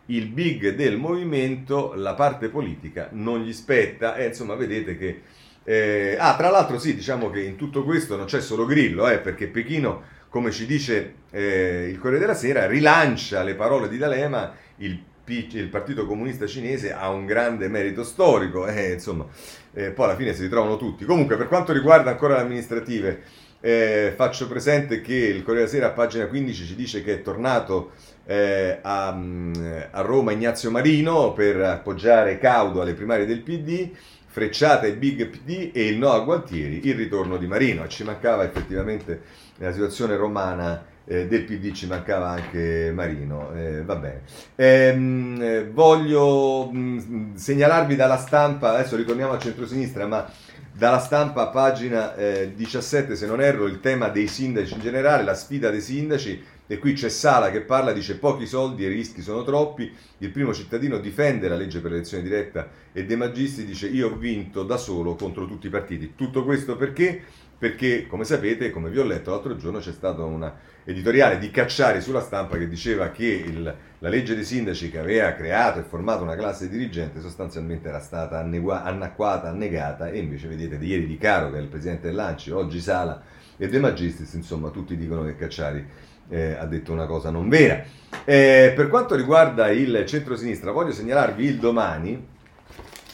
il 0.08 0.26
big 0.26 0.74
del 0.74 0.98
movimento, 0.98 1.94
la 1.94 2.12
parte 2.12 2.50
politica 2.50 3.08
non 3.12 3.40
gli 3.40 3.54
spetta 3.54 4.14
e 4.14 4.26
insomma 4.26 4.56
vedete 4.56 4.98
che... 4.98 5.22
Eh, 5.68 6.16
ah, 6.16 6.36
tra 6.36 6.48
l'altro 6.48 6.78
sì, 6.78 6.94
diciamo 6.94 7.28
che 7.28 7.40
in 7.40 7.56
tutto 7.56 7.82
questo 7.82 8.14
non 8.16 8.26
c'è 8.26 8.40
solo 8.40 8.66
Grillo, 8.66 9.08
eh, 9.08 9.18
perché 9.18 9.48
Pechino, 9.48 10.00
come 10.28 10.52
ci 10.52 10.64
dice 10.64 11.14
eh, 11.32 11.88
il 11.90 11.98
Corriere 11.98 12.20
della 12.20 12.38
Sera, 12.38 12.68
rilancia 12.68 13.42
le 13.42 13.56
parole 13.56 13.88
di 13.88 13.98
D'Alema, 13.98 14.54
il, 14.76 15.02
il 15.26 15.68
Partito 15.68 16.06
Comunista 16.06 16.46
Cinese 16.46 16.92
ha 16.92 17.10
un 17.10 17.26
grande 17.26 17.66
merito 17.66 18.04
storico, 18.04 18.68
eh, 18.68 18.92
insomma, 18.92 19.26
eh, 19.74 19.90
poi 19.90 20.04
alla 20.04 20.14
fine 20.14 20.34
si 20.34 20.42
ritrovano 20.42 20.76
tutti. 20.76 21.04
Comunque, 21.04 21.36
per 21.36 21.48
quanto 21.48 21.72
riguarda 21.72 22.10
ancora 22.10 22.36
le 22.36 22.42
amministrative, 22.42 23.22
eh, 23.58 24.12
faccio 24.14 24.46
presente 24.46 25.00
che 25.00 25.16
il 25.16 25.42
Corriere 25.42 25.66
della 25.66 25.68
Sera 25.68 25.86
a 25.88 25.94
pagina 25.94 26.28
15 26.28 26.64
ci 26.64 26.76
dice 26.76 27.02
che 27.02 27.14
è 27.14 27.22
tornato 27.22 27.90
a, 28.28 29.08
a, 29.08 30.00
Roma 30.02 30.32
Ignazio 30.32 30.70
Marino 30.70 31.32
per 31.32 31.60
appoggiare 31.60 32.38
caudo 32.38 32.80
alle 32.80 32.94
primarie 32.94 33.24
del 33.24 33.40
PD, 33.40 33.90
frecciata 34.36 34.84
e 34.84 34.92
big 34.92 35.28
PD 35.28 35.70
e 35.72 35.86
il 35.86 35.96
no 35.96 36.10
a 36.10 36.20
Gualtieri, 36.20 36.86
il 36.86 36.94
ritorno 36.94 37.38
di 37.38 37.46
Marino. 37.46 37.88
Ci 37.88 38.04
mancava 38.04 38.44
effettivamente 38.44 39.22
nella 39.56 39.72
situazione 39.72 40.14
romana 40.14 40.84
eh, 41.06 41.26
del 41.26 41.44
PD, 41.44 41.72
ci 41.72 41.86
mancava 41.86 42.28
anche 42.28 42.92
Marino. 42.94 43.54
Eh, 43.54 43.82
va 43.82 43.96
bene. 43.96 44.20
Ehm, 44.56 45.70
voglio 45.70 46.70
mh, 46.70 47.36
segnalarvi 47.36 47.96
dalla 47.96 48.18
stampa, 48.18 48.74
adesso 48.74 48.96
ritorniamo 48.96 49.32
al 49.32 49.40
centro-sinistra, 49.40 50.06
ma 50.06 50.30
dalla 50.70 50.98
stampa 50.98 51.46
pagina 51.46 52.12
17 52.14 53.12
eh, 53.12 53.16
se 53.16 53.26
non 53.26 53.40
erro 53.40 53.64
il 53.64 53.80
tema 53.80 54.10
dei 54.10 54.26
sindaci 54.26 54.74
in 54.74 54.80
generale, 54.80 55.22
la 55.22 55.32
sfida 55.32 55.70
dei 55.70 55.80
sindaci 55.80 56.44
e 56.66 56.78
qui 56.78 56.94
c'è 56.94 57.08
Sala 57.08 57.50
che 57.50 57.60
parla, 57.60 57.92
dice 57.92 58.16
pochi 58.16 58.46
soldi 58.46 58.84
e 58.84 58.88
i 58.88 58.92
rischi 58.92 59.22
sono 59.22 59.44
troppi, 59.44 59.92
il 60.18 60.30
primo 60.30 60.52
cittadino 60.52 60.98
difende 60.98 61.48
la 61.48 61.56
legge 61.56 61.80
per 61.80 61.92
l'elezione 61.92 62.22
diretta 62.22 62.68
e 62.92 63.04
De 63.04 63.16
Magistri 63.16 63.64
dice 63.64 63.86
io 63.86 64.08
ho 64.08 64.16
vinto 64.16 64.64
da 64.64 64.76
solo 64.76 65.14
contro 65.14 65.46
tutti 65.46 65.68
i 65.68 65.70
partiti. 65.70 66.14
Tutto 66.16 66.44
questo 66.44 66.76
perché? 66.76 67.22
Perché, 67.58 68.06
come 68.06 68.24
sapete, 68.24 68.70
come 68.70 68.90
vi 68.90 68.98
ho 68.98 69.04
letto 69.04 69.30
l'altro 69.30 69.56
giorno, 69.56 69.78
c'è 69.78 69.92
stata 69.92 70.22
una 70.24 70.54
editoriale 70.84 71.38
di 71.38 71.50
Cacciari 71.50 72.02
sulla 72.02 72.20
stampa 72.20 72.58
che 72.58 72.68
diceva 72.68 73.10
che 73.10 73.26
il, 73.26 73.74
la 73.98 74.08
legge 74.08 74.34
dei 74.34 74.44
sindaci 74.44 74.90
che 74.90 74.98
aveva 74.98 75.32
creato 75.32 75.78
e 75.78 75.82
formato 75.82 76.22
una 76.22 76.36
classe 76.36 76.68
dirigente 76.68 77.20
sostanzialmente 77.20 77.88
era 77.88 77.98
stata 77.98 78.38
annegua, 78.38 78.82
annacquata, 78.82 79.48
annegata 79.48 80.10
e 80.10 80.18
invece 80.18 80.48
vedete 80.48 80.78
di 80.78 80.88
ieri 80.88 81.06
Di 81.06 81.16
Caro 81.16 81.50
che 81.50 81.56
è 81.56 81.60
il 81.60 81.68
presidente 81.68 82.08
dell'Anci, 82.08 82.50
oggi 82.50 82.78
Sala 82.78 83.22
e 83.56 83.68
De 83.68 83.78
Magistris, 83.78 84.34
insomma 84.34 84.68
tutti 84.68 84.96
dicono 84.96 85.24
che 85.24 85.34
Cacciari 85.34 85.84
eh, 86.28 86.56
ha 86.58 86.64
detto 86.66 86.92
una 86.92 87.06
cosa 87.06 87.30
non 87.30 87.48
vera. 87.48 87.82
Eh, 88.24 88.72
per 88.74 88.88
quanto 88.88 89.14
riguarda 89.14 89.70
il 89.70 90.04
centro-sinistra, 90.06 90.72
voglio 90.72 90.92
segnalarvi 90.92 91.44
il 91.44 91.58
domani 91.58 92.26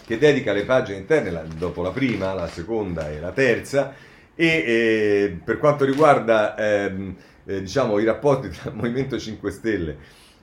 che 0.04 0.18
dedica 0.18 0.52
le 0.52 0.64
pagine 0.64 0.98
interne, 0.98 1.30
la, 1.30 1.42
dopo 1.42 1.82
la 1.82 1.90
prima, 1.90 2.34
la 2.34 2.48
seconda 2.48 3.10
e 3.10 3.20
la 3.20 3.32
terza, 3.32 3.94
e 4.34 4.46
eh, 4.46 5.40
per 5.44 5.58
quanto 5.58 5.84
riguarda 5.84 6.56
ehm, 6.56 7.16
eh, 7.44 7.60
diciamo, 7.60 7.98
i 7.98 8.04
rapporti 8.04 8.48
tra 8.48 8.70
Movimento 8.74 9.18
5 9.18 9.50
Stelle 9.50 9.96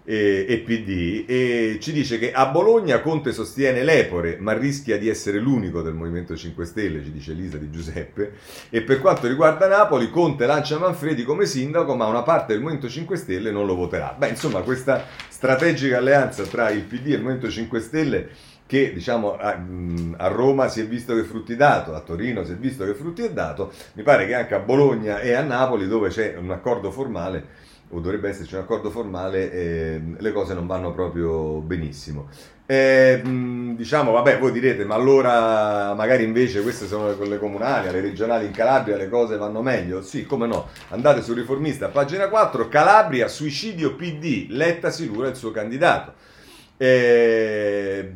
e, 0.09 0.43
e 0.49 0.57
PD 0.57 1.23
e 1.29 1.77
ci 1.79 1.91
dice 1.91 2.17
che 2.17 2.31
a 2.31 2.47
Bologna 2.47 2.99
Conte 2.99 3.31
sostiene 3.31 3.83
l'Epore 3.83 4.37
ma 4.39 4.53
rischia 4.53 4.97
di 4.97 5.07
essere 5.07 5.37
l'unico 5.37 5.83
del 5.83 5.93
Movimento 5.93 6.35
5 6.35 6.65
Stelle, 6.65 7.03
ci 7.03 7.11
dice 7.11 7.33
Elisa 7.33 7.57
di 7.57 7.69
Giuseppe 7.69 8.33
e 8.71 8.81
per 8.81 9.01
quanto 9.01 9.27
riguarda 9.27 9.67
Napoli 9.67 10.09
Conte 10.09 10.47
lancia 10.47 10.79
Manfredi 10.79 11.23
come 11.23 11.45
sindaco 11.45 11.95
ma 11.95 12.07
una 12.07 12.23
parte 12.23 12.53
del 12.53 12.61
Movimento 12.63 12.89
5 12.89 13.15
Stelle 13.17 13.51
non 13.51 13.67
lo 13.67 13.75
voterà. 13.75 14.15
Beh 14.17 14.29
insomma 14.29 14.61
questa 14.61 15.05
strategica 15.27 15.97
alleanza 15.97 16.41
tra 16.43 16.71
il 16.71 16.81
PD 16.81 17.09
e 17.09 17.13
il 17.13 17.21
Movimento 17.21 17.47
5 17.47 17.79
Stelle 17.79 18.29
che 18.65 18.91
diciamo 18.91 19.35
a, 19.35 19.61
a, 20.17 20.27
Roma 20.27 20.69
si 20.69 20.81
è 20.81 20.87
visto 20.87 21.13
che 21.13 21.23
frutti 21.23 21.55
dato, 21.55 21.93
a 21.93 21.99
Torino 21.99 22.43
si 22.43 22.53
è 22.53 22.55
visto 22.55 22.83
che 22.83 22.95
frutti 22.95 23.21
è 23.21 23.31
dato, 23.31 23.71
mi 23.93 24.01
pare 24.01 24.25
che 24.25 24.33
anche 24.33 24.55
a 24.55 24.59
Bologna 24.59 25.19
e 25.19 25.33
a 25.33 25.43
Napoli 25.43 25.87
dove 25.87 26.09
c'è 26.09 26.35
un 26.35 26.49
accordo 26.49 26.89
formale 26.89 27.67
o 27.91 27.99
dovrebbe 27.99 28.29
esserci 28.29 28.55
un 28.55 28.61
accordo 28.61 28.89
formale, 28.91 29.51
eh, 29.51 30.01
le 30.17 30.31
cose 30.31 30.53
non 30.53 30.67
vanno 30.67 30.93
proprio 30.93 31.59
benissimo. 31.61 32.29
Eh, 32.65 33.19
diciamo, 33.75 34.11
vabbè, 34.11 34.37
voi 34.37 34.51
direte, 34.51 34.85
ma 34.85 34.93
allora 34.93 35.95
magari 35.95 36.23
invece 36.23 36.61
queste 36.61 36.85
sono 36.85 37.15
quelle 37.15 37.39
comunali, 37.39 37.87
alle 37.87 38.01
regionali 38.01 38.45
in 38.45 38.51
Calabria 38.51 38.95
le 38.95 39.09
cose 39.09 39.37
vanno 39.37 39.63
meglio? 39.63 40.03
Sì, 40.03 40.27
come 40.27 40.45
no. 40.45 40.67
Andate 40.89 41.23
sul 41.23 41.35
riformista, 41.35 41.87
pagina 41.87 42.29
4, 42.29 42.67
Calabria, 42.67 43.27
suicidio 43.27 43.95
PD, 43.95 44.45
Letta 44.49 44.91
silura 44.91 45.29
il 45.29 45.35
suo 45.35 45.49
candidato. 45.49 46.13
Eh, 46.77 48.11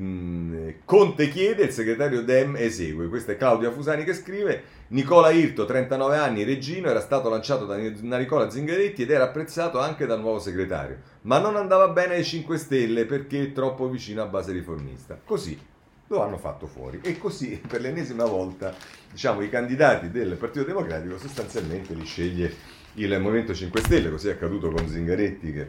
Conte 0.86 1.30
chiede, 1.30 1.64
il 1.64 1.72
segretario 1.72 2.22
Dem 2.22 2.56
esegue. 2.56 3.08
Questa 3.08 3.32
è 3.32 3.38
Claudia 3.38 3.72
Fusani 3.72 4.04
che 4.04 4.14
scrive. 4.14 4.73
Nicola 4.94 5.32
Irto, 5.32 5.66
39 5.66 6.18
anni, 6.18 6.44
regino, 6.44 6.88
era 6.88 7.02
stato 7.02 7.28
lanciato 7.28 7.66
da 7.66 7.78
Nicola 7.78 8.52
Zingaretti 8.52 9.02
ed 9.02 9.10
era 9.10 9.24
apprezzato 9.24 9.80
anche 9.80 10.06
dal 10.06 10.20
nuovo 10.20 10.38
segretario. 10.38 10.98
Ma 11.22 11.40
non 11.40 11.56
andava 11.56 11.88
bene 11.88 12.14
ai 12.14 12.24
5 12.24 12.60
Stelle 12.60 13.06
perché 13.06 13.54
troppo 13.54 13.90
vicino 13.90 14.22
a 14.22 14.28
base 14.28 14.52
riformista. 14.52 15.20
Così 15.26 15.60
lo 16.06 16.22
hanno 16.22 16.38
fatto 16.38 16.68
fuori. 16.68 17.00
E 17.02 17.18
così 17.18 17.60
per 17.68 17.82
l'ennesima 17.82 18.26
volta, 18.26 18.76
diciamo, 19.10 19.42
i 19.42 19.50
candidati 19.50 20.12
del 20.12 20.36
Partito 20.36 20.64
Democratico 20.64 21.18
sostanzialmente 21.18 21.96
li 21.96 22.06
sceglie 22.06 22.54
il 22.98 23.20
Movimento 23.20 23.56
5 23.56 23.82
Stelle, 23.82 24.12
così 24.12 24.28
è 24.28 24.34
accaduto 24.34 24.70
con 24.70 24.88
Zingaretti 24.88 25.66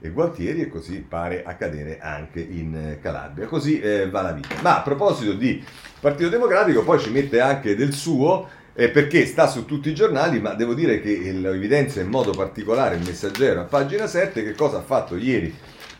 e 0.00 0.10
Gualtieri 0.10 0.60
e 0.60 0.68
così 0.68 0.98
pare 0.98 1.44
accadere 1.44 1.98
anche 1.98 2.40
in 2.40 2.98
Calabria. 3.00 3.46
Così 3.46 3.80
eh, 3.80 4.10
va 4.10 4.20
la 4.20 4.32
vita. 4.32 4.54
Ma 4.60 4.80
a 4.80 4.82
proposito 4.82 5.32
di 5.32 5.64
Partito 5.98 6.28
Democratico, 6.28 6.84
poi 6.84 7.00
ci 7.00 7.10
mette 7.10 7.40
anche 7.40 7.74
del 7.74 7.94
suo 7.94 8.64
eh, 8.76 8.90
perché 8.90 9.26
sta 9.26 9.48
su 9.48 9.64
tutti 9.64 9.88
i 9.88 9.94
giornali, 9.94 10.38
ma 10.38 10.54
devo 10.54 10.74
dire 10.74 11.00
che 11.00 11.32
lo 11.32 11.50
evidenzia 11.50 12.02
in 12.02 12.08
modo 12.08 12.30
particolare 12.30 12.94
il 12.94 13.02
messaggero 13.02 13.60
a 13.60 13.64
pagina 13.64 14.06
7 14.06 14.44
che 14.44 14.54
cosa 14.54 14.78
ha 14.78 14.82
fatto 14.82 15.16
ieri 15.16 15.52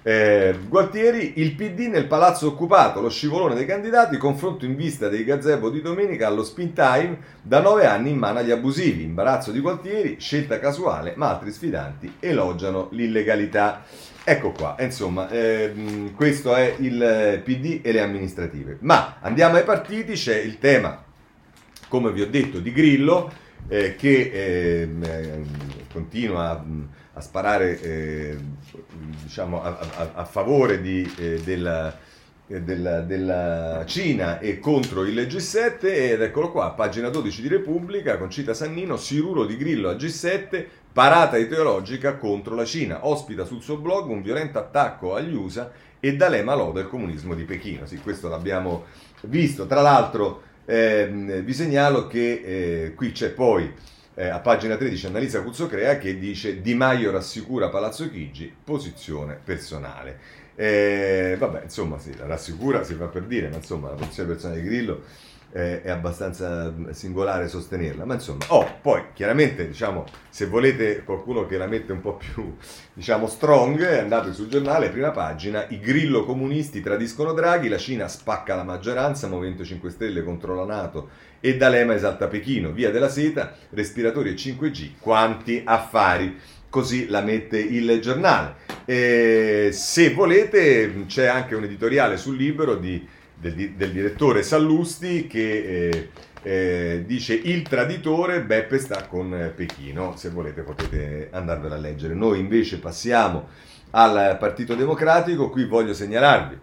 eh, 0.08 0.56
Gualtieri, 0.68 1.32
il 1.40 1.56
PD 1.56 1.88
nel 1.88 2.06
palazzo 2.06 2.46
occupato, 2.46 3.00
lo 3.00 3.10
scivolone 3.10 3.56
dei 3.56 3.66
candidati, 3.66 4.16
confronto 4.18 4.64
in 4.64 4.76
vista 4.76 5.08
dei 5.08 5.24
gazebo 5.24 5.68
di 5.68 5.82
domenica 5.82 6.28
allo 6.28 6.44
spin 6.44 6.72
time, 6.72 7.18
da 7.42 7.60
nove 7.60 7.86
anni 7.86 8.10
in 8.10 8.16
mano 8.16 8.38
agli 8.38 8.52
abusivi, 8.52 9.02
imbarazzo 9.02 9.50
di 9.50 9.58
Gualtieri, 9.58 10.14
scelta 10.20 10.60
casuale, 10.60 11.14
ma 11.16 11.30
altri 11.30 11.50
sfidanti 11.50 12.18
elogiano 12.20 12.86
l'illegalità. 12.92 13.82
Ecco 14.22 14.52
qua, 14.52 14.76
insomma, 14.78 15.28
ehm, 15.28 16.14
questo 16.14 16.54
è 16.54 16.76
il 16.78 17.42
PD 17.42 17.80
e 17.82 17.90
le 17.90 18.00
amministrative. 18.00 18.78
Ma 18.82 19.16
andiamo 19.20 19.56
ai 19.56 19.64
partiti, 19.64 20.12
c'è 20.12 20.36
il 20.36 20.60
tema, 20.60 21.02
come 21.88 22.12
vi 22.12 22.22
ho 22.22 22.28
detto, 22.28 22.60
di 22.60 22.72
Grillo, 22.72 23.32
eh, 23.68 23.96
che 23.96 24.82
ehm, 24.82 25.02
eh, 25.02 25.44
continua 25.92 26.50
a 26.50 26.64
a 27.16 27.20
sparare 27.20 27.80
eh, 27.80 28.36
diciamo, 29.22 29.62
a, 29.62 29.78
a, 29.96 30.10
a, 30.14 30.24
favore 30.26 30.82
di, 30.82 31.10
eh, 31.16 31.40
della, 31.42 31.96
eh, 32.46 32.60
della, 32.60 33.00
della, 33.00 33.84
Cina 33.86 34.38
e 34.38 34.58
contro 34.58 35.02
il 35.02 35.16
G7 35.20 35.78
ed 35.82 36.20
eccolo 36.20 36.50
qua, 36.50 36.72
pagina 36.72 37.08
12 37.08 37.40
di 37.40 37.48
Repubblica, 37.48 38.18
con 38.18 38.28
Cita 38.28 38.52
Sannino, 38.52 38.98
Siruro 38.98 39.46
di 39.46 39.56
Grillo 39.56 39.88
a 39.88 39.94
G7, 39.94 40.66
parata 40.92 41.38
ideologica 41.38 42.16
contro 42.16 42.54
la 42.54 42.66
Cina, 42.66 43.06
ospita 43.06 43.46
sul 43.46 43.62
suo 43.62 43.78
blog 43.78 44.10
un 44.10 44.20
violento 44.20 44.58
attacco 44.58 45.14
agli 45.14 45.34
USA 45.34 45.70
e 45.98 46.16
D'Alema 46.16 46.54
loda 46.54 46.80
il 46.80 46.88
comunismo 46.88 47.34
di 47.34 47.44
Pechino. 47.44 47.86
Sì, 47.86 47.96
questo 47.96 48.28
l'abbiamo 48.28 48.84
visto. 49.22 49.66
Tra 49.66 49.80
l'altro 49.80 50.42
eh, 50.66 51.42
vi 51.44 51.52
segnalo 51.54 52.06
che 52.06 52.42
eh, 52.44 52.94
qui 52.94 53.12
c'è 53.12 53.30
poi 53.30 53.72
eh, 54.14 54.28
a 54.28 54.40
pagina 54.40 54.76
13 54.76 55.06
Annalisa 55.06 55.42
Cuzzocrea 55.42 55.98
che 55.98 56.18
dice 56.18 56.60
Di 56.60 56.74
Maio 56.74 57.10
rassicura 57.10 57.68
Palazzo 57.68 58.10
Chigi, 58.10 58.52
posizione 58.64 59.38
personale. 59.42 60.18
Eh, 60.56 61.36
vabbè, 61.38 61.62
insomma, 61.64 61.98
sì, 61.98 62.16
la 62.16 62.26
rassicura 62.26 62.82
si 62.82 62.94
fa 62.94 63.06
per 63.06 63.24
dire, 63.24 63.48
ma 63.48 63.56
insomma, 63.56 63.90
la 63.90 63.94
posizione 63.94 64.30
personale 64.30 64.60
di 64.60 64.66
Grillo 64.66 65.02
eh, 65.56 65.80
è 65.80 65.90
abbastanza 65.90 66.70
singolare 66.90 67.48
sostenerla, 67.48 68.04
ma 68.04 68.12
insomma, 68.12 68.44
oh, 68.48 68.78
poi 68.82 69.04
chiaramente, 69.14 69.66
diciamo, 69.66 70.04
se 70.28 70.44
volete 70.46 71.02
qualcuno 71.02 71.46
che 71.46 71.56
la 71.56 71.66
mette 71.66 71.92
un 71.92 72.02
po' 72.02 72.16
più, 72.16 72.54
diciamo, 72.92 73.26
strong, 73.26 73.80
andate 73.82 74.34
sul 74.34 74.48
giornale, 74.48 74.90
prima 74.90 75.12
pagina, 75.12 75.64
i 75.70 75.80
grillo 75.80 76.26
comunisti 76.26 76.82
tradiscono 76.82 77.32
Draghi, 77.32 77.68
la 77.68 77.78
Cina 77.78 78.06
spacca 78.06 78.54
la 78.54 78.64
maggioranza, 78.64 79.28
Movimento 79.28 79.64
5 79.64 79.88
Stelle 79.88 80.22
contro 80.22 80.54
la 80.54 80.66
Nato 80.66 81.08
e 81.40 81.56
D'Alema 81.56 81.94
esalta 81.94 82.26
Pechino, 82.26 82.70
via 82.72 82.90
della 82.90 83.08
seta, 83.08 83.54
respiratori 83.70 84.30
e 84.30 84.34
5G, 84.34 84.90
quanti 85.00 85.62
affari 85.64 86.38
così 86.68 87.08
la 87.08 87.22
mette 87.22 87.58
il 87.58 87.98
giornale. 88.00 88.56
E 88.84 89.70
se 89.72 90.12
volete 90.12 91.06
c'è 91.06 91.24
anche 91.24 91.54
un 91.54 91.64
editoriale 91.64 92.18
sul 92.18 92.36
libro 92.36 92.74
di 92.74 93.14
del, 93.38 93.72
del 93.72 93.92
direttore 93.92 94.42
Sallusti 94.42 95.26
che 95.26 95.88
eh, 95.88 96.10
eh, 96.42 97.04
dice 97.06 97.34
il 97.34 97.62
traditore 97.62 98.42
Beppe 98.42 98.78
sta 98.78 99.06
con 99.06 99.52
Pechino, 99.54 100.16
se 100.16 100.30
volete 100.30 100.62
potete 100.62 101.28
andarvela 101.32 101.74
a 101.74 101.78
leggere. 101.78 102.14
Noi 102.14 102.38
invece 102.38 102.78
passiamo 102.78 103.48
al 103.90 104.36
Partito 104.38 104.74
Democratico, 104.74 105.50
qui 105.50 105.64
voglio 105.64 105.94
segnalarvi 105.94 106.58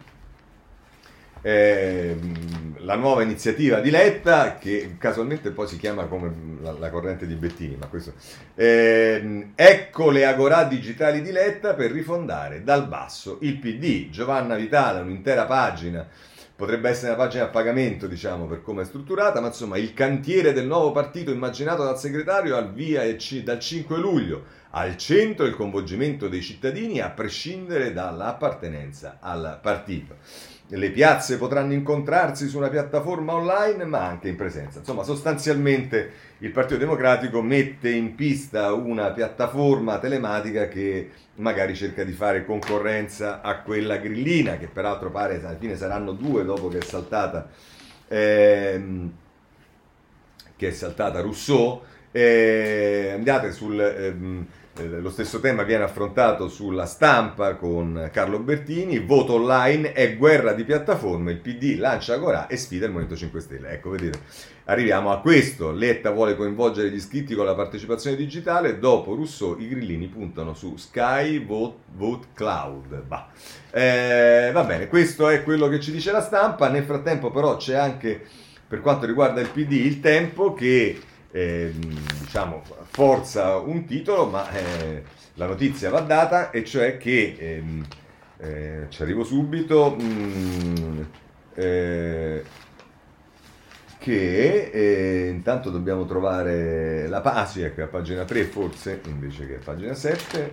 eh, 1.45 2.15
la 2.77 2.95
nuova 2.95 3.21
iniziativa 3.21 3.81
di 3.81 3.89
Letta, 3.89 4.57
che 4.57 4.95
casualmente 4.97 5.51
poi 5.51 5.67
si 5.67 5.77
chiama 5.77 6.05
come 6.05 6.33
la, 6.61 6.71
la 6.71 6.89
corrente 6.89 7.27
di 7.27 7.35
Bettini, 7.35 7.75
ma 7.75 7.87
questo... 7.87 8.13
Eh, 8.55 9.49
ecco 9.53 10.09
le 10.09 10.25
agorà 10.25 10.63
digitali 10.63 11.21
di 11.21 11.31
Letta 11.31 11.73
per 11.73 11.91
rifondare 11.91 12.63
dal 12.63 12.87
basso 12.87 13.39
il 13.41 13.57
PD. 13.57 14.09
Giovanna 14.09 14.55
Vitale, 14.55 15.01
un'intera 15.01 15.45
pagina 15.45 16.07
potrebbe 16.63 16.87
essere 16.87 17.11
una 17.11 17.21
pagina 17.21 17.43
a 17.43 17.49
pagamento, 17.49 18.07
diciamo, 18.07 18.45
per 18.45 18.61
come 18.61 18.83
è 18.83 18.85
strutturata, 18.85 19.41
ma 19.41 19.47
insomma 19.47 19.75
il 19.75 19.93
cantiere 19.93 20.53
del 20.53 20.65
nuovo 20.65 20.93
partito 20.93 21.29
immaginato 21.29 21.83
dal 21.83 21.99
segretario 21.99 22.55
al 22.55 22.71
via 22.71 23.03
dal 23.43 23.59
5 23.59 23.97
luglio. 23.97 24.45
Al 24.69 24.95
centro 24.95 25.45
il 25.45 25.55
coinvolgimento 25.55 26.29
dei 26.29 26.41
cittadini 26.41 27.01
a 27.01 27.09
prescindere 27.09 27.91
dall'appartenenza 27.91 29.17
al 29.19 29.59
partito. 29.61 30.15
Le 30.67 30.89
piazze 30.91 31.37
potranno 31.37 31.73
incontrarsi 31.73 32.47
su 32.47 32.57
una 32.57 32.69
piattaforma 32.69 33.33
online, 33.33 33.83
ma 33.85 34.07
anche 34.07 34.29
in 34.29 34.35
presenza. 34.35 34.79
Insomma, 34.79 35.03
sostanzialmente 35.03 36.11
il 36.39 36.51
Partito 36.51 36.79
Democratico 36.79 37.41
mette 37.41 37.89
in 37.89 38.15
pista 38.15 38.73
una 38.73 39.11
piattaforma 39.11 39.99
telematica 39.99 40.67
che 40.67 41.11
magari 41.35 41.75
cerca 41.75 42.03
di 42.03 42.13
fare 42.13 42.45
concorrenza 42.45 43.41
a 43.41 43.59
quella 43.59 43.97
grillina, 43.97 44.57
che 44.57 44.67
peraltro 44.67 45.11
pare 45.11 45.39
alla 45.43 45.57
fine 45.57 45.75
saranno 45.75 46.13
due 46.13 46.43
dopo 46.45 46.69
che 46.69 46.79
è 46.79 46.83
saltata, 46.83 47.49
ehm, 48.07 49.11
che 50.55 50.67
è 50.67 50.71
saltata 50.71 51.19
Rousseau. 51.19 51.81
Eh, 52.11 53.11
andate 53.13 53.51
sul... 53.51 53.79
Ehm, 53.79 54.47
eh, 54.49 54.62
lo 54.75 55.11
stesso 55.11 55.39
tema 55.39 55.61
viene 55.61 55.83
affrontato 55.83 56.47
sulla 56.47 56.87
stampa 56.87 57.55
con 57.55 58.09
Carlo 58.11 58.39
Bertini, 58.39 58.97
voto 58.97 59.33
online 59.33 59.93
è 59.93 60.17
guerra 60.17 60.53
di 60.53 60.63
piattaforme, 60.63 61.31
il 61.31 61.37
PD 61.37 61.77
lancia 61.77 62.15
Agorà 62.15 62.47
e 62.47 62.57
sfida 62.57 62.85
il 62.85 62.91
Movimento 62.91 63.15
5 63.15 63.39
Stelle. 63.39 63.69
Ecco, 63.69 63.91
vedete, 63.91 64.19
arriviamo 64.65 65.11
a 65.11 65.19
questo, 65.19 65.71
Letta 65.71 66.09
vuole 66.09 66.35
coinvolgere 66.35 66.89
gli 66.89 66.95
iscritti 66.95 67.35
con 67.35 67.45
la 67.45 67.53
partecipazione 67.53 68.15
digitale, 68.15 68.79
dopo 68.79 69.13
Rousseau 69.13 69.59
i 69.59 69.67
grillini 69.67 70.07
puntano 70.07 70.55
su 70.55 70.75
Sky 70.75 71.45
Vote, 71.45 71.77
Vote 71.95 72.27
Cloud. 72.33 73.03
Eh, 73.69 74.49
va 74.51 74.63
bene, 74.63 74.87
questo 74.87 75.29
è 75.29 75.43
quello 75.43 75.67
che 75.67 75.79
ci 75.79 75.91
dice 75.91 76.11
la 76.11 76.21
stampa, 76.21 76.69
nel 76.69 76.83
frattempo 76.83 77.29
però 77.29 77.57
c'è 77.57 77.75
anche, 77.75 78.25
per 78.67 78.81
quanto 78.81 79.05
riguarda 79.05 79.39
il 79.39 79.49
PD, 79.49 79.73
il 79.73 79.99
tempo 79.99 80.55
che 80.55 80.99
eh, 81.33 81.73
diciamo, 82.19 82.61
forza 82.91 83.57
un 83.57 83.85
titolo, 83.85 84.27
ma 84.27 84.51
eh, 84.51 85.03
la 85.33 85.47
notizia 85.47 85.89
va 85.89 86.01
data, 86.01 86.51
e 86.51 86.63
cioè 86.63 86.97
che, 86.97 87.35
ehm, 87.39 87.85
eh, 88.37 88.85
ci 88.89 89.01
arrivo 89.01 89.23
subito, 89.23 89.95
mh, 89.97 90.03
mm, 90.03 91.01
eh, 91.55 92.43
che 93.97 94.69
eh, 94.71 95.29
intanto 95.29 95.69
dobbiamo 95.71 96.05
trovare 96.05 97.07
la 97.07 97.21
è 97.21 97.81
a 97.81 97.87
pagina 97.87 98.25
3 98.25 98.43
forse, 98.43 99.01
invece 99.07 99.47
che 99.47 99.55
a 99.55 99.59
pagina 99.63 99.93
7. 99.95 100.51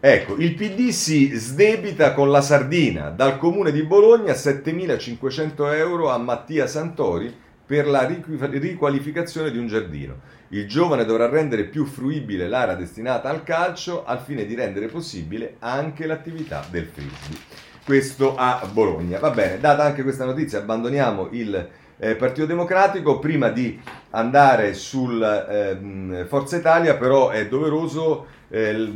Ecco, 0.00 0.36
il 0.36 0.54
PD 0.54 0.88
si 0.90 1.30
sdebita 1.34 2.14
con 2.14 2.30
la 2.30 2.40
sardina 2.40 3.10
dal 3.10 3.36
comune 3.38 3.72
di 3.72 3.82
Bologna 3.82 4.32
7.500 4.32 5.74
euro 5.74 6.10
a 6.10 6.18
Mattia 6.18 6.66
Santori 6.66 7.42
per 7.66 7.86
la 7.86 8.06
riqualificazione 8.06 9.50
di 9.50 9.58
un 9.58 9.66
giardino. 9.66 10.20
Il 10.48 10.68
giovane 10.68 11.04
dovrà 11.04 11.28
rendere 11.28 11.64
più 11.64 11.84
fruibile 11.86 12.48
l'area 12.48 12.74
destinata 12.74 13.28
al 13.30 13.42
calcio 13.42 14.04
al 14.04 14.20
fine 14.20 14.44
di 14.44 14.54
rendere 14.54 14.86
possibile 14.86 15.56
anche 15.60 16.06
l'attività 16.06 16.64
del 16.70 16.86
frisbee. 16.86 17.62
Questo 17.84 18.36
a 18.36 18.66
Bologna. 18.70 19.18
Va 19.18 19.30
bene, 19.30 19.58
data 19.58 19.82
anche 19.82 20.02
questa 20.02 20.24
notizia, 20.24 20.58
abbandoniamo 20.58 21.28
il 21.32 21.68
eh, 21.98 22.14
Partito 22.16 22.46
Democratico. 22.46 23.18
Prima 23.18 23.48
di 23.48 23.80
andare 24.10 24.74
sul 24.74 25.22
eh, 25.22 26.24
Forza 26.26 26.56
Italia, 26.56 26.96
però, 26.96 27.30
è 27.30 27.46
doveroso 27.48 28.26
eh, 28.48 28.90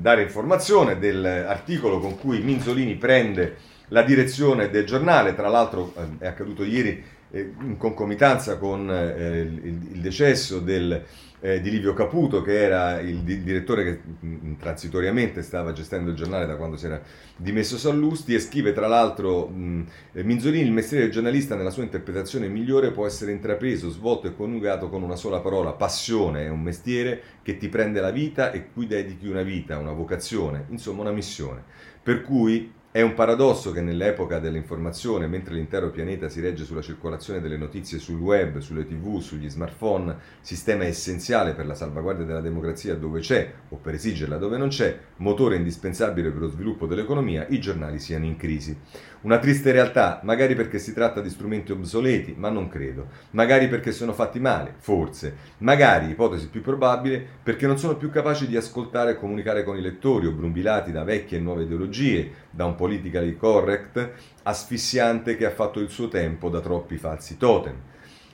dare 0.00 0.22
informazione 0.22 0.98
dell'articolo 0.98 1.98
con 1.98 2.18
cui 2.18 2.40
Minzolini 2.40 2.96
prende 2.96 3.56
la 3.88 4.02
direzione 4.02 4.70
del 4.70 4.84
giornale. 4.84 5.34
Tra 5.34 5.48
l'altro, 5.48 5.92
eh, 5.96 6.24
è 6.24 6.26
accaduto 6.26 6.64
ieri 6.64 7.02
in 7.32 7.76
concomitanza 7.76 8.58
con 8.58 8.90
eh, 8.90 9.40
il, 9.40 10.00
decesso 10.00 10.58
del, 10.58 11.04
eh, 11.40 11.60
di 11.60 11.70
Livio 11.70 11.92
Caputo, 11.94 12.42
che 12.42 12.60
era 12.60 12.98
il, 12.98 13.20
direttore 13.22 13.84
che 13.84 14.26
mh, 14.26 14.56
transitoriamente 14.58 15.42
stava 15.42 15.72
gestendo 15.72 16.10
il 16.10 16.16
giornale 16.16 16.46
da 16.46 16.56
quando 16.56 16.76
si 16.76 16.86
era 16.86 17.00
dimesso 17.36 17.78
Sallusti, 17.78 18.34
e 18.34 18.40
scrive 18.40 18.72
tra 18.72 18.88
l'altro 18.88 19.48
eh, 19.48 20.22
Minzolini, 20.24 20.64
il 20.64 20.72
mestiere 20.72 21.04
del 21.04 21.12
giornalista 21.12 21.54
nella 21.54 21.70
sua 21.70 21.84
interpretazione 21.84 22.48
migliore 22.48 22.90
può 22.90 23.06
essere 23.06 23.30
intrapreso, 23.30 23.90
svolto 23.90 24.26
e 24.26 24.34
coniugato 24.34 24.88
con 24.88 25.02
una 25.02 25.16
sola 25.16 25.38
parola, 25.38 25.72
passione, 25.72 26.46
è 26.46 26.48
un 26.48 26.62
mestiere 26.62 27.22
che 27.42 27.56
ti 27.56 27.68
prende 27.68 28.00
la 28.00 28.10
vita 28.10 28.50
e 28.50 28.70
cui 28.72 28.86
dedichi 28.86 29.28
una 29.28 29.42
vita, 29.42 29.78
una 29.78 29.92
vocazione, 29.92 30.66
insomma 30.70 31.02
una 31.02 31.12
missione. 31.12 31.62
Per 32.02 32.22
cui 32.22 32.72
è 32.92 33.02
un 33.02 33.14
paradosso 33.14 33.70
che 33.70 33.80
nell'epoca 33.80 34.40
dell'informazione, 34.40 35.28
mentre 35.28 35.54
l'intero 35.54 35.90
pianeta 35.90 36.28
si 36.28 36.40
regge 36.40 36.64
sulla 36.64 36.82
circolazione 36.82 37.40
delle 37.40 37.56
notizie 37.56 38.00
sul 38.00 38.18
web, 38.18 38.58
sulle 38.58 38.84
tv, 38.84 39.20
sugli 39.20 39.48
smartphone, 39.48 40.16
sistema 40.40 40.82
essenziale 40.82 41.54
per 41.54 41.66
la 41.66 41.76
salvaguardia 41.76 42.24
della 42.24 42.40
democrazia 42.40 42.96
dove 42.96 43.20
c'è, 43.20 43.48
o 43.68 43.76
per 43.76 43.94
esigerla 43.94 44.38
dove 44.38 44.56
non 44.56 44.70
c'è, 44.70 44.98
motore 45.18 45.54
indispensabile 45.54 46.30
per 46.30 46.40
lo 46.40 46.48
sviluppo 46.48 46.86
dell'economia, 46.86 47.46
i 47.50 47.60
giornali 47.60 48.00
siano 48.00 48.24
in 48.24 48.36
crisi. 48.36 48.76
Una 49.22 49.38
triste 49.38 49.70
realtà, 49.70 50.20
magari 50.22 50.54
perché 50.54 50.78
si 50.78 50.94
tratta 50.94 51.20
di 51.20 51.28
strumenti 51.28 51.72
obsoleti, 51.72 52.34
ma 52.38 52.48
non 52.48 52.68
credo. 52.68 53.08
Magari 53.32 53.68
perché 53.68 53.92
sono 53.92 54.14
fatti 54.14 54.40
male, 54.40 54.72
forse. 54.78 55.36
Magari, 55.58 56.08
ipotesi 56.08 56.48
più 56.48 56.62
probabile, 56.62 57.22
perché 57.42 57.66
non 57.66 57.76
sono 57.76 57.96
più 57.96 58.08
capaci 58.08 58.46
di 58.46 58.56
ascoltare 58.56 59.10
e 59.10 59.16
comunicare 59.16 59.62
con 59.62 59.76
i 59.76 59.82
lettori, 59.82 60.26
obnubilati 60.26 60.90
da 60.90 61.04
vecchie 61.04 61.36
e 61.36 61.40
nuove 61.42 61.64
ideologie, 61.64 62.30
da 62.48 62.64
un 62.64 62.74
politically 62.76 63.36
correct 63.36 64.10
asfissiante 64.44 65.36
che 65.36 65.44
ha 65.44 65.50
fatto 65.50 65.80
il 65.80 65.90
suo 65.90 66.08
tempo 66.08 66.48
da 66.48 66.60
troppi 66.60 66.96
falsi 66.96 67.36
totem. 67.36 67.76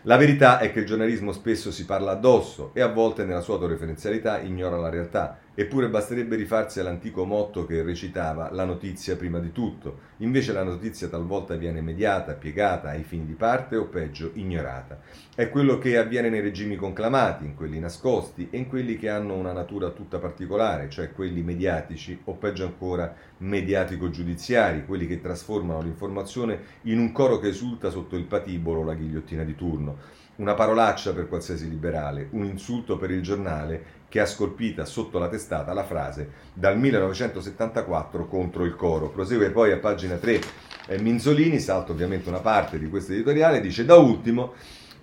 La 0.03 0.17
verità 0.17 0.61
è 0.61 0.71
che 0.71 0.79
il 0.79 0.87
giornalismo 0.87 1.33
spesso 1.33 1.73
si 1.73 1.85
parla 1.85 2.13
addosso 2.13 2.71
e 2.75 2.81
a 2.81 2.87
volte 2.87 3.25
nella 3.25 3.41
sua 3.41 3.55
autoreferenzialità 3.55 4.39
ignora 4.39 4.77
la 4.77 4.89
realtà 4.89 5.37
Eppure 5.59 5.89
basterebbe 5.89 6.37
rifarsi 6.37 6.81
all'antico 6.81 7.25
motto 7.25 7.65
che 7.65 7.83
recitava 7.83 8.51
la 8.53 8.67
notizia 8.67 9.17
prima 9.17 9.39
di 9.39 9.53
tutto. 9.53 10.01
Invece 10.19 10.53
la 10.53 10.63
notizia 10.63 11.09
talvolta 11.09 11.55
viene 11.55 11.81
mediata, 11.81 12.35
piegata 12.35 12.91
ai 12.91 13.05
fini 13.05 13.25
di 13.25 13.33
parte 13.33 13.77
o 13.77 13.87
peggio 13.87 14.33
ignorata. 14.35 15.01
È 15.35 15.49
quello 15.49 15.79
che 15.79 15.97
avviene 15.97 16.29
nei 16.29 16.43
regimi 16.43 16.77
conclamati, 16.77 17.47
in 17.47 17.55
quelli 17.55 17.79
nascosti 17.79 18.49
e 18.51 18.59
in 18.59 18.69
quelli 18.69 18.99
che 18.99 19.09
hanno 19.09 19.33
una 19.33 19.53
natura 19.53 19.89
tutta 19.93 20.19
particolare, 20.19 20.91
cioè 20.91 21.11
quelli 21.13 21.41
mediatici 21.41 22.21
o 22.25 22.35
peggio 22.35 22.67
ancora 22.67 23.15
mediatico-giudiziari, 23.39 24.85
quelli 24.85 25.07
che 25.07 25.23
trasformano 25.23 25.81
l'informazione 25.81 26.61
in 26.83 26.99
un 26.99 27.13
coro 27.13 27.39
che 27.39 27.49
esulta 27.49 27.89
sotto 27.89 28.17
il 28.17 28.25
patibolo 28.25 28.81
o 28.81 28.85
la 28.85 28.95
ghigliottina 28.95 29.43
di 29.43 29.55
turno 29.55 30.25
una 30.37 30.55
parolaccia 30.55 31.15
per 31.15 31.29
qualsiasi 31.29 31.69
liberale, 31.69 32.29
un 32.33 32.45
insulto 32.45 32.99
per 32.99 33.11
il 33.11 33.23
giornale 33.23 33.85
che 34.09 34.21
ha 34.21 34.27
scolpita 34.27 34.85
sotto 34.85 35.19
la 35.19 35.29
testata 35.29 35.73
la 35.73 35.85
frase 35.85 36.31
dal 36.53 36.79
1974 36.79 38.27
contro 38.27 38.65
il 38.65 38.77
coro. 38.77 39.11
Prosegue 39.11 39.51
poi 39.51 39.73
a 39.73 39.79
pagina 39.79 40.17
3 40.17 40.41
eh, 40.89 40.99
Minzolini, 41.01 41.59
salta 41.59 41.93
ovviamente 41.93 42.29
una 42.29 42.41
parte 42.41 42.79
di 42.79 42.89
questo 42.89 43.13
editoriale, 43.13 43.61
dice 43.61 43.85
da 43.85 43.97
ultimo 43.97 44.55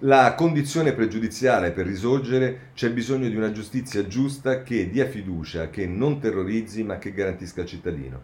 la 0.06 0.34
condizione 0.36 0.92
pregiudiziale 0.92 1.72
per 1.72 1.86
risorgere 1.86 2.72
c'è 2.74 2.92
bisogno 2.92 3.30
di 3.30 3.38
una 3.38 3.54
giustizia 3.54 4.06
giusta 4.06 4.62
che 4.62 4.90
dia 4.90 5.08
fiducia, 5.08 5.70
che 5.70 5.86
non 5.88 6.20
terrorizzi 6.20 6.84
ma 6.84 6.98
che 6.98 7.14
garantisca 7.14 7.62
il 7.62 7.68
cittadino, 7.68 8.22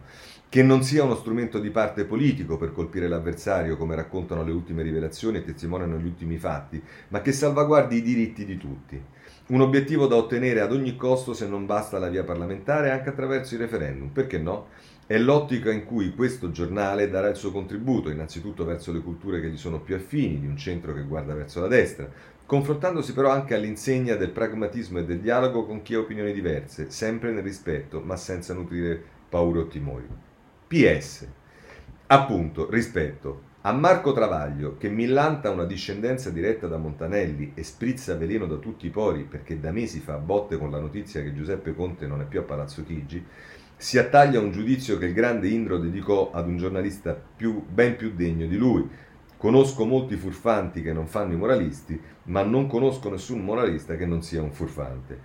che 0.50 0.62
non 0.62 0.82
sia 0.82 1.04
uno 1.04 1.14
strumento 1.14 1.58
di 1.58 1.70
parte 1.70 2.04
politico 2.04 2.58
per 2.58 2.72
colpire 2.72 3.08
l'avversario 3.08 3.78
come 3.78 3.94
raccontano 3.94 4.42
le 4.42 4.52
ultime 4.52 4.82
rivelazioni 4.82 5.38
e 5.38 5.44
testimoniano 5.44 5.96
gli 5.96 6.04
ultimi 6.04 6.36
fatti, 6.36 6.82
ma 7.08 7.22
che 7.22 7.32
salvaguardi 7.32 7.96
i 7.96 8.02
diritti 8.02 8.44
di 8.44 8.58
tutti. 8.58 9.02
Un 9.50 9.62
obiettivo 9.62 10.06
da 10.06 10.14
ottenere 10.14 10.60
ad 10.60 10.70
ogni 10.70 10.94
costo 10.94 11.34
se 11.34 11.48
non 11.48 11.66
basta 11.66 11.98
la 11.98 12.08
via 12.08 12.22
parlamentare 12.22 12.92
anche 12.92 13.08
attraverso 13.08 13.56
i 13.56 13.58
referendum, 13.58 14.10
perché 14.10 14.38
no? 14.38 14.68
È 15.04 15.18
l'ottica 15.18 15.72
in 15.72 15.84
cui 15.84 16.14
questo 16.14 16.52
giornale 16.52 17.10
darà 17.10 17.30
il 17.30 17.34
suo 17.34 17.50
contributo, 17.50 18.10
innanzitutto 18.10 18.64
verso 18.64 18.92
le 18.92 19.00
culture 19.00 19.40
che 19.40 19.48
gli 19.48 19.56
sono 19.56 19.80
più 19.80 19.96
affini, 19.96 20.38
di 20.38 20.46
un 20.46 20.56
centro 20.56 20.94
che 20.94 21.02
guarda 21.02 21.34
verso 21.34 21.60
la 21.60 21.66
destra, 21.66 22.08
confrontandosi 22.46 23.12
però 23.12 23.30
anche 23.30 23.56
all'insegna 23.56 24.14
del 24.14 24.30
pragmatismo 24.30 25.00
e 25.00 25.04
del 25.04 25.18
dialogo 25.18 25.66
con 25.66 25.82
chi 25.82 25.94
ha 25.94 25.98
opinioni 25.98 26.32
diverse, 26.32 26.88
sempre 26.88 27.32
nel 27.32 27.42
rispetto, 27.42 28.00
ma 28.00 28.14
senza 28.14 28.54
nutrire 28.54 29.02
paure 29.28 29.58
o 29.58 29.66
timori. 29.66 30.06
PS. 30.68 31.26
Appunto, 32.06 32.70
rispetto. 32.70 33.49
A 33.62 33.72
Marco 33.72 34.12
Travaglio, 34.12 34.78
che 34.78 34.88
millanta 34.88 35.50
una 35.50 35.66
discendenza 35.66 36.30
diretta 36.30 36.66
da 36.66 36.78
Montanelli 36.78 37.52
e 37.54 37.62
sprizza 37.62 38.16
veleno 38.16 38.46
da 38.46 38.56
tutti 38.56 38.86
i 38.86 38.90
pori 38.90 39.24
perché 39.24 39.60
da 39.60 39.70
mesi 39.70 40.00
fa 40.00 40.16
botte 40.16 40.56
con 40.56 40.70
la 40.70 40.80
notizia 40.80 41.22
che 41.22 41.34
Giuseppe 41.34 41.74
Conte 41.74 42.06
non 42.06 42.22
è 42.22 42.24
più 42.24 42.40
a 42.40 42.44
Palazzo 42.44 42.82
Chigi, 42.82 43.22
si 43.76 43.98
attaglia 43.98 44.40
un 44.40 44.50
giudizio 44.50 44.96
che 44.96 45.04
il 45.04 45.12
grande 45.12 45.48
Indro 45.48 45.76
dedicò 45.76 46.30
ad 46.32 46.48
un 46.48 46.56
giornalista 46.56 47.12
più, 47.12 47.62
ben 47.68 47.96
più 47.96 48.14
degno 48.14 48.46
di 48.46 48.56
lui. 48.56 48.88
Conosco 49.36 49.84
molti 49.84 50.16
furfanti 50.16 50.80
che 50.80 50.94
non 50.94 51.06
fanno 51.06 51.34
i 51.34 51.36
moralisti, 51.36 52.00
ma 52.24 52.42
non 52.42 52.66
conosco 52.66 53.10
nessun 53.10 53.44
moralista 53.44 53.94
che 53.94 54.06
non 54.06 54.22
sia 54.22 54.40
un 54.40 54.52
furfante. 54.52 55.20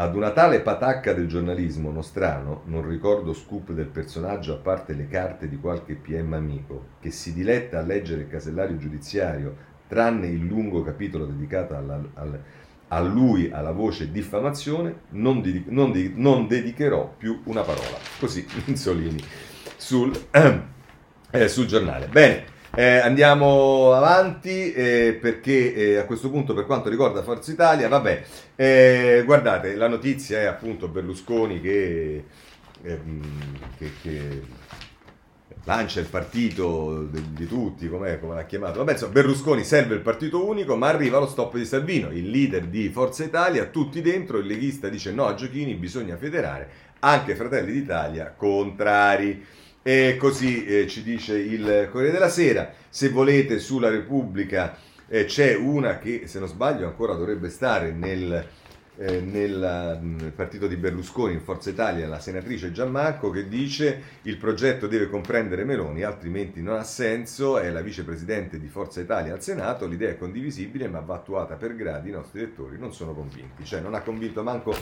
Ad 0.00 0.14
una 0.14 0.30
tale 0.30 0.60
patacca 0.60 1.12
del 1.12 1.26
giornalismo 1.26 1.90
nostrano, 1.90 2.62
non 2.66 2.88
ricordo 2.88 3.32
scoop 3.32 3.72
del 3.72 3.88
personaggio 3.88 4.52
a 4.52 4.58
parte 4.58 4.92
le 4.92 5.08
carte 5.08 5.48
di 5.48 5.58
qualche 5.58 5.96
PM 5.96 6.34
amico, 6.34 6.90
che 7.00 7.10
si 7.10 7.34
diletta 7.34 7.80
a 7.80 7.82
leggere 7.82 8.20
il 8.20 8.28
casellario 8.28 8.76
giudiziario, 8.76 9.56
tranne 9.88 10.28
il 10.28 10.46
lungo 10.46 10.84
capitolo 10.84 11.26
dedicato 11.26 11.74
alla, 11.74 12.00
al, 12.14 12.40
a 12.86 13.00
lui, 13.00 13.50
alla 13.50 13.72
voce 13.72 14.12
diffamazione, 14.12 15.00
non, 15.10 15.40
di, 15.40 15.64
non, 15.66 15.90
di, 15.90 16.12
non 16.14 16.46
dedicherò 16.46 17.14
più 17.18 17.40
una 17.46 17.62
parola. 17.62 17.98
Così, 18.20 18.46
Insolini, 18.66 19.20
sul, 19.76 20.12
eh, 21.32 21.48
sul 21.48 21.66
giornale. 21.66 22.06
Bene. 22.06 22.56
Eh, 22.78 22.98
andiamo 22.98 23.92
avanti 23.92 24.72
eh, 24.72 25.18
perché 25.20 25.74
eh, 25.74 25.96
a 25.96 26.04
questo 26.04 26.30
punto 26.30 26.54
per 26.54 26.64
quanto 26.64 26.88
riguarda 26.88 27.24
Forza 27.24 27.50
Italia, 27.50 27.88
vabbè, 27.88 28.22
eh, 28.54 29.22
guardate, 29.26 29.74
la 29.74 29.88
notizia 29.88 30.38
è 30.38 30.44
appunto 30.44 30.86
Berlusconi 30.86 31.60
che, 31.60 32.24
ehm, 32.82 33.22
che, 33.78 33.90
che 34.00 34.42
lancia 35.64 35.98
il 35.98 36.06
partito 36.06 37.08
di, 37.10 37.20
di 37.32 37.48
tutti, 37.48 37.88
come 37.88 38.16
l'ha 38.22 38.44
chiamato. 38.44 38.78
Vabbè, 38.78 38.92
insomma, 38.92 39.10
Berlusconi 39.12 39.64
serve 39.64 39.96
il 39.96 40.00
partito 40.00 40.46
unico, 40.46 40.76
ma 40.76 40.86
arriva 40.86 41.18
lo 41.18 41.26
stop 41.26 41.56
di 41.56 41.64
Salvino, 41.64 42.12
il 42.12 42.30
leader 42.30 42.66
di 42.66 42.90
Forza 42.90 43.24
Italia, 43.24 43.64
tutti 43.64 44.00
dentro, 44.00 44.38
il 44.38 44.46
leghista 44.46 44.88
dice 44.88 45.10
no 45.10 45.26
a 45.26 45.34
Giochini, 45.34 45.74
bisogna 45.74 46.16
federare, 46.16 46.70
anche 47.00 47.34
Fratelli 47.34 47.72
d'Italia 47.72 48.32
contrari. 48.36 49.44
E 49.82 50.16
così 50.18 50.64
eh, 50.64 50.86
ci 50.86 51.02
dice 51.02 51.38
il 51.38 51.88
Corriere 51.90 52.12
della 52.12 52.28
Sera, 52.28 52.72
se 52.88 53.08
volete 53.08 53.58
sulla 53.58 53.88
Repubblica 53.88 54.76
eh, 55.08 55.24
c'è 55.24 55.54
una 55.54 55.98
che 55.98 56.26
se 56.26 56.38
non 56.38 56.48
sbaglio 56.48 56.86
ancora 56.86 57.14
dovrebbe 57.14 57.48
stare 57.48 57.92
nel 57.92 58.46
eh, 58.98 59.20
nel 59.20 60.00
mm, 60.02 60.28
partito 60.34 60.66
di 60.66 60.76
Berlusconi 60.76 61.34
in 61.34 61.40
Forza 61.40 61.70
Italia 61.70 62.08
la 62.08 62.18
senatrice 62.18 62.72
Gianmarco 62.72 63.30
che 63.30 63.48
dice 63.48 64.02
il 64.22 64.36
progetto 64.36 64.88
deve 64.88 65.08
comprendere 65.08 65.64
Meloni 65.64 66.02
altrimenti 66.02 66.60
non 66.60 66.76
ha 66.76 66.82
senso 66.82 67.58
è 67.58 67.70
la 67.70 67.80
vicepresidente 67.80 68.58
di 68.58 68.66
Forza 68.66 69.00
Italia 69.00 69.32
al 69.34 69.42
Senato 69.42 69.86
l'idea 69.86 70.10
è 70.10 70.18
condivisibile 70.18 70.88
ma 70.88 70.98
va 70.98 71.14
attuata 71.14 71.54
per 71.54 71.76
gradi 71.76 72.08
i 72.08 72.12
nostri 72.12 72.40
elettori 72.40 72.76
non 72.78 72.92
sono 72.92 73.14
convinti. 73.14 73.64
Cioè 73.64 73.80
non 73.80 73.94
ha 73.94 74.00
convinto 74.00 74.42
manco 74.42 74.74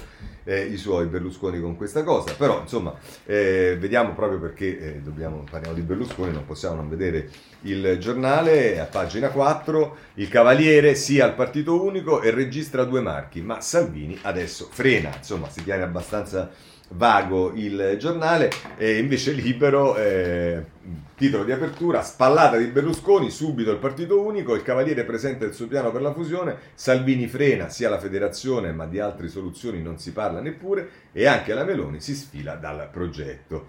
eh, 0.45 0.65
i 0.65 0.79
suoi 0.79 1.07
Berlusconi 1.07 1.61
con 1.61 1.77
questa 1.77 2.03
cosa 2.03 2.35
però 2.35 2.63
insomma 2.63 2.95
eh, 3.27 3.77
vediamo 3.79 4.15
proprio 4.15 4.41
perché 4.41 4.79
eh, 4.79 5.01
dobbiamo, 5.01 5.45
parliamo 5.49 5.75
di 5.75 5.83
Berlusconi 5.83 6.33
non 6.33 6.47
possiamo 6.47 6.77
non 6.77 6.89
vedere 6.89 7.29
il 7.63 7.99
giornale 7.99 8.81
a 8.81 8.87
pagina 8.87 9.29
4 9.29 9.97
il 10.15 10.29
Cavaliere 10.29 10.95
sia 10.95 11.27
al 11.27 11.35
partito 11.35 11.83
unico 11.85 12.23
e 12.23 12.31
registra 12.31 12.85
due 12.85 13.03
marchi 13.03 13.43
ma 13.43 13.61
Salvini 13.61 14.06
Salvini. 14.07 14.19
Adesso 14.23 14.69
frena, 14.71 15.13
insomma 15.17 15.51
si 15.51 15.65
tiene 15.65 15.83
abbastanza 15.83 16.51
vago 16.91 17.53
il 17.55 17.97
giornale 17.99 18.49
e 18.77 18.99
invece 18.99 19.33
libero 19.33 19.97
eh, 19.97 20.65
titolo 21.17 21.43
di 21.43 21.51
apertura 21.51 22.01
spallata 22.01 22.57
di 22.59 22.67
Berlusconi 22.67 23.29
subito 23.29 23.73
il 23.73 23.79
partito 23.79 24.23
unico 24.23 24.55
il 24.55 24.63
Cavaliere 24.63 25.03
presenta 25.03 25.45
il 25.45 25.53
suo 25.53 25.67
piano 25.67 25.91
per 25.91 26.01
la 26.01 26.13
fusione 26.13 26.57
Salvini 26.75 27.27
frena 27.27 27.71
sia 27.71 27.91
la 27.91 27.99
federazione 27.99 28.71
ma 28.71 28.87
di 28.87 29.01
altre 29.01 29.27
soluzioni 29.27 29.83
non 29.83 29.99
si 29.99 30.13
parla 30.13 30.41
neppure 30.41 30.89
e 31.11 31.27
anche 31.27 31.55
la 31.55 31.65
Meloni 31.65 32.01
si 32.01 32.15
sfila 32.15 32.55
dal 32.55 32.89
progetto 32.93 33.67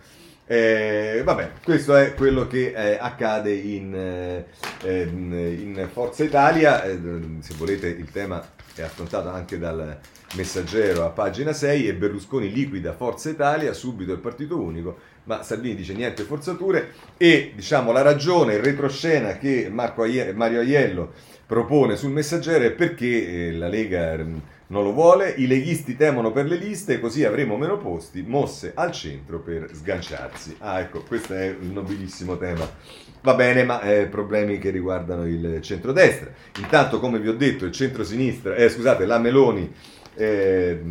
eh, 0.47 1.21
vabbè, 1.25 1.51
questo 1.61 1.93
è 1.95 2.13
quello 2.13 2.47
che 2.47 2.71
eh, 2.73 2.97
accade 2.99 3.53
in, 3.53 3.93
eh, 3.93 5.01
in, 5.01 5.87
Forza 5.91 6.23
Italia. 6.23 6.83
Eh, 6.83 6.97
se 7.39 7.53
volete, 7.57 7.87
il 7.87 8.09
tema 8.11 8.41
è 8.73 8.81
affrontato 8.81 9.27
anche 9.27 9.59
dal 9.59 9.99
messaggero 10.35 11.05
a 11.05 11.09
pagina 11.09 11.51
6 11.51 11.87
e 11.87 11.95
Berlusconi 11.95 12.51
liquida 12.51 12.93
Forza 12.93 13.29
Italia, 13.29 13.73
subito 13.73 14.13
il 14.13 14.19
partito 14.19 14.57
unico, 14.57 14.97
ma 15.25 15.43
Salvini 15.43 15.75
dice 15.75 15.93
niente 15.93 16.23
forzature 16.23 16.93
e 17.17 17.51
diciamo 17.53 17.91
la 17.91 18.01
ragione, 18.01 18.55
il 18.55 18.63
retroscena 18.63 19.37
che 19.37 19.69
Aie- 19.69 20.33
Mario 20.33 20.59
Aiello 20.59 21.13
propone 21.45 21.97
sul 21.97 22.11
messaggero 22.11 22.63
è 22.63 22.71
perché 22.71 23.47
eh, 23.47 23.51
la 23.53 23.67
Lega 23.67 24.17
mm, 24.17 24.37
non 24.67 24.83
lo 24.83 24.91
vuole, 24.91 25.33
i 25.37 25.47
leghisti 25.47 25.95
temono 25.95 26.31
per 26.31 26.45
le 26.45 26.57
liste, 26.57 26.99
così 26.99 27.23
avremo 27.23 27.55
meno 27.55 27.77
posti, 27.77 28.21
mosse 28.21 28.73
al 28.75 28.91
centro 28.91 29.39
per 29.39 29.69
sganciarsi. 29.73 30.57
Ah, 30.59 30.79
ecco, 30.79 31.03
questo 31.03 31.33
è 31.33 31.45
il 31.45 31.71
nobilissimo 31.71 32.37
tema. 32.37 32.69
Va 33.21 33.33
bene, 33.33 33.63
ma 33.63 33.81
eh, 33.81 34.07
problemi 34.07 34.59
che 34.59 34.69
riguardano 34.69 35.25
il 35.25 35.59
centrodestra. 35.61 36.31
Intanto, 36.59 36.99
come 36.99 37.19
vi 37.19 37.29
ho 37.29 37.35
detto, 37.35 37.65
il 37.65 37.71
centro-sinistra, 37.71 38.55
eh, 38.55 38.69
scusate, 38.69 39.05
la 39.05 39.19
Meloni 39.19 39.73
eh, 40.15 40.81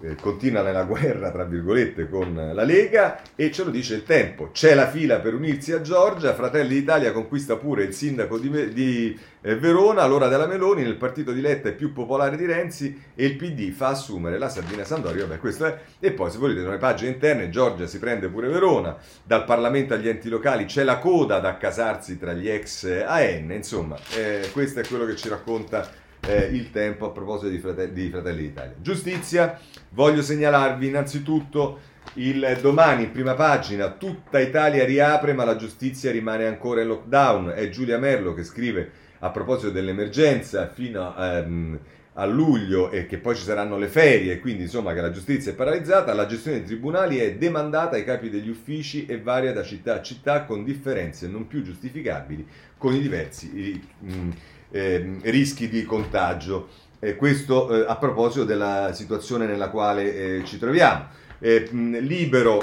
eh, 0.00 0.14
continua 0.14 0.62
nella 0.62 0.84
guerra, 0.84 1.30
tra 1.30 1.44
virgolette, 1.44 2.08
con 2.08 2.34
la 2.34 2.64
Lega 2.64 3.20
e 3.34 3.50
ce 3.50 3.64
lo 3.64 3.70
dice 3.70 3.94
il 3.94 4.04
tempo. 4.04 4.50
C'è 4.52 4.74
la 4.74 4.88
fila 4.88 5.18
per 5.18 5.34
unirsi 5.34 5.72
a 5.72 5.80
Giorgia, 5.80 6.34
Fratelli 6.34 6.74
d'Italia 6.74 7.12
conquista 7.12 7.56
pure 7.56 7.84
il 7.84 7.92
sindaco 7.92 8.38
di, 8.38 8.72
di 8.72 9.18
eh, 9.40 9.56
Verona, 9.56 10.06
l'ora 10.06 10.28
della 10.28 10.46
Meloni, 10.46 10.82
nel 10.82 10.96
partito 10.96 11.32
di 11.32 11.40
Letta 11.40 11.68
è 11.68 11.74
più 11.74 11.92
popolare 11.92 12.36
di 12.36 12.46
Renzi 12.46 13.02
e 13.14 13.24
il 13.24 13.36
PD 13.36 13.70
fa 13.72 13.88
assumere 13.88 14.38
la 14.38 14.48
Sabina 14.48 14.84
Sandoria, 14.84 15.26
vabbè 15.26 15.38
questo 15.40 15.66
è, 15.66 15.78
e 15.98 16.12
poi 16.12 16.30
se 16.30 16.38
volete 16.38 16.60
nelle 16.60 16.78
pagine 16.78 17.10
interne 17.10 17.48
Giorgia 17.48 17.86
si 17.86 17.98
prende 17.98 18.28
pure 18.28 18.48
Verona, 18.48 18.96
dal 19.24 19.44
Parlamento 19.44 19.94
agli 19.94 20.08
enti 20.08 20.28
locali 20.28 20.64
c'è 20.64 20.84
la 20.84 20.98
coda 20.98 21.36
ad 21.36 21.44
accasarsi 21.44 22.18
tra 22.18 22.32
gli 22.32 22.48
ex 22.48 22.84
AN, 23.06 23.50
insomma 23.52 23.96
eh, 24.16 24.48
questo 24.52 24.80
è 24.80 24.86
quello 24.86 25.04
che 25.06 25.16
ci 25.16 25.28
racconta 25.28 26.06
eh, 26.20 26.48
il 26.52 26.70
tempo 26.70 27.06
a 27.06 27.10
proposito 27.10 27.48
di, 27.48 27.58
frate- 27.58 27.92
di 27.92 28.10
Fratelli 28.10 28.42
d'Italia. 28.42 28.74
Giustizia, 28.80 29.58
voglio 29.90 30.22
segnalarvi 30.22 30.86
innanzitutto 30.86 31.80
il 32.14 32.58
domani 32.60 33.08
prima 33.08 33.34
pagina, 33.34 33.90
tutta 33.90 34.40
Italia 34.40 34.84
riapre 34.84 35.32
ma 35.32 35.44
la 35.44 35.56
giustizia 35.56 36.10
rimane 36.10 36.46
ancora 36.46 36.80
in 36.80 36.88
lockdown. 36.88 37.52
È 37.54 37.68
Giulia 37.68 37.98
Merlo 37.98 38.34
che 38.34 38.44
scrive 38.44 38.90
a 39.20 39.30
proposito 39.30 39.70
dell'emergenza 39.70 40.68
fino 40.68 41.14
a, 41.14 41.40
um, 41.40 41.78
a 42.14 42.24
luglio 42.24 42.90
e 42.90 43.06
che 43.06 43.18
poi 43.18 43.36
ci 43.36 43.42
saranno 43.42 43.76
le 43.76 43.88
ferie, 43.88 44.40
quindi 44.40 44.62
insomma 44.62 44.94
che 44.94 45.00
la 45.00 45.10
giustizia 45.10 45.52
è 45.52 45.54
paralizzata, 45.54 46.14
la 46.14 46.26
gestione 46.26 46.58
dei 46.58 46.66
tribunali 46.66 47.18
è 47.18 47.34
demandata 47.34 47.96
ai 47.96 48.04
capi 48.04 48.30
degli 48.30 48.48
uffici 48.48 49.06
e 49.06 49.20
varia 49.20 49.52
da 49.52 49.62
città 49.62 49.94
a 49.94 50.02
città 50.02 50.44
con 50.44 50.64
differenze 50.64 51.28
non 51.28 51.46
più 51.46 51.62
giustificabili 51.62 52.46
con 52.76 52.94
i 52.94 53.00
diversi... 53.00 53.80
Um, 54.00 54.34
eh, 54.70 55.18
rischi 55.22 55.68
di 55.68 55.84
contagio. 55.84 56.68
Eh, 57.00 57.14
questo 57.14 57.84
eh, 57.84 57.88
a 57.88 57.96
proposito 57.96 58.44
della 58.44 58.92
situazione 58.92 59.46
nella 59.46 59.68
quale 59.70 60.38
eh, 60.38 60.44
ci 60.44 60.58
troviamo. 60.58 61.06
Eh, 61.38 61.68
libero, 61.70 62.62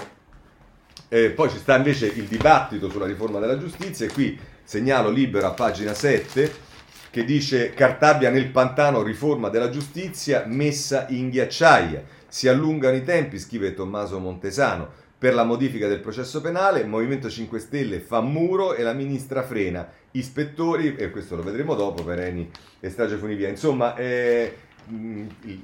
eh, 1.08 1.30
poi 1.30 1.50
ci 1.50 1.58
sta 1.58 1.78
invece 1.78 2.08
il 2.08 2.26
dibattito 2.26 2.90
sulla 2.90 3.06
riforma 3.06 3.40
della 3.40 3.58
giustizia 3.58 4.06
e 4.06 4.10
qui 4.10 4.38
segnalo 4.64 5.10
libero 5.10 5.48
a 5.48 5.52
pagina 5.52 5.94
7 5.94 6.64
che 7.12 7.24
dice 7.24 7.70
Cartabia 7.74 8.30
nel 8.30 8.48
pantano, 8.48 9.02
riforma 9.02 9.48
della 9.48 9.70
giustizia 9.70 10.44
messa 10.46 11.06
in 11.10 11.30
ghiacciaia. 11.30 12.04
Si 12.28 12.50
allungano 12.50 12.98
i 12.98 13.04
tempi, 13.04 13.40
scrive 13.40 13.74
Tommaso 13.74 14.20
Montesano 14.20 15.04
per 15.26 15.34
la 15.34 15.44
modifica 15.44 15.88
del 15.88 16.02
processo 16.02 16.40
penale, 16.40 16.82
il 16.82 16.88
Movimento 16.88 17.32
5 17.32 17.58
Stelle 17.58 18.00
fa 18.00 18.22
muro 18.22 18.76
e 18.76 18.84
la 18.84 18.94
ministra 18.94 19.42
frena. 19.42 19.90
Ispettori, 20.12 20.96
e 20.96 21.10
questo 21.10 21.36
lo 21.36 21.42
vedremo 21.42 21.74
dopo, 21.74 22.04
per 22.04 22.20
Eni 22.20 22.48
e 22.80 22.92
Strage 22.92 23.16
Funivia. 23.16 23.50
Insomma, 23.50 23.96
eh, 23.96 24.56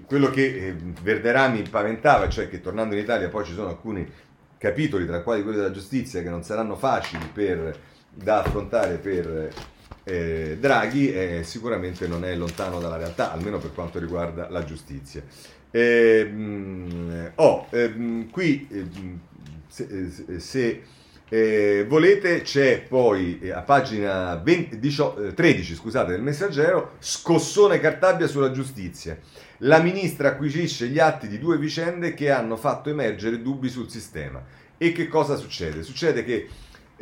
quello 0.07 0.31
che 0.31 0.45
eh, 0.45 0.75
Verderami 1.03 1.61
paventava, 1.69 2.27
cioè 2.27 2.49
che 2.49 2.59
tornando 2.59 2.95
in 2.95 3.01
Italia 3.01 3.29
poi 3.29 3.45
ci 3.45 3.53
sono 3.53 3.67
alcuni 3.67 4.11
capitoli, 4.57 5.05
tra 5.05 5.21
quali 5.21 5.43
quelli 5.43 5.57
della 5.57 5.69
giustizia, 5.69 6.23
che 6.23 6.29
non 6.31 6.41
saranno 6.41 6.75
facili 6.75 7.29
per, 7.31 7.79
da 8.11 8.41
affrontare 8.41 8.95
per 8.95 9.53
eh, 10.05 10.57
Draghi, 10.59 11.13
eh, 11.13 11.43
sicuramente 11.43 12.07
non 12.07 12.25
è 12.25 12.33
lontano 12.33 12.79
dalla 12.79 12.97
realtà, 12.97 13.31
almeno 13.31 13.59
per 13.59 13.75
quanto 13.75 13.99
riguarda 13.99 14.49
la 14.49 14.63
giustizia. 14.63 15.21
Eh, 15.69 16.25
mh, 16.25 17.33
oh, 17.35 17.67
ehm, 17.69 18.29
qui 18.31 18.67
se, 19.71 19.87
eh, 20.27 20.39
se 20.39 20.83
eh, 21.29 21.85
volete 21.87 22.41
c'è 22.41 22.81
poi 22.81 23.39
eh, 23.39 23.51
a 23.51 23.61
pagina 23.61 24.35
20, 24.35 24.79
18, 24.79 25.33
13 25.33 25.75
scusate, 25.75 26.11
del 26.11 26.21
messaggero 26.21 26.95
scossone 26.99 27.79
Cartabia 27.79 28.27
sulla 28.27 28.51
giustizia. 28.51 29.17
La 29.59 29.79
ministra 29.79 30.29
acquisisce 30.29 30.87
gli 30.87 30.99
atti 30.99 31.29
di 31.29 31.39
due 31.39 31.57
vicende 31.57 32.13
che 32.13 32.31
hanno 32.31 32.57
fatto 32.57 32.89
emergere 32.89 33.41
dubbi 33.41 33.69
sul 33.69 33.89
sistema. 33.89 34.43
E 34.77 34.91
che 34.91 35.07
cosa 35.07 35.37
succede? 35.37 35.83
Succede 35.83 36.25
che 36.25 36.49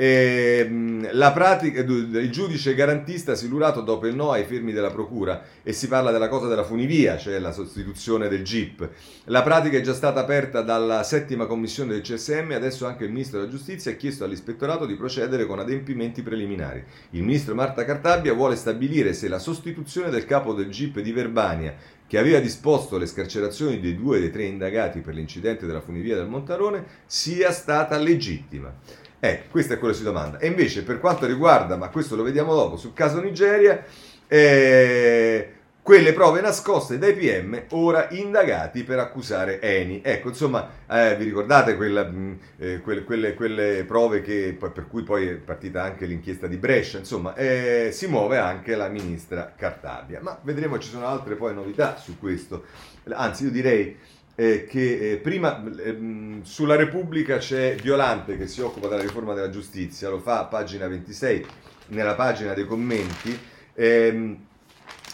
eh, 0.02 0.66
la 1.12 1.34
pratica, 1.34 1.82
il 1.82 2.30
giudice 2.32 2.74
garantista 2.74 3.36
silurato 3.36 3.82
dopo 3.82 4.08
il 4.08 4.16
no 4.16 4.32
ai 4.32 4.46
fermi 4.46 4.72
della 4.72 4.92
procura 4.92 5.44
e 5.62 5.74
si 5.74 5.90
parla 5.90 6.10
della 6.12 6.30
cosa 6.30 6.48
della 6.48 6.64
funivia, 6.64 7.18
cioè 7.18 7.38
la 7.38 7.52
sostituzione 7.52 8.30
del 8.30 8.42
GIP. 8.44 8.90
La 9.26 9.44
pratica 9.44 9.76
è 9.76 9.82
già 9.82 9.94
stata 9.94 10.22
aperta 10.22 10.62
dalla 10.62 11.04
settima 11.04 11.48
commissione 11.48 11.92
del 11.92 12.02
CSM, 12.02 12.52
adesso 12.54 12.88
anche 12.88 13.04
il 13.04 13.12
ministro 13.12 13.40
della 13.40 13.52
giustizia 13.52 13.92
ha 13.92 13.96
chiesto 13.96 14.24
all'ispettorato 14.24 14.86
di 14.86 14.96
procedere 14.96 15.46
con 15.46 15.60
adempimenti 15.60 16.22
preliminari. 16.22 16.82
Il 17.10 17.24
ministro 17.24 17.54
Marta 17.54 17.84
Cartabia 17.84 18.32
vuole 18.32 18.56
stabilire 18.56 19.12
se 19.12 19.28
la 19.28 19.40
sostituzione 19.40 20.10
del 20.10 20.24
capo 20.24 20.54
del 20.54 20.70
GIP 20.70 21.02
di 21.02 21.12
Verbania 21.12 21.76
che 22.08 22.18
aveva 22.18 22.40
disposto 22.40 22.98
le 22.98 23.06
scarcerazioni 23.06 23.82
dei 23.82 23.98
due 23.98 24.22
dei 24.22 24.32
tre 24.32 24.46
indagati 24.46 25.02
per 25.02 25.14
l'incidente 25.14 25.66
della 25.66 25.82
funivia 25.82 26.16
del 26.16 26.30
Montarone 26.30 26.86
sia 27.06 27.52
stata 27.52 27.98
legittima. 27.98 28.74
Eh, 29.20 29.44
questo 29.50 29.74
è 29.74 29.78
quello 29.78 29.94
che 29.94 30.00
si 30.00 30.06
domanda. 30.06 30.38
E 30.38 30.48
invece 30.48 30.84
per 30.84 31.00
quanto 31.00 31.26
riguarda, 31.26 31.76
ma 31.76 31.90
questo 31.90 32.16
lo 32.16 32.24
vediamo 32.24 32.54
dopo, 32.54 32.78
sul 32.78 32.94
caso 32.94 33.20
Nigeria, 33.20 33.84
eh, 34.28 35.54
quelle 35.82 36.14
prove 36.14 36.40
nascoste 36.40 37.00
dai 37.00 37.14
PM 37.16 37.64
ora 37.70 38.10
indagati 38.12 38.84
per 38.84 39.00
accusare 39.00 39.60
Eni. 39.60 40.02
Ecco, 40.04 40.30
insomma, 40.30 40.70
eh, 40.88 41.16
vi 41.16 41.24
ricordate 41.24 41.76
quella, 41.76 42.04
mh, 42.04 42.16
mm, 42.16 42.34
eh, 42.60 42.80
quelle, 42.82 43.04
quelle, 43.04 43.34
quelle, 43.34 43.84
prove 43.86 44.22
che, 44.22 44.56
per 44.58 44.86
cui 44.88 45.02
poi 45.02 45.28
è 45.28 45.34
partita 45.34 45.82
anche 45.82 46.06
l'inchiesta 46.06 46.48
di 46.48 46.58
Brescia, 46.58 47.00
insomma, 47.00 47.34
eh, 47.36 47.90
si 47.92 48.08
muove 48.08 48.38
anche 48.38 48.76
la 48.76 48.88
ministra 48.88 49.54
Cartabia. 49.58 50.20
Ma 50.22 50.38
vedremo, 50.44 50.78
ci 50.78 50.90
sono 50.90 51.08
altre 51.08 51.36
poi 51.36 51.54
novità 51.56 51.98
su 51.98 52.20
questo. 52.20 52.66
Anzi, 53.12 53.46
io 53.46 53.52
direi 53.52 53.98
eh, 54.40 54.66
che 54.66 55.12
eh, 55.12 55.18
prima 55.18 55.62
ehm, 55.62 56.44
sulla 56.44 56.78
Repubblica 56.78 57.40
c'è 57.40 57.76
Violante 57.76 58.38
che 58.38 58.48
si 58.48 58.62
occupa 58.62 58.88
della 58.88 59.02
riforma 59.02 59.34
della 59.34 59.50
giustizia, 59.50 60.08
lo 60.08 60.20
fa 60.20 60.40
a 60.40 60.46
pagina 60.46 60.88
26 60.88 61.46
nella 61.88 62.16
pagina 62.16 62.54
dei 62.54 62.66
commenti. 62.66 63.38
Ehm, 63.74 64.38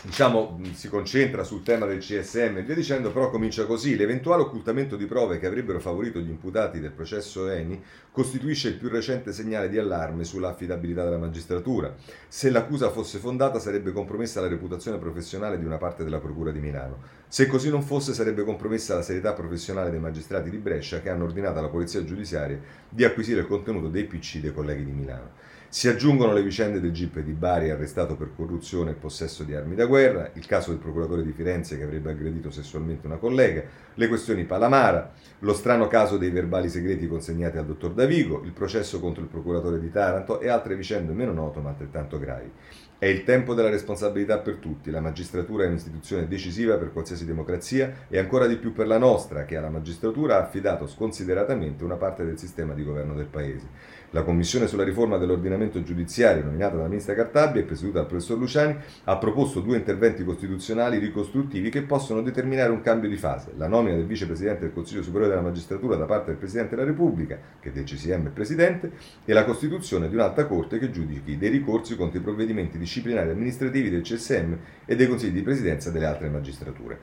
diciamo, 0.06 0.60
si 0.74 0.88
concentra 0.88 1.44
sul 1.44 1.64
tema 1.64 1.86
del 1.88 1.98
CSM 1.98 2.58
e 2.58 2.62
via 2.62 2.76
dicendo, 2.76 3.12
però 3.12 3.30
comincia 3.30 3.66
così. 3.66 3.96
L'eventuale 3.96 4.44
occultamento 4.44 4.96
di 4.96 5.06
prove 5.06 5.40
che 5.40 5.48
avrebbero 5.48 5.80
favorito 5.80 6.20
gli 6.20 6.30
imputati 6.30 6.80
del 6.80 6.92
processo 6.92 7.50
Eni 7.50 7.82
costituisce 8.12 8.70
il 8.70 8.76
più 8.76 8.88
recente 8.88 9.34
segnale 9.34 9.68
di 9.68 9.78
allarme 9.78 10.24
sull'affidabilità 10.24 11.04
della 11.04 11.18
magistratura. 11.18 11.94
Se 12.28 12.50
l'accusa 12.50 12.92
fosse 12.92 13.18
fondata 13.18 13.60
sarebbe 13.60 13.92
compromessa 13.92 14.42
la 14.42 14.48
reputazione 14.48 14.98
professionale 15.00 15.58
di 15.58 15.66
una 15.66 15.78
parte 15.78 16.04
della 16.04 16.20
Procura 16.20 16.52
di 16.52 16.60
Milano. 16.60 17.00
Se 17.28 17.48
così 17.48 17.70
non 17.70 17.82
fosse 17.82 18.14
sarebbe 18.14 18.44
compromessa 18.44 18.96
la 18.96 19.02
serietà 19.02 19.34
professionale 19.34 19.90
dei 19.90 20.00
magistrati 20.00 20.50
di 20.50 20.58
Brescia 20.58 21.02
che 21.02 21.10
hanno 21.10 21.26
ordinato 21.26 21.60
alla 21.60 21.70
Polizia 21.70 22.04
Giudiziaria 22.04 22.60
di 22.88 23.04
acquisire 23.04 23.42
il 23.42 23.48
contenuto 23.48 23.90
dei 23.90 24.06
PC 24.06 24.38
dei 24.38 24.54
colleghi 24.54 24.86
di 24.86 24.92
Milano. 24.92 25.45
Si 25.76 25.90
aggiungono 25.90 26.32
le 26.32 26.42
vicende 26.42 26.80
del 26.80 26.94
GIP 26.94 27.20
di 27.20 27.34
Bari 27.34 27.70
arrestato 27.70 28.16
per 28.16 28.32
corruzione 28.34 28.92
e 28.92 28.94
possesso 28.94 29.44
di 29.44 29.54
armi 29.54 29.76
da 29.76 29.88
guerra, 29.88 30.32
il 30.36 30.46
caso 30.46 30.70
del 30.70 30.80
procuratore 30.80 31.22
di 31.22 31.34
Firenze 31.34 31.78
che 31.78 31.84
avrebbe 31.84 32.12
aggredito 32.12 32.50
sessualmente 32.50 33.08
una 33.08 33.18
collega, 33.18 33.62
le 33.94 34.08
questioni 34.08 34.46
Palamara, 34.46 35.12
lo 35.40 35.54
strano 35.54 35.88
caso 35.88 36.18
dei 36.18 36.30
verbali 36.30 36.70
segreti 36.70 37.10
consegnati 37.10 37.58
al 37.58 37.66
dottor 37.66 37.92
Davigo, 37.92 38.42
il 38.46 38.54
processo 38.54 39.02
contro 39.02 39.22
il 39.22 39.28
procuratore 39.28 39.78
di 39.78 39.92
Taranto 39.92 40.40
e 40.40 40.48
altre 40.48 40.78
vicende 40.78 41.12
meno 41.12 41.34
note 41.34 41.60
ma 41.60 41.72
altrettanto 41.72 42.20
gravi. 42.20 42.50
È 42.98 43.08
il 43.08 43.26
tempo 43.26 43.54
della 43.54 43.70
responsabilità 43.70 44.40
per 44.40 44.56
tutti, 44.56 44.90
la 44.90 45.02
magistratura 45.02 45.66
è 45.66 45.68
un'istituzione 45.68 46.30
decisiva 46.30 46.78
per 46.78 46.94
qualsiasi 46.94 47.26
democrazia 47.26 48.06
e 48.08 48.18
ancora 48.18 48.48
di 48.48 48.56
più 48.56 48.72
per 48.72 48.88
la 48.88 48.98
nostra, 48.98 49.44
che 49.44 49.58
alla 49.58 49.70
magistratura 49.70 50.38
ha 50.38 50.44
affidato 50.44 50.88
sconsideratamente 50.88 51.84
una 51.84 51.98
parte 51.98 52.24
del 52.24 52.40
sistema 52.40 52.74
di 52.74 52.86
governo 52.86 53.14
del 53.14 53.26
Paese. 53.26 53.68
La 54.12 54.24
Commissione 54.24 54.68
sulla 54.68 54.84
riforma 54.84 55.18
dell'ordinamento 55.18 55.82
giudiziario, 55.84 56.44
nominata 56.44 56.76
dalla 56.76 56.88
ministra 56.88 57.16
Cartabia 57.16 57.62
e 57.62 57.66
presieduta 57.66 58.00
dal 58.00 58.08
professor 58.08 58.38
Luciani, 58.38 58.76
ha 59.04 59.18
proposto 59.18 59.60
due 59.60 59.78
interventi 59.78 60.24
costituzionali 60.24 60.98
ricostruttivi 60.98 61.70
che 61.70 61.82
possono 61.82 62.22
determinare 62.22 62.72
un 62.72 62.82
cambio 62.82 63.10
di 63.10 63.18
fase. 63.18 63.52
La 63.58 63.68
nomina 63.68 63.96
del 63.96 64.06
vicepresidente 64.06 64.62
del 64.62 64.74
Consiglio 64.74 65.04
Superiore 65.04 65.34
della 65.34 65.46
Magistratura 65.46 65.96
da 65.96 66.06
parte 66.06 66.28
del 66.28 66.38
Presidente 66.38 66.76
della 66.76 66.88
Repubblica, 66.88 67.38
che 67.60 67.72
del 67.72 67.84
CCM 67.84 68.28
è 68.28 68.30
Presidente, 68.30 68.92
e 69.26 69.34
la 69.34 69.44
costituzione 69.44 70.08
di 70.08 70.16
un'alta 70.16 70.46
Corte 70.46 70.80
che 70.80 70.92
giudichi 70.92 71.38
dei 71.38 71.50
ricorsi 71.50 71.96
contro 71.96 72.20
i 72.20 72.22
provvedimenti 72.22 72.78
disciplinari 72.78 73.32
amministrativi 73.32 73.90
del 73.90 74.02
CSM 74.02 74.54
e 74.86 74.96
dei 74.96 75.08
consigli 75.08 75.34
di 75.34 75.42
presidenza 75.42 75.92
delle 75.92 76.06
altre 76.06 76.30
magistrature. 76.30 77.00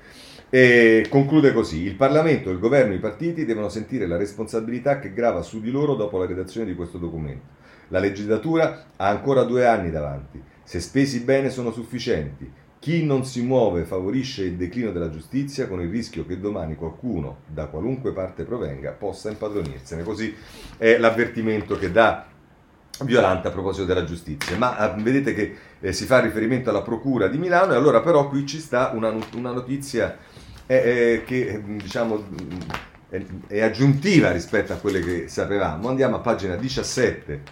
E 0.54 1.06
conclude 1.08 1.54
così: 1.54 1.80
il 1.80 1.94
Parlamento, 1.94 2.50
il 2.50 2.58
governo 2.58 2.92
e 2.92 2.96
i 2.96 3.00
partiti 3.00 3.46
devono 3.46 3.70
sentire 3.70 4.06
la 4.06 4.18
responsabilità 4.18 4.98
che 4.98 5.14
grava 5.14 5.40
su 5.40 5.62
di 5.62 5.70
loro 5.70 5.94
dopo 5.94 6.18
la 6.18 6.26
redazione 6.26 6.66
di 6.66 6.74
questo 6.74 6.98
documento. 6.98 7.46
La 7.88 7.98
legislatura 7.98 8.84
ha 8.96 9.08
ancora 9.08 9.44
due 9.44 9.64
anni 9.64 9.90
davanti. 9.90 10.42
Se 10.62 10.78
spesi 10.80 11.20
bene 11.20 11.48
sono 11.48 11.72
sufficienti. 11.72 12.52
Chi 12.78 13.02
non 13.02 13.24
si 13.24 13.40
muove 13.40 13.84
favorisce 13.84 14.44
il 14.44 14.56
declino 14.56 14.92
della 14.92 15.08
giustizia 15.08 15.66
con 15.66 15.80
il 15.80 15.88
rischio 15.88 16.26
che 16.26 16.38
domani 16.38 16.74
qualcuno, 16.74 17.38
da 17.46 17.68
qualunque 17.68 18.12
parte 18.12 18.44
provenga, 18.44 18.90
possa 18.90 19.30
impadronirsene. 19.30 20.02
Così 20.02 20.34
è 20.76 20.98
l'avvertimento 20.98 21.78
che 21.78 21.90
dà 21.90 22.26
Violante 23.00 23.48
a 23.48 23.50
proposito 23.50 23.86
della 23.86 24.04
giustizia. 24.04 24.56
Ma 24.56 24.76
ah, 24.76 24.88
vedete 24.90 25.32
che 25.32 25.56
eh, 25.80 25.92
si 25.92 26.04
fa 26.04 26.20
riferimento 26.20 26.70
alla 26.70 26.82
Procura 26.82 27.26
di 27.26 27.38
Milano 27.38 27.72
e 27.72 27.76
allora 27.76 28.00
però 28.00 28.28
qui 28.28 28.46
ci 28.46 28.58
sta 28.60 28.92
una, 28.94 29.12
una 29.34 29.50
notizia 29.50 30.18
eh, 30.74 31.22
che 31.24 31.62
diciamo 31.64 32.24
è, 33.08 33.22
è, 33.46 33.60
aggiuntiva 33.60 34.30
rispetto 34.30 34.72
a 34.72 34.76
quelle 34.76 35.00
che 35.00 35.28
sapevamo. 35.28 35.88
Andiamo 35.88 36.16
a 36.16 36.20
pagina 36.20 36.56
17 36.56 37.42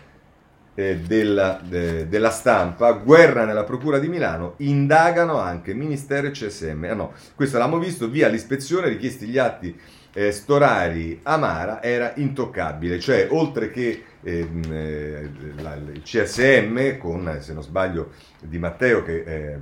eh, 0.75 0.97
della, 0.99 1.61
de, 1.63 2.09
della, 2.09 2.31
stampa, 2.31 2.93
guerra 2.93 3.45
nella 3.45 3.65
Procura 3.65 3.99
di 3.99 4.09
Milano, 4.09 4.55
indagano 4.59 5.39
anche 5.39 5.75
Ministero 5.75 6.29
e 6.29 6.31
CSM. 6.31 6.87
Ah 6.91 6.95
no, 6.95 7.13
questo 7.35 7.59
l'abbiamo 7.59 7.83
visto, 7.83 8.09
via 8.09 8.29
l'ispezione, 8.29 8.89
richiesti 8.89 9.27
gli 9.27 9.39
atti 9.39 9.79
eh, 10.13 10.33
Storari 10.33 11.21
Amara 11.23 11.83
era 11.83 12.13
intoccabile, 12.17 12.99
cioè 12.99 13.29
oltre 13.31 13.71
che 13.71 14.05
ehm, 14.23 14.63
eh, 14.71 15.31
la, 15.63 15.75
il 15.75 16.03
CSM 16.03 16.99
con, 16.99 17.39
se 17.41 17.53
non 17.53 17.63
sbaglio, 17.63 18.13
Di 18.41 18.59
Matteo 18.59 19.03
che 19.03 19.23
eh, 19.23 19.59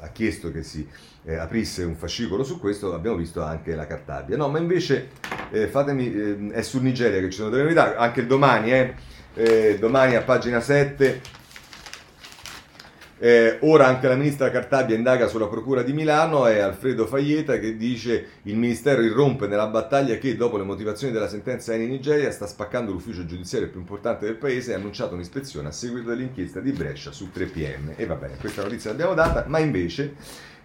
ha 0.00 0.08
chiesto 0.08 0.50
che 0.50 0.62
si 0.62 0.86
eh, 1.24 1.36
aprisse 1.36 1.84
un 1.84 1.94
fascicolo 1.94 2.42
su 2.42 2.58
questo, 2.58 2.94
abbiamo 2.94 3.16
visto 3.16 3.42
anche 3.42 3.74
la 3.74 3.86
Cartabia. 3.86 4.36
No, 4.36 4.48
ma 4.48 4.58
invece 4.58 5.10
eh, 5.50 5.68
fatemi, 5.68 6.12
eh, 6.12 6.48
è 6.52 6.62
su 6.62 6.80
Nigeria 6.80 7.20
che 7.20 7.30
ci 7.30 7.38
sono 7.38 7.50
delle 7.50 7.62
novità, 7.62 7.96
anche 7.96 8.26
domani, 8.26 8.72
eh, 8.72 8.94
eh, 9.34 9.78
domani 9.78 10.16
a 10.16 10.22
pagina 10.22 10.60
7. 10.60 11.40
Eh, 13.24 13.58
ora 13.60 13.86
anche 13.86 14.08
la 14.08 14.16
ministra 14.16 14.50
Cartabia 14.50 14.96
indaga 14.96 15.28
sulla 15.28 15.46
procura 15.46 15.82
di 15.82 15.92
Milano 15.92 16.48
e 16.48 16.58
Alfredo 16.58 17.06
Faglieta 17.06 17.56
che 17.60 17.76
dice 17.76 18.26
il 18.42 18.56
ministero 18.56 19.00
irrompe 19.00 19.46
nella 19.46 19.68
battaglia 19.68 20.16
che 20.16 20.34
dopo 20.34 20.56
le 20.56 20.64
motivazioni 20.64 21.12
della 21.12 21.28
sentenza 21.28 21.72
in 21.72 21.88
Nigeria 21.88 22.32
sta 22.32 22.48
spaccando 22.48 22.90
l'ufficio 22.90 23.24
giudiziario 23.24 23.70
più 23.70 23.78
importante 23.78 24.26
del 24.26 24.34
paese 24.34 24.72
e 24.72 24.74
ha 24.74 24.78
annunciato 24.78 25.14
un'ispezione 25.14 25.68
a 25.68 25.70
seguito 25.70 26.08
dell'inchiesta 26.08 26.58
di 26.58 26.72
Brescia 26.72 27.12
su 27.12 27.28
3PM. 27.32 27.92
E 27.94 28.06
va 28.06 28.16
bene, 28.16 28.38
questa 28.40 28.64
notizia 28.64 28.90
l'abbiamo 28.90 29.14
data, 29.14 29.44
ma 29.46 29.60
invece 29.60 30.16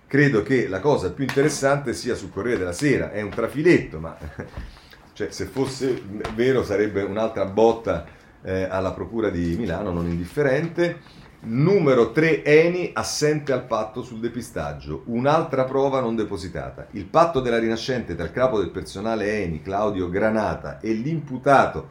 credo 0.07 0.41
che 0.41 0.67
la 0.67 0.79
cosa 0.79 1.11
più 1.11 1.25
interessante 1.25 1.93
sia 1.93 2.15
sul 2.15 2.31
Corriere 2.31 2.59
della 2.59 2.71
Sera, 2.71 3.11
è 3.11 3.21
un 3.21 3.29
trafiletto, 3.29 3.99
ma 3.99 4.17
cioè, 5.13 5.29
se 5.29 5.45
fosse 5.45 6.01
vero 6.33 6.63
sarebbe 6.63 7.03
un'altra 7.03 7.45
botta 7.45 8.05
eh, 8.41 8.63
alla 8.63 8.93
Procura 8.93 9.29
di 9.29 9.55
Milano, 9.57 9.91
non 9.91 10.07
indifferente. 10.07 11.25
Numero 11.39 12.11
3 12.11 12.43
Eni 12.43 12.91
assente 12.93 13.53
al 13.53 13.65
patto 13.65 14.01
sul 14.01 14.19
depistaggio, 14.19 15.03
un'altra 15.05 15.65
prova 15.65 15.99
non 15.99 16.15
depositata. 16.15 16.87
Il 16.91 17.05
patto 17.05 17.41
della 17.41 17.59
rinascente 17.59 18.15
tra 18.15 18.25
il 18.25 18.31
capo 18.31 18.59
del 18.59 18.71
personale 18.71 19.43
Eni, 19.43 19.61
Claudio 19.61 20.09
Granata, 20.09 20.79
e 20.79 20.93
l'imputato 20.93 21.89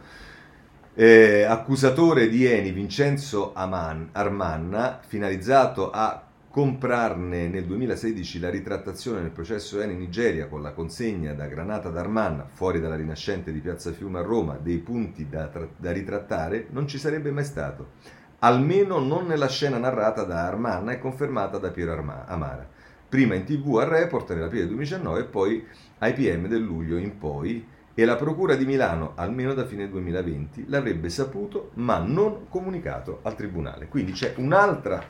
eh, 0.95 1.45
accusatore 1.45 2.29
di 2.29 2.45
Eni, 2.45 2.73
Vincenzo 2.73 3.53
Aman, 3.55 4.09
Armanna, 4.13 5.01
finalizzato 5.07 5.91
a 5.91 6.26
comprarne 6.57 7.49
nel 7.49 7.67
2016 7.67 8.41
la 8.41 8.49
ritrattazione 8.49 9.21
nel 9.21 9.31
processo 9.31 9.79
Eni 9.79 9.95
Nigeria 9.95 10.47
con 10.47 10.63
la 10.63 10.73
consegna 10.73 11.35
da 11.35 11.49
Granata 11.49 11.91
d'Armanna, 11.91 12.47
fuori 12.51 12.81
dalla 12.81 12.97
rinascente 12.97 13.53
di 13.53 13.61
Piazza 13.61 13.93
Fiume 13.93 14.21
a 14.21 14.23
Roma, 14.23 14.57
dei 14.57 14.79
punti 14.79 15.29
da, 15.29 15.51
da 15.77 15.93
ritrattare, 15.93 16.69
non 16.71 16.89
ci 16.89 16.97
sarebbe 16.97 17.31
mai 17.31 17.45
stato 17.45 17.91
almeno 18.39 19.01
non 19.01 19.27
nella 19.27 19.49
scena 19.49 19.77
narrata 19.77 20.23
da 20.23 20.47
Armanna 20.47 20.93
e 20.93 20.99
confermata 20.99 21.59
da 21.59 21.71
Piero 21.71 21.93
Arma- 21.93 22.25
Amara. 22.25 22.67
Prima 23.07 23.35
in 23.35 23.45
tv 23.45 23.77
al 23.77 23.89
report 23.89 24.33
nell'aprile 24.33 24.67
2019 24.67 25.21
e 25.21 25.25
poi 25.25 25.67
ai 25.99 26.15
PM 26.15 26.49
del 26.49 26.63
luglio 26.63 26.97
in 26.97 27.19
poi 27.19 27.67
e 27.93 28.05
la 28.07 28.17
Procura 28.17 28.55
di 28.57 28.65
Milano, 28.65 29.13
almeno 29.15 29.53
da 29.53 29.67
fine 29.67 29.91
2020, 29.91 30.69
l'avrebbe 30.69 31.11
saputo 31.11 31.73
ma 31.75 31.99
non 31.99 32.47
comunicato 32.49 33.21
al 33.25 33.35
Tribunale. 33.35 33.89
Quindi 33.89 34.13
c'è 34.13 34.33
un'altra, 34.37 35.03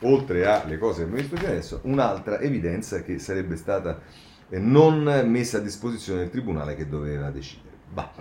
oltre 0.00 0.46
alle 0.46 0.78
cose 0.78 0.98
che 0.98 1.02
abbiamo 1.04 1.20
visto 1.20 1.36
fino 1.36 1.48
adesso, 1.50 1.80
un'altra 1.84 2.40
evidenza 2.40 3.02
che 3.02 3.18
sarebbe 3.18 3.56
stata 3.56 4.00
eh, 4.48 4.58
non 4.58 5.24
messa 5.26 5.58
a 5.58 5.60
disposizione 5.60 6.20
del 6.20 6.30
Tribunale 6.30 6.76
che 6.76 6.88
doveva 6.88 7.30
decidere. 7.30 7.74
Bah 7.92 8.12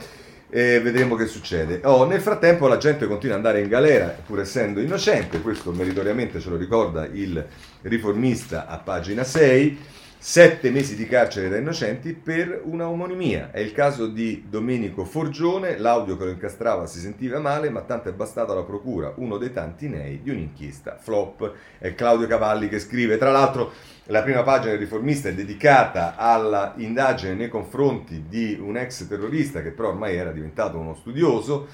e 0.49 0.79
vedremo 0.79 1.15
che 1.15 1.25
succede. 1.25 1.81
Oh, 1.83 2.05
nel 2.05 2.21
frattempo 2.21 2.67
la 2.67 2.77
gente 2.77 3.07
continua 3.07 3.35
ad 3.35 3.43
andare 3.43 3.63
in 3.63 3.67
galera, 3.67 4.15
pur 4.25 4.39
essendo 4.39 4.79
innocente, 4.79 5.41
questo 5.41 5.71
meritoriamente 5.71 6.39
ce 6.39 6.49
lo 6.49 6.55
ricorda 6.55 7.05
il 7.05 7.45
riformista 7.81 8.67
a 8.67 8.77
pagina 8.77 9.23
6 9.23 9.79
sette 10.27 10.71
mesi 10.71 10.95
di 10.95 11.05
carcere 11.05 11.49
da 11.49 11.57
innocenti 11.57 12.13
per 12.13 12.61
una 12.63 12.89
omonimia. 12.89 13.51
È 13.51 13.59
il 13.59 13.71
caso 13.71 14.07
di 14.07 14.45
Domenico 14.49 15.05
Forgione, 15.05 15.77
l'audio 15.77 16.17
che 16.17 16.23
lo 16.23 16.31
incastrava 16.31 16.87
si 16.87 16.99
sentiva 16.99 17.37
male, 17.37 17.69
ma 17.69 17.81
tanto 17.81 18.09
è 18.09 18.11
bastato 18.11 18.51
alla 18.51 18.63
procura, 18.63 19.13
uno 19.17 19.37
dei 19.37 19.53
tanti 19.53 19.87
nei 19.87 20.23
di 20.23 20.31
un'inchiesta. 20.31 20.97
Flop 20.99 21.53
è 21.77 21.93
Claudio 21.93 22.25
Cavalli 22.25 22.69
che 22.69 22.79
scrive, 22.79 23.19
tra 23.19 23.29
l'altro 23.29 23.71
la 24.05 24.23
prima 24.23 24.41
pagina 24.41 24.71
del 24.71 24.79
riformista 24.79 25.29
è 25.29 25.35
dedicata 25.35 26.15
alla 26.15 26.73
indagine 26.77 27.35
nei 27.35 27.47
confronti 27.47 28.25
di 28.27 28.57
un 28.59 28.77
ex 28.77 29.07
terrorista 29.07 29.61
che 29.61 29.69
però 29.69 29.89
ormai 29.89 30.15
era 30.15 30.31
diventato 30.31 30.79
uno 30.79 30.95
studioso. 30.95 31.67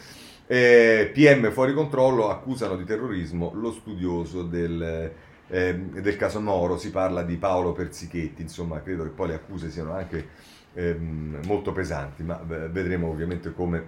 Eh, 0.45 1.09
PM 1.13 1.51
fuori 1.51 1.71
controllo 1.73 2.29
accusano 2.29 2.75
di 2.75 2.83
terrorismo 2.83 3.53
lo 3.55 3.71
studioso 3.71 4.43
del 4.43 5.29
eh, 5.51 5.75
del 5.75 6.15
caso 6.15 6.39
Moro, 6.39 6.77
si 6.77 6.91
parla 6.91 7.23
di 7.23 7.35
Paolo 7.35 7.73
Persichetti, 7.73 8.41
insomma 8.41 8.81
credo 8.81 9.03
che 9.03 9.09
poi 9.09 9.27
le 9.27 9.33
accuse 9.35 9.69
siano 9.69 9.93
anche 9.93 10.29
eh, 10.73 10.97
molto 11.45 11.73
pesanti, 11.73 12.23
ma 12.23 12.41
vedremo 12.45 13.09
ovviamente 13.09 13.53
come 13.53 13.85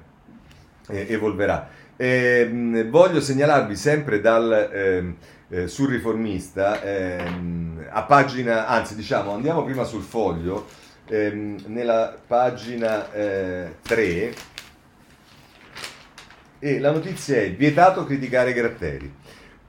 eh, 0.90 1.06
evolverà. 1.10 1.70
Ehm, 1.96 2.90
voglio 2.90 3.22
segnalarvi 3.22 3.78
sempre 3.78 4.20
dal, 4.20 4.70
ehm, 4.74 5.16
eh, 5.48 5.68
sul 5.68 5.90
riformista, 5.90 6.82
ehm, 6.82 7.88
a 7.90 8.04
pagina, 8.04 8.68
anzi 8.68 8.96
diciamo 8.96 9.32
andiamo 9.34 9.64
prima 9.64 9.86
sul 9.86 10.04
foglio, 10.04 10.82
nella 11.06 12.18
pagina 12.26 13.02
3 13.02 13.74
eh, 13.92 14.34
e 16.60 16.80
la 16.80 16.92
notizia 16.92 17.42
è 17.42 17.54
vietato 17.54 18.06
criticare 18.06 18.54
Gratteri. 18.54 19.14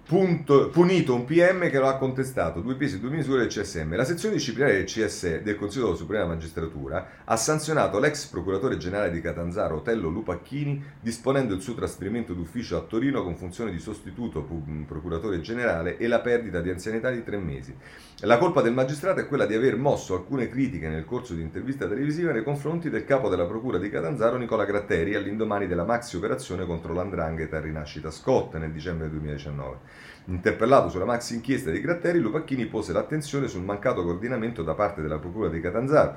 Punto, 0.07 0.68
punito 0.68 1.14
un 1.14 1.24
PM 1.24 1.70
che 1.70 1.78
lo 1.78 1.88
ha 1.88 1.96
contestato, 1.96 2.61
due 2.61 2.74
pesi 2.74 2.96
e 2.96 2.98
due 2.98 3.09
misure 3.09 3.38
del 3.38 3.48
CSM. 3.48 3.96
La 3.96 4.05
sezione 4.05 4.34
disciplinare 4.34 4.74
del 4.76 4.84
CS 4.84 5.40
del 5.40 5.57
Consiglio 5.57 5.86
della 5.86 5.96
Suprema 5.96 6.26
Magistratura 6.26 7.22
ha 7.24 7.36
sanzionato 7.36 7.98
l'ex 7.98 8.26
procuratore 8.26 8.76
generale 8.76 9.11
di 9.11 9.22
Catanzaro, 9.22 9.76
Otello 9.76 10.11
Lupacchini, 10.11 10.84
disponendo 11.00 11.55
il 11.55 11.62
suo 11.62 11.72
trasferimento 11.72 12.34
d'ufficio 12.34 12.76
a 12.76 12.82
Torino 12.82 13.22
con 13.22 13.34
funzione 13.34 13.70
di 13.70 13.78
sostituto 13.78 14.46
procuratore 14.86 15.40
generale 15.40 15.96
e 15.96 16.07
la 16.07 16.20
perdita 16.20 16.61
di 16.61 16.68
anzianità 16.68 17.11
di 17.11 17.24
tre 17.24 17.38
mesi. 17.38 17.74
La 18.20 18.36
colpa 18.36 18.61
del 18.61 18.74
magistrato 18.74 19.20
è 19.20 19.26
quella 19.26 19.46
di 19.46 19.55
aver 19.55 19.76
mosso 19.78 20.14
alcune 20.14 20.50
critiche 20.50 20.88
nel 20.88 21.07
corso 21.07 21.32
di 21.32 21.40
intervista 21.40 21.88
televisiva 21.88 22.30
nei 22.30 22.44
confronti 22.44 22.90
del 22.90 23.07
capo 23.07 23.30
della 23.30 23.46
procura 23.46 23.78
di 23.78 23.88
Catanzaro, 23.88 24.36
Nicola 24.36 24.66
Gratteri, 24.66 25.14
all'indomani 25.14 25.66
della 25.66 25.84
maxi 25.84 26.16
operazione 26.16 26.66
contro 26.66 26.92
l'andrangheta 26.92 27.59
Rinascita 27.59 28.11
Scott 28.11 28.55
nel 28.57 28.70
dicembre 28.70 29.09
2019. 29.09 29.93
Interpellato 30.26 30.88
sulla 30.88 31.05
maxi 31.05 31.34
inchiesta 31.34 31.70
di 31.70 31.80
Gratteri, 31.80 32.18
Lupacchini 32.18 32.66
pose 32.66 32.92
l'attenzione 32.92 33.47
sul 33.47 33.62
mancato 33.62 34.03
coordinamento 34.03 34.62
da 34.62 34.74
parte 34.74 35.03
della 35.03 35.18
Procura 35.18 35.49
di 35.49 35.61
Catanzaro. 35.61 36.16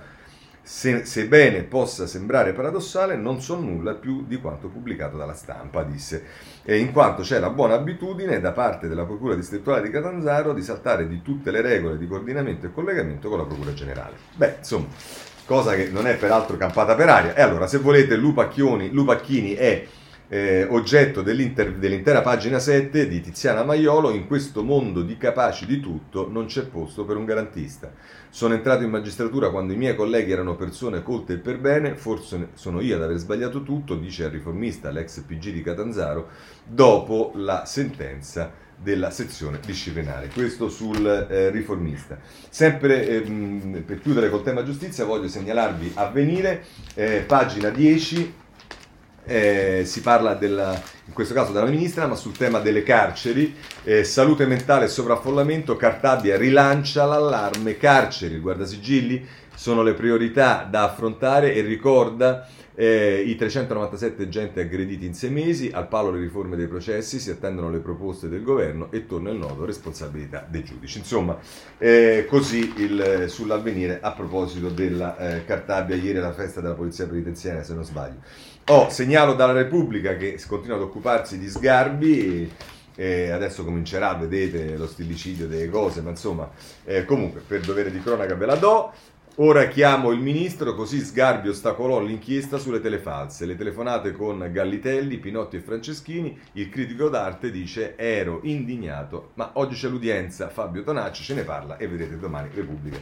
Se, 0.61 1.05
sebbene 1.05 1.63
possa 1.63 2.07
sembrare 2.07 2.51
paradossale, 2.51 3.15
non 3.15 3.41
so 3.41 3.57
nulla 3.57 3.93
più 3.93 4.25
di 4.28 4.38
quanto 4.38 4.67
pubblicato 4.67 5.15
dalla 5.15 5.34
stampa, 5.34 5.84
disse, 5.84 6.25
e 6.63 6.78
in 6.78 6.91
quanto 6.91 7.21
c'è 7.21 7.39
la 7.39 7.51
buona 7.51 7.75
abitudine 7.75 8.41
da 8.41 8.51
parte 8.51 8.89
della 8.89 9.05
Procura 9.05 9.36
distrettuale 9.36 9.82
di 9.82 9.89
Catanzaro 9.89 10.53
di 10.53 10.61
saltare 10.61 11.07
di 11.07 11.21
tutte 11.21 11.51
le 11.51 11.61
regole 11.61 11.97
di 11.97 12.05
coordinamento 12.05 12.65
e 12.65 12.73
collegamento 12.73 13.30
con 13.30 13.38
la 13.38 13.45
Procura 13.45 13.73
generale. 13.73 14.15
Beh, 14.36 14.55
insomma, 14.57 14.88
cosa 15.45 15.73
che 15.73 15.89
non 15.89 16.05
è 16.05 16.17
peraltro 16.17 16.57
campata 16.57 16.95
per 16.95 17.07
aria. 17.07 17.34
E 17.34 17.41
allora, 17.41 17.65
se 17.65 17.78
volete, 17.78 18.17
Lupacchini 18.17 19.53
è 19.53 19.88
eh, 20.30 20.65
oggetto 20.69 21.21
dell'intera 21.21 22.21
pagina 22.21 22.59
7 22.59 23.07
di 23.07 23.21
Tiziana 23.21 23.63
Maiolo, 23.63 24.09
in 24.09 24.28
questo 24.28 24.61
mondo 24.61 25.01
di 25.01 25.17
capaci 25.17 25.65
di 25.65 25.80
tutto 25.80 26.30
non 26.30 26.47
c'è 26.47 26.65
posto 26.65 27.05
per 27.05 27.15
un 27.15 27.25
garantista. 27.25 27.91
Sono 28.30 28.53
entrato 28.53 28.84
in 28.84 28.89
magistratura 28.89 29.49
quando 29.49 29.73
i 29.73 29.78
miei 29.78 29.95
colleghi 29.95 30.32
erano 30.32 30.55
persone 30.55 31.01
colte 31.01 31.34
e 31.34 31.38
per 31.38 31.59
bene, 31.59 31.95
forse 31.95 32.49
sono 32.53 32.82
io 32.82 32.97
ad 32.97 33.03
aver 33.03 33.17
sbagliato 33.17 33.63
tutto, 33.63 33.95
dice 33.95 34.25
il 34.25 34.32
riformista, 34.32 34.91
l'ex 34.91 35.21
PG 35.21 35.51
di 35.51 35.61
Catanzaro, 35.61 36.28
dopo 36.65 37.32
la 37.36 37.65
sentenza 37.65 38.65
della 38.80 39.09
sezione 39.09 39.59
disciplinare. 39.65 40.28
Questo 40.28 40.69
sul 40.69 41.07
eh, 41.07 41.49
riformista. 41.49 42.19
Sempre 42.49 43.07
ehm, 43.07 43.84
per 43.86 43.99
chiudere 43.99 44.30
col 44.30 44.43
tema 44.43 44.63
giustizia 44.63 45.05
voglio 45.05 45.28
segnalarvi 45.28 45.93
Avvenire, 45.95 46.63
eh, 46.93 47.23
pagina 47.25 47.69
10, 47.69 48.34
eh, 49.28 49.84
si 49.86 50.01
parla 50.01 50.34
della, 50.34 50.82
in 51.05 51.13
questo 51.13 51.34
caso 51.34 51.51
della 51.51 51.67
ministra, 51.67 52.07
ma 52.07 52.15
sul 52.15 52.36
tema 52.36 52.59
delle 52.59 52.82
carceri, 52.82 53.53
eh, 53.84 54.03
salute 54.03 54.45
mentale 54.45 54.86
e 54.86 54.88
sovraffollamento, 54.88 55.75
Cartabia 55.75 56.38
rilancia 56.38 57.05
l'allarme 57.05 57.78
carceri, 57.78 58.36
il 58.36 58.41
guardasigilli 58.41 59.28
sono 59.53 59.84
le 59.84 59.93
priorità 59.93 60.67
da 60.69 60.84
affrontare 60.84 61.53
e 61.53 61.61
ricorda 61.61 62.47
eh, 62.80 63.23
i 63.25 63.36
397 63.36 64.21
agenti 64.21 64.59
aggrediti 64.59 65.03
in 65.03 65.15
sei 65.15 65.32
mesi, 65.32 65.71
al 65.73 65.88
palo 65.88 66.11
le 66.11 66.19
riforme 66.19 66.55
dei 66.55 66.67
processi, 66.67 67.19
si 67.19 67.32
attendono 67.32 67.71
le 67.71 67.80
proposte 67.80 68.30
del 68.30 68.43
governo 68.43 68.91
e 68.91 69.07
torna 69.07 69.32
il 69.32 69.38
nodo 69.38 69.65
responsabilità 69.65 70.45
dei 70.47 70.63
giudici. 70.63 70.99
Insomma, 70.99 71.39
eh, 71.80 72.28
così 72.30 72.71
il, 72.78 73.25
sull'avvenire 73.30 73.99
a 73.99 74.11
proposito 74.11 74.69
della 74.69 75.17
eh, 75.17 75.45
Cartabia, 75.45 75.95
ieri 75.95 76.19
alla 76.19 76.34
festa 76.34 76.61
della 76.61 76.75
polizia 76.75 77.07
penitenziaria, 77.07 77.63
se 77.63 77.73
non 77.73 77.84
sbaglio. 77.84 78.19
Oh, 78.70 78.89
segnalo 78.89 79.34
dalla 79.34 79.53
Repubblica 79.53 80.18
che 80.18 80.38
continua 80.45 80.76
ad 80.76 80.82
occuparsi 80.82 81.39
di 81.39 81.47
sgarbi. 81.47 82.51
E 82.95 83.30
adesso 83.30 83.63
comincerà, 83.63 84.13
vedete, 84.15 84.76
lo 84.76 84.88
stillicidio 84.88 85.47
delle 85.47 85.70
cose, 85.70 86.01
ma 86.01 86.09
insomma, 86.09 86.49
eh, 86.84 87.05
comunque 87.05 87.39
per 87.39 87.61
dovere 87.61 87.91
di 87.91 88.01
cronaca 88.01 88.36
ve 88.36 88.45
la 88.45 88.55
do. 88.55 88.91
Ora 89.36 89.68
chiamo 89.68 90.11
il 90.11 90.20
ministro, 90.20 90.74
così 90.74 90.99
Sgarbi 90.99 91.47
ostacolò 91.47 92.01
l'inchiesta 92.01 92.57
sulle 92.57 92.82
telefalse. 92.82 93.45
Le 93.45 93.55
telefonate 93.55 94.11
con 94.11 94.49
Gallitelli, 94.51 95.18
Pinotti 95.18 95.55
e 95.55 95.61
Franceschini. 95.61 96.38
Il 96.53 96.70
critico 96.70 97.07
d'arte 97.07 97.51
dice: 97.51 97.95
Ero 97.95 98.41
indignato, 98.43 99.30
ma 99.36 99.51
oggi 99.53 99.76
c'è 99.76 99.88
l'udienza. 99.88 100.49
Fabio 100.49 100.84
Tonacci 100.84 101.24
ce 101.24 101.36
ne 101.36 101.43
parla 101.43 101.78
e 101.78 101.88
vedete 101.88 102.18
domani 102.18 102.49
Repubblica 102.53 102.97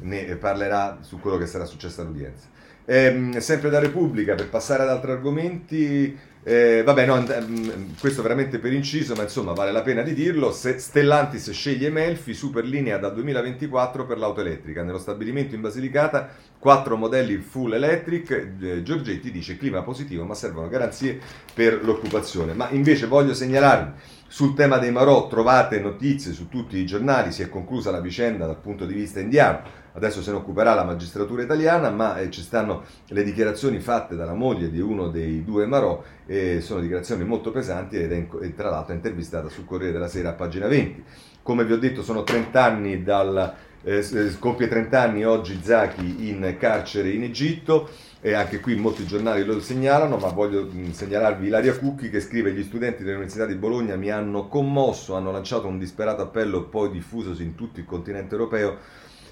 ne 0.00 0.36
parlerà 0.36 0.98
su 1.00 1.18
quello 1.20 1.38
che 1.38 1.46
sarà 1.46 1.64
successo 1.64 2.02
all'udienza. 2.02 2.48
Ehm, 2.86 3.38
sempre 3.38 3.68
da 3.68 3.80
Repubblica, 3.80 4.34
per 4.34 4.48
passare 4.48 4.84
ad 4.84 4.88
altri 4.88 5.10
argomenti, 5.10 6.16
eh, 6.48 6.84
vabbè, 6.84 7.04
no, 7.06 7.20
mm, 7.20 7.94
questo 7.98 8.22
veramente 8.22 8.60
per 8.60 8.72
inciso, 8.72 9.16
ma 9.16 9.22
insomma 9.22 9.52
vale 9.52 9.72
la 9.72 9.82
pena 9.82 10.02
di 10.02 10.14
dirlo. 10.14 10.52
Se 10.52 10.78
Stellantis 10.78 11.50
sceglie 11.50 11.90
Melfi, 11.90 12.34
superlinea 12.34 12.98
dal 12.98 13.14
2024 13.14 14.06
per 14.06 14.18
l'auto 14.18 14.40
elettrica. 14.40 14.84
Nello 14.84 14.98
stabilimento 14.98 15.56
in 15.56 15.62
Basilicata, 15.62 16.28
quattro 16.60 16.96
modelli 16.96 17.38
full 17.38 17.72
electric. 17.72 18.30
Eh, 18.60 18.82
Giorgetti 18.84 19.32
dice 19.32 19.56
clima 19.56 19.82
positivo, 19.82 20.24
ma 20.24 20.34
servono 20.34 20.68
garanzie 20.68 21.18
per 21.52 21.84
l'occupazione. 21.84 22.52
Ma 22.54 22.68
invece 22.70 23.06
voglio 23.06 23.34
segnalarvi 23.34 24.15
Sul 24.28 24.54
tema 24.54 24.78
dei 24.78 24.90
Marò 24.90 25.28
trovate 25.28 25.78
notizie 25.78 26.32
su 26.32 26.48
tutti 26.48 26.76
i 26.78 26.84
giornali, 26.84 27.30
si 27.30 27.42
è 27.42 27.48
conclusa 27.48 27.92
la 27.92 28.00
vicenda 28.00 28.44
dal 28.44 28.58
punto 28.58 28.84
di 28.84 28.92
vista 28.92 29.20
indiano, 29.20 29.60
adesso 29.92 30.20
se 30.20 30.32
ne 30.32 30.38
occuperà 30.38 30.74
la 30.74 30.82
magistratura 30.82 31.42
italiana, 31.42 31.90
ma 31.90 32.18
eh, 32.18 32.28
ci 32.30 32.42
stanno 32.42 32.82
le 33.06 33.22
dichiarazioni 33.22 33.78
fatte 33.78 34.16
dalla 34.16 34.34
moglie 34.34 34.68
di 34.68 34.80
uno 34.80 35.08
dei 35.08 35.44
due 35.44 35.66
Marò, 35.66 36.02
eh, 36.26 36.60
sono 36.60 36.80
dichiarazioni 36.80 37.24
molto 37.24 37.52
pesanti 37.52 37.96
ed 37.96 38.12
è, 38.12 38.26
e 38.42 38.54
tra 38.54 38.68
l'altro 38.68 38.92
è 38.92 38.96
intervistata 38.96 39.48
sul 39.48 39.64
Corriere 39.64 39.92
della 39.92 40.08
Sera 40.08 40.30
a 40.30 40.34
pagina 40.34 40.66
20. 40.66 41.04
Come 41.42 41.64
vi 41.64 41.72
ho 41.72 41.78
detto 41.78 42.02
sono 42.02 42.24
30 42.24 42.64
anni 42.64 43.02
dal... 43.02 43.54
Eh, 43.84 44.04
compie 44.40 44.66
30 44.66 45.00
anni 45.00 45.24
oggi 45.24 45.60
Zaki 45.62 46.28
in 46.28 46.56
carcere 46.58 47.10
in 47.10 47.22
Egitto 47.22 47.88
e 48.20 48.32
anche 48.32 48.60
qui 48.60 48.74
molti 48.76 49.06
giornali 49.06 49.44
lo 49.44 49.60
segnalano, 49.60 50.16
ma 50.16 50.28
voglio 50.28 50.68
segnalarvi 50.90 51.46
Ilaria 51.46 51.76
Cucchi 51.76 52.10
che 52.10 52.20
scrive 52.20 52.52
gli 52.52 52.62
studenti 52.62 53.02
dell'Università 53.02 53.46
di 53.46 53.54
Bologna 53.54 53.96
mi 53.96 54.10
hanno 54.10 54.48
commosso, 54.48 55.14
hanno 55.14 55.30
lanciato 55.30 55.66
un 55.66 55.78
disperato 55.78 56.22
appello 56.22 56.64
poi 56.64 56.90
diffusosi 56.90 57.42
in 57.42 57.54
tutto 57.54 57.80
il 57.80 57.86
continente 57.86 58.34
europeo 58.34 58.78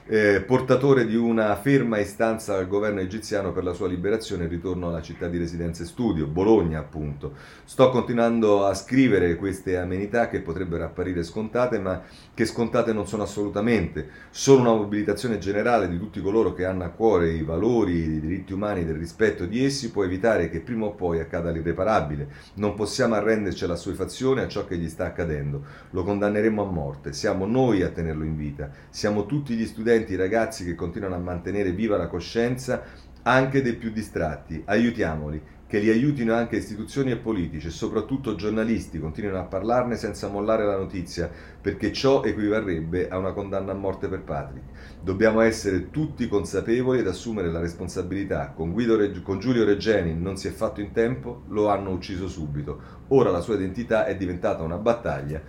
eh, 0.07 0.43
portatore 0.47 1.07
di 1.07 1.17
una 1.17 1.57
ferma 1.57 1.99
istanza 1.99 2.57
al 2.57 2.69
governo 2.69 3.01
egiziano 3.01 3.53
per 3.53 3.65
la 3.65 3.73
sua 3.73 3.89
liberazione 3.89 4.43
e 4.43 4.47
il 4.47 4.53
ritorno 4.53 4.89
alla 4.89 5.01
città 5.01 5.29
di 5.29 5.39
residenza 5.39 5.83
e 5.83 5.87
studio, 5.87 6.27
Bologna 6.27 6.79
appunto. 6.79 7.33
Sto 7.65 7.89
continuando 7.89 8.67
a 8.67 8.75
scrivere 8.75 9.37
queste 9.37 9.79
amenità 9.79 10.29
che 10.29 10.41
potrebbero 10.41 10.85
apparire 10.85 11.23
scontate, 11.23 11.79
ma 11.79 12.03
che 12.35 12.45
scontate 12.45 12.93
non 12.93 13.07
sono 13.07 13.23
assolutamente. 13.23 14.09
Solo 14.29 14.61
una 14.61 14.75
mobilitazione 14.75 15.39
generale 15.39 15.89
di 15.89 15.99
tutti 15.99 16.21
coloro 16.21 16.53
che 16.53 16.67
hanno 16.67 16.85
a 16.85 16.89
cuore 16.89 17.31
i 17.31 17.43
valori, 17.43 17.95
i 17.95 18.21
diritti 18.21 18.53
umani 18.53 18.81
e 18.81 18.85
del 18.85 18.97
rispetto 18.97 19.47
di 19.47 19.65
essi 19.65 19.91
può 19.91 20.05
evitare 20.05 20.51
che 20.51 20.61
prima 20.61 20.85
o 20.85 20.93
poi 20.93 21.21
accada 21.21 21.51
l'irreparabile. 21.51 22.29
Non 22.55 22.75
possiamo 22.75 23.15
arrenderci 23.15 23.65
alla 23.65 23.77
sua 23.77 23.95
fazione, 23.95 24.43
a 24.43 24.49
ciò 24.49 24.67
che 24.67 24.77
gli 24.77 24.89
sta 24.91 25.07
accadendo. 25.07 25.65
Lo 25.91 26.05
condanneremo 26.05 26.63
a 26.63 26.71
morte. 26.71 27.15
Siamo 27.15 27.47
noi 27.47 27.81
a 27.81 27.89
tenerlo 27.89 28.25
in 28.25 28.37
vita. 28.37 28.71
Siamo 28.91 29.25
tutti 29.25 29.55
gli 29.55 29.65
studenti 29.65 29.93
studenti, 29.95 30.17
ragazzi 30.17 30.65
che 30.65 30.75
continuano 30.75 31.15
a 31.15 31.19
mantenere 31.19 31.71
viva 31.71 31.97
la 31.97 32.09
coscienza 32.09 32.83
anche 33.23 33.63
dei 33.63 33.75
più 33.75 33.93
distratti. 33.93 34.61
Aiutiamoli, 34.67 35.41
che 35.67 35.79
li 35.79 35.89
aiutino 35.89 36.35
anche 36.35 36.57
istituzioni 36.57 37.11
e 37.13 37.17
politici 37.17 37.69
e 37.69 37.71
soprattutto 37.71 38.35
giornalisti 38.35 38.99
continuino 38.99 39.39
a 39.39 39.45
parlarne 39.45 39.97
senza 39.97 40.29
mollare 40.29 40.65
la 40.65 40.77
notizia, 40.77 41.31
perché 41.61 41.93
ciò 41.93 42.23
equivarrebbe 42.23 43.09
a 43.09 43.19
una 43.19 43.33
condanna 43.33 43.73
a 43.73 43.77
morte 43.77 44.09
per 44.09 44.23
Patrick. 44.23 44.67
Dobbiamo 45.01 45.41
essere 45.41 45.91
tutti 45.91 46.29
consapevoli 46.29 46.99
ed 46.99 47.07
assumere 47.07 47.51
la 47.51 47.61
responsabilità. 47.61 48.53
Con, 48.55 48.73
Guido, 48.73 48.99
con 49.23 49.39
Giulio 49.39 49.65
Regeni 49.65 50.15
non 50.15 50.37
si 50.37 50.49
è 50.49 50.51
fatto 50.51 50.81
in 50.81 50.93
tempo, 50.93 51.45
lo 51.49 51.69
hanno 51.69 51.91
ucciso 51.91 52.29
subito. 52.29 53.03
Ora 53.09 53.31
la 53.31 53.41
sua 53.41 53.55
identità 53.55 54.07
è 54.07 54.17
diventata 54.17 54.63
una 54.63 54.79
battaglia 54.79 55.41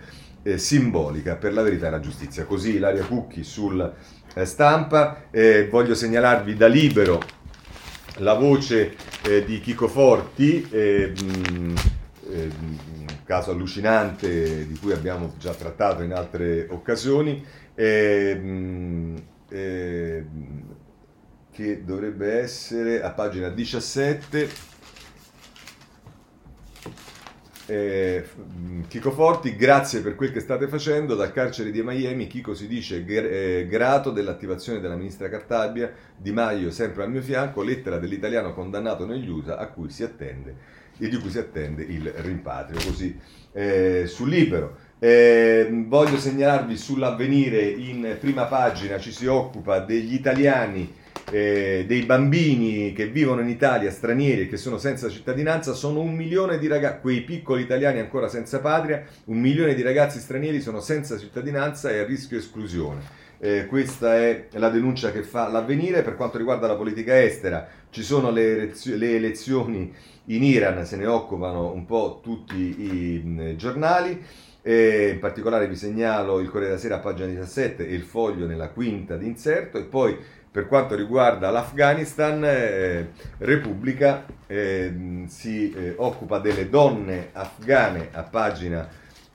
eh, 0.46 0.58
simbolica 0.58 1.34
per 1.34 1.52
la 1.52 1.62
verità 1.62 1.88
e 1.88 1.90
la 1.90 2.00
giustizia. 2.00 2.44
Così 2.44 2.76
Ilaria 2.76 3.04
Cucchi 3.04 3.42
sul 3.42 3.92
eh, 4.34 4.44
stampa. 4.44 5.24
Eh, 5.30 5.66
voglio 5.68 5.94
segnalarvi 5.94 6.54
da 6.54 6.68
libero 6.68 7.20
la 8.18 8.34
voce 8.34 8.94
eh, 9.24 9.44
di 9.44 9.60
Chico 9.60 9.88
Forti, 9.88 10.66
mh, 10.70 11.74
eh, 12.30 12.50
caso 13.24 13.50
allucinante 13.50 14.68
di 14.68 14.78
cui 14.78 14.92
abbiamo 14.92 15.34
già 15.36 15.52
trattato 15.52 16.02
in 16.04 16.12
altre 16.12 16.68
occasioni, 16.70 17.44
mh, 17.74 19.14
che 21.50 21.84
dovrebbe 21.84 22.40
essere 22.40 23.02
a 23.02 23.10
pagina 23.10 23.48
17 23.48 24.48
eh, 27.66 28.24
Chico 28.88 29.10
Forti, 29.10 29.56
grazie 29.56 30.00
per 30.00 30.14
quel 30.14 30.32
che 30.32 30.40
state 30.40 30.68
facendo. 30.68 31.14
Dal 31.14 31.32
carcere 31.32 31.70
di 31.70 31.82
Miami, 31.82 32.26
Chico 32.26 32.54
si 32.54 32.66
dice 32.66 33.04
eh, 33.04 33.66
grato 33.66 34.10
dell'attivazione 34.10 34.80
della 34.80 34.96
ministra 34.96 35.28
Cartabia, 35.28 35.92
Di 36.16 36.32
Maio 36.32 36.70
sempre 36.70 37.02
al 37.02 37.10
mio 37.10 37.22
fianco, 37.22 37.62
lettera 37.62 37.98
dell'italiano 37.98 38.54
condannato 38.54 39.04
negli 39.04 39.28
USA 39.28 39.58
a 39.58 39.66
cui 39.68 39.90
si 39.90 40.02
attende 40.02 40.84
e 40.98 41.08
di 41.08 41.18
cui 41.18 41.30
si 41.30 41.38
attende 41.38 41.82
il 41.82 42.08
rimpatrio. 42.16 42.78
Così 42.84 43.18
eh, 43.52 44.04
sul 44.06 44.28
libero. 44.28 44.84
Eh, 44.98 45.68
voglio 45.86 46.18
segnalarvi 46.18 46.76
sull'avvenire 46.76 47.62
in 47.62 48.16
prima 48.18 48.44
pagina 48.44 48.98
ci 48.98 49.12
si 49.12 49.26
occupa 49.26 49.80
degli 49.80 50.14
italiani 50.14 50.90
eh, 51.30 51.84
dei 51.86 52.02
bambini 52.02 52.92
che 52.92 53.06
vivono 53.08 53.40
in 53.40 53.48
Italia, 53.48 53.90
stranieri 53.90 54.42
e 54.42 54.48
che 54.48 54.56
sono 54.56 54.78
senza 54.78 55.08
cittadinanza, 55.08 55.72
sono 55.72 56.00
un 56.00 56.14
milione 56.14 56.58
di 56.58 56.66
ragazzi, 56.66 57.00
quei 57.00 57.22
piccoli 57.22 57.62
italiani 57.62 57.98
ancora 57.98 58.28
senza 58.28 58.60
patria, 58.60 59.04
un 59.24 59.38
milione 59.38 59.74
di 59.74 59.82
ragazzi 59.82 60.18
stranieri 60.18 60.60
sono 60.60 60.80
senza 60.80 61.18
cittadinanza 61.18 61.90
e 61.90 61.98
a 61.98 62.04
rischio 62.04 62.38
esclusione. 62.38 63.24
Eh, 63.38 63.66
questa 63.66 64.16
è 64.16 64.46
la 64.52 64.70
denuncia 64.70 65.12
che 65.12 65.22
fa 65.22 65.48
l'avvenire. 65.48 66.02
Per 66.02 66.16
quanto 66.16 66.38
riguarda 66.38 66.66
la 66.66 66.76
politica 66.76 67.20
estera, 67.20 67.68
ci 67.90 68.02
sono 68.02 68.30
le, 68.30 68.72
le 68.84 69.16
elezioni 69.16 69.92
in 70.26 70.42
Iran, 70.42 70.84
se 70.86 70.96
ne 70.96 71.06
occupano 71.06 71.72
un 71.72 71.84
po' 71.84 72.20
tutti 72.22 72.56
i 72.56 73.22
mh, 73.22 73.56
giornali. 73.56 74.22
E 74.62 75.10
in 75.12 75.20
particolare 75.20 75.68
vi 75.68 75.76
segnalo 75.76 76.40
il 76.40 76.48
Corriere 76.48 76.70
della 76.70 76.80
Sera 76.80 76.96
a 76.96 76.98
pagina 76.98 77.28
17 77.28 77.86
e 77.86 77.94
il 77.94 78.02
foglio 78.02 78.46
nella 78.46 78.70
quinta 78.70 79.16
di 79.16 79.26
inserto 79.26 79.78
e 79.78 79.84
poi 79.84 80.18
per 80.56 80.68
quanto 80.68 80.94
riguarda 80.94 81.50
l'Afghanistan, 81.50 82.42
eh, 82.42 83.10
Repubblica 83.36 84.24
eh, 84.46 85.24
si 85.26 85.70
eh, 85.70 85.92
occupa 85.98 86.38
delle 86.38 86.70
donne 86.70 87.28
afghane 87.32 88.08
a 88.10 88.22
pagina 88.22 88.88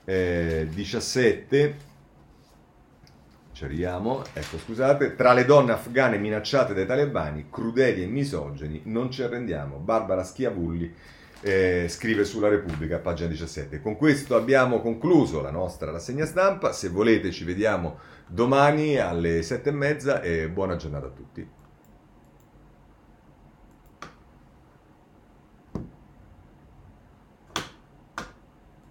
17. 0.04 1.60
Eh, 1.60 1.74
ci 3.52 3.62
arriviamo, 3.62 4.24
ecco 4.32 4.58
scusate, 4.58 5.14
tra 5.14 5.32
le 5.32 5.44
donne 5.44 5.70
afghane 5.70 6.18
minacciate 6.18 6.74
dai 6.74 6.86
talebani, 6.86 7.46
crudeli 7.48 8.02
e 8.02 8.06
misogeni, 8.06 8.80
non 8.86 9.12
ci 9.12 9.22
arrendiamo. 9.22 9.76
Barbara 9.76 10.24
Schiavulli 10.24 10.92
eh, 11.42 11.86
scrive 11.88 12.24
sulla 12.24 12.48
Repubblica, 12.48 12.98
pagina 12.98 13.28
17. 13.28 13.80
Con 13.80 13.96
questo 13.96 14.36
abbiamo 14.36 14.80
concluso 14.80 15.42
la 15.42 15.50
nostra 15.50 15.90
rassegna 15.90 16.24
stampa. 16.24 16.72
Se 16.72 16.88
volete 16.88 17.30
ci 17.30 17.44
vediamo 17.44 17.98
domani 18.26 18.96
alle 18.96 19.42
sette 19.42 19.70
e 19.70 19.72
mezza 19.72 20.22
e 20.22 20.48
buona 20.48 20.76
giornata 20.76 21.06
a 21.06 21.10
tutti. 21.10 21.60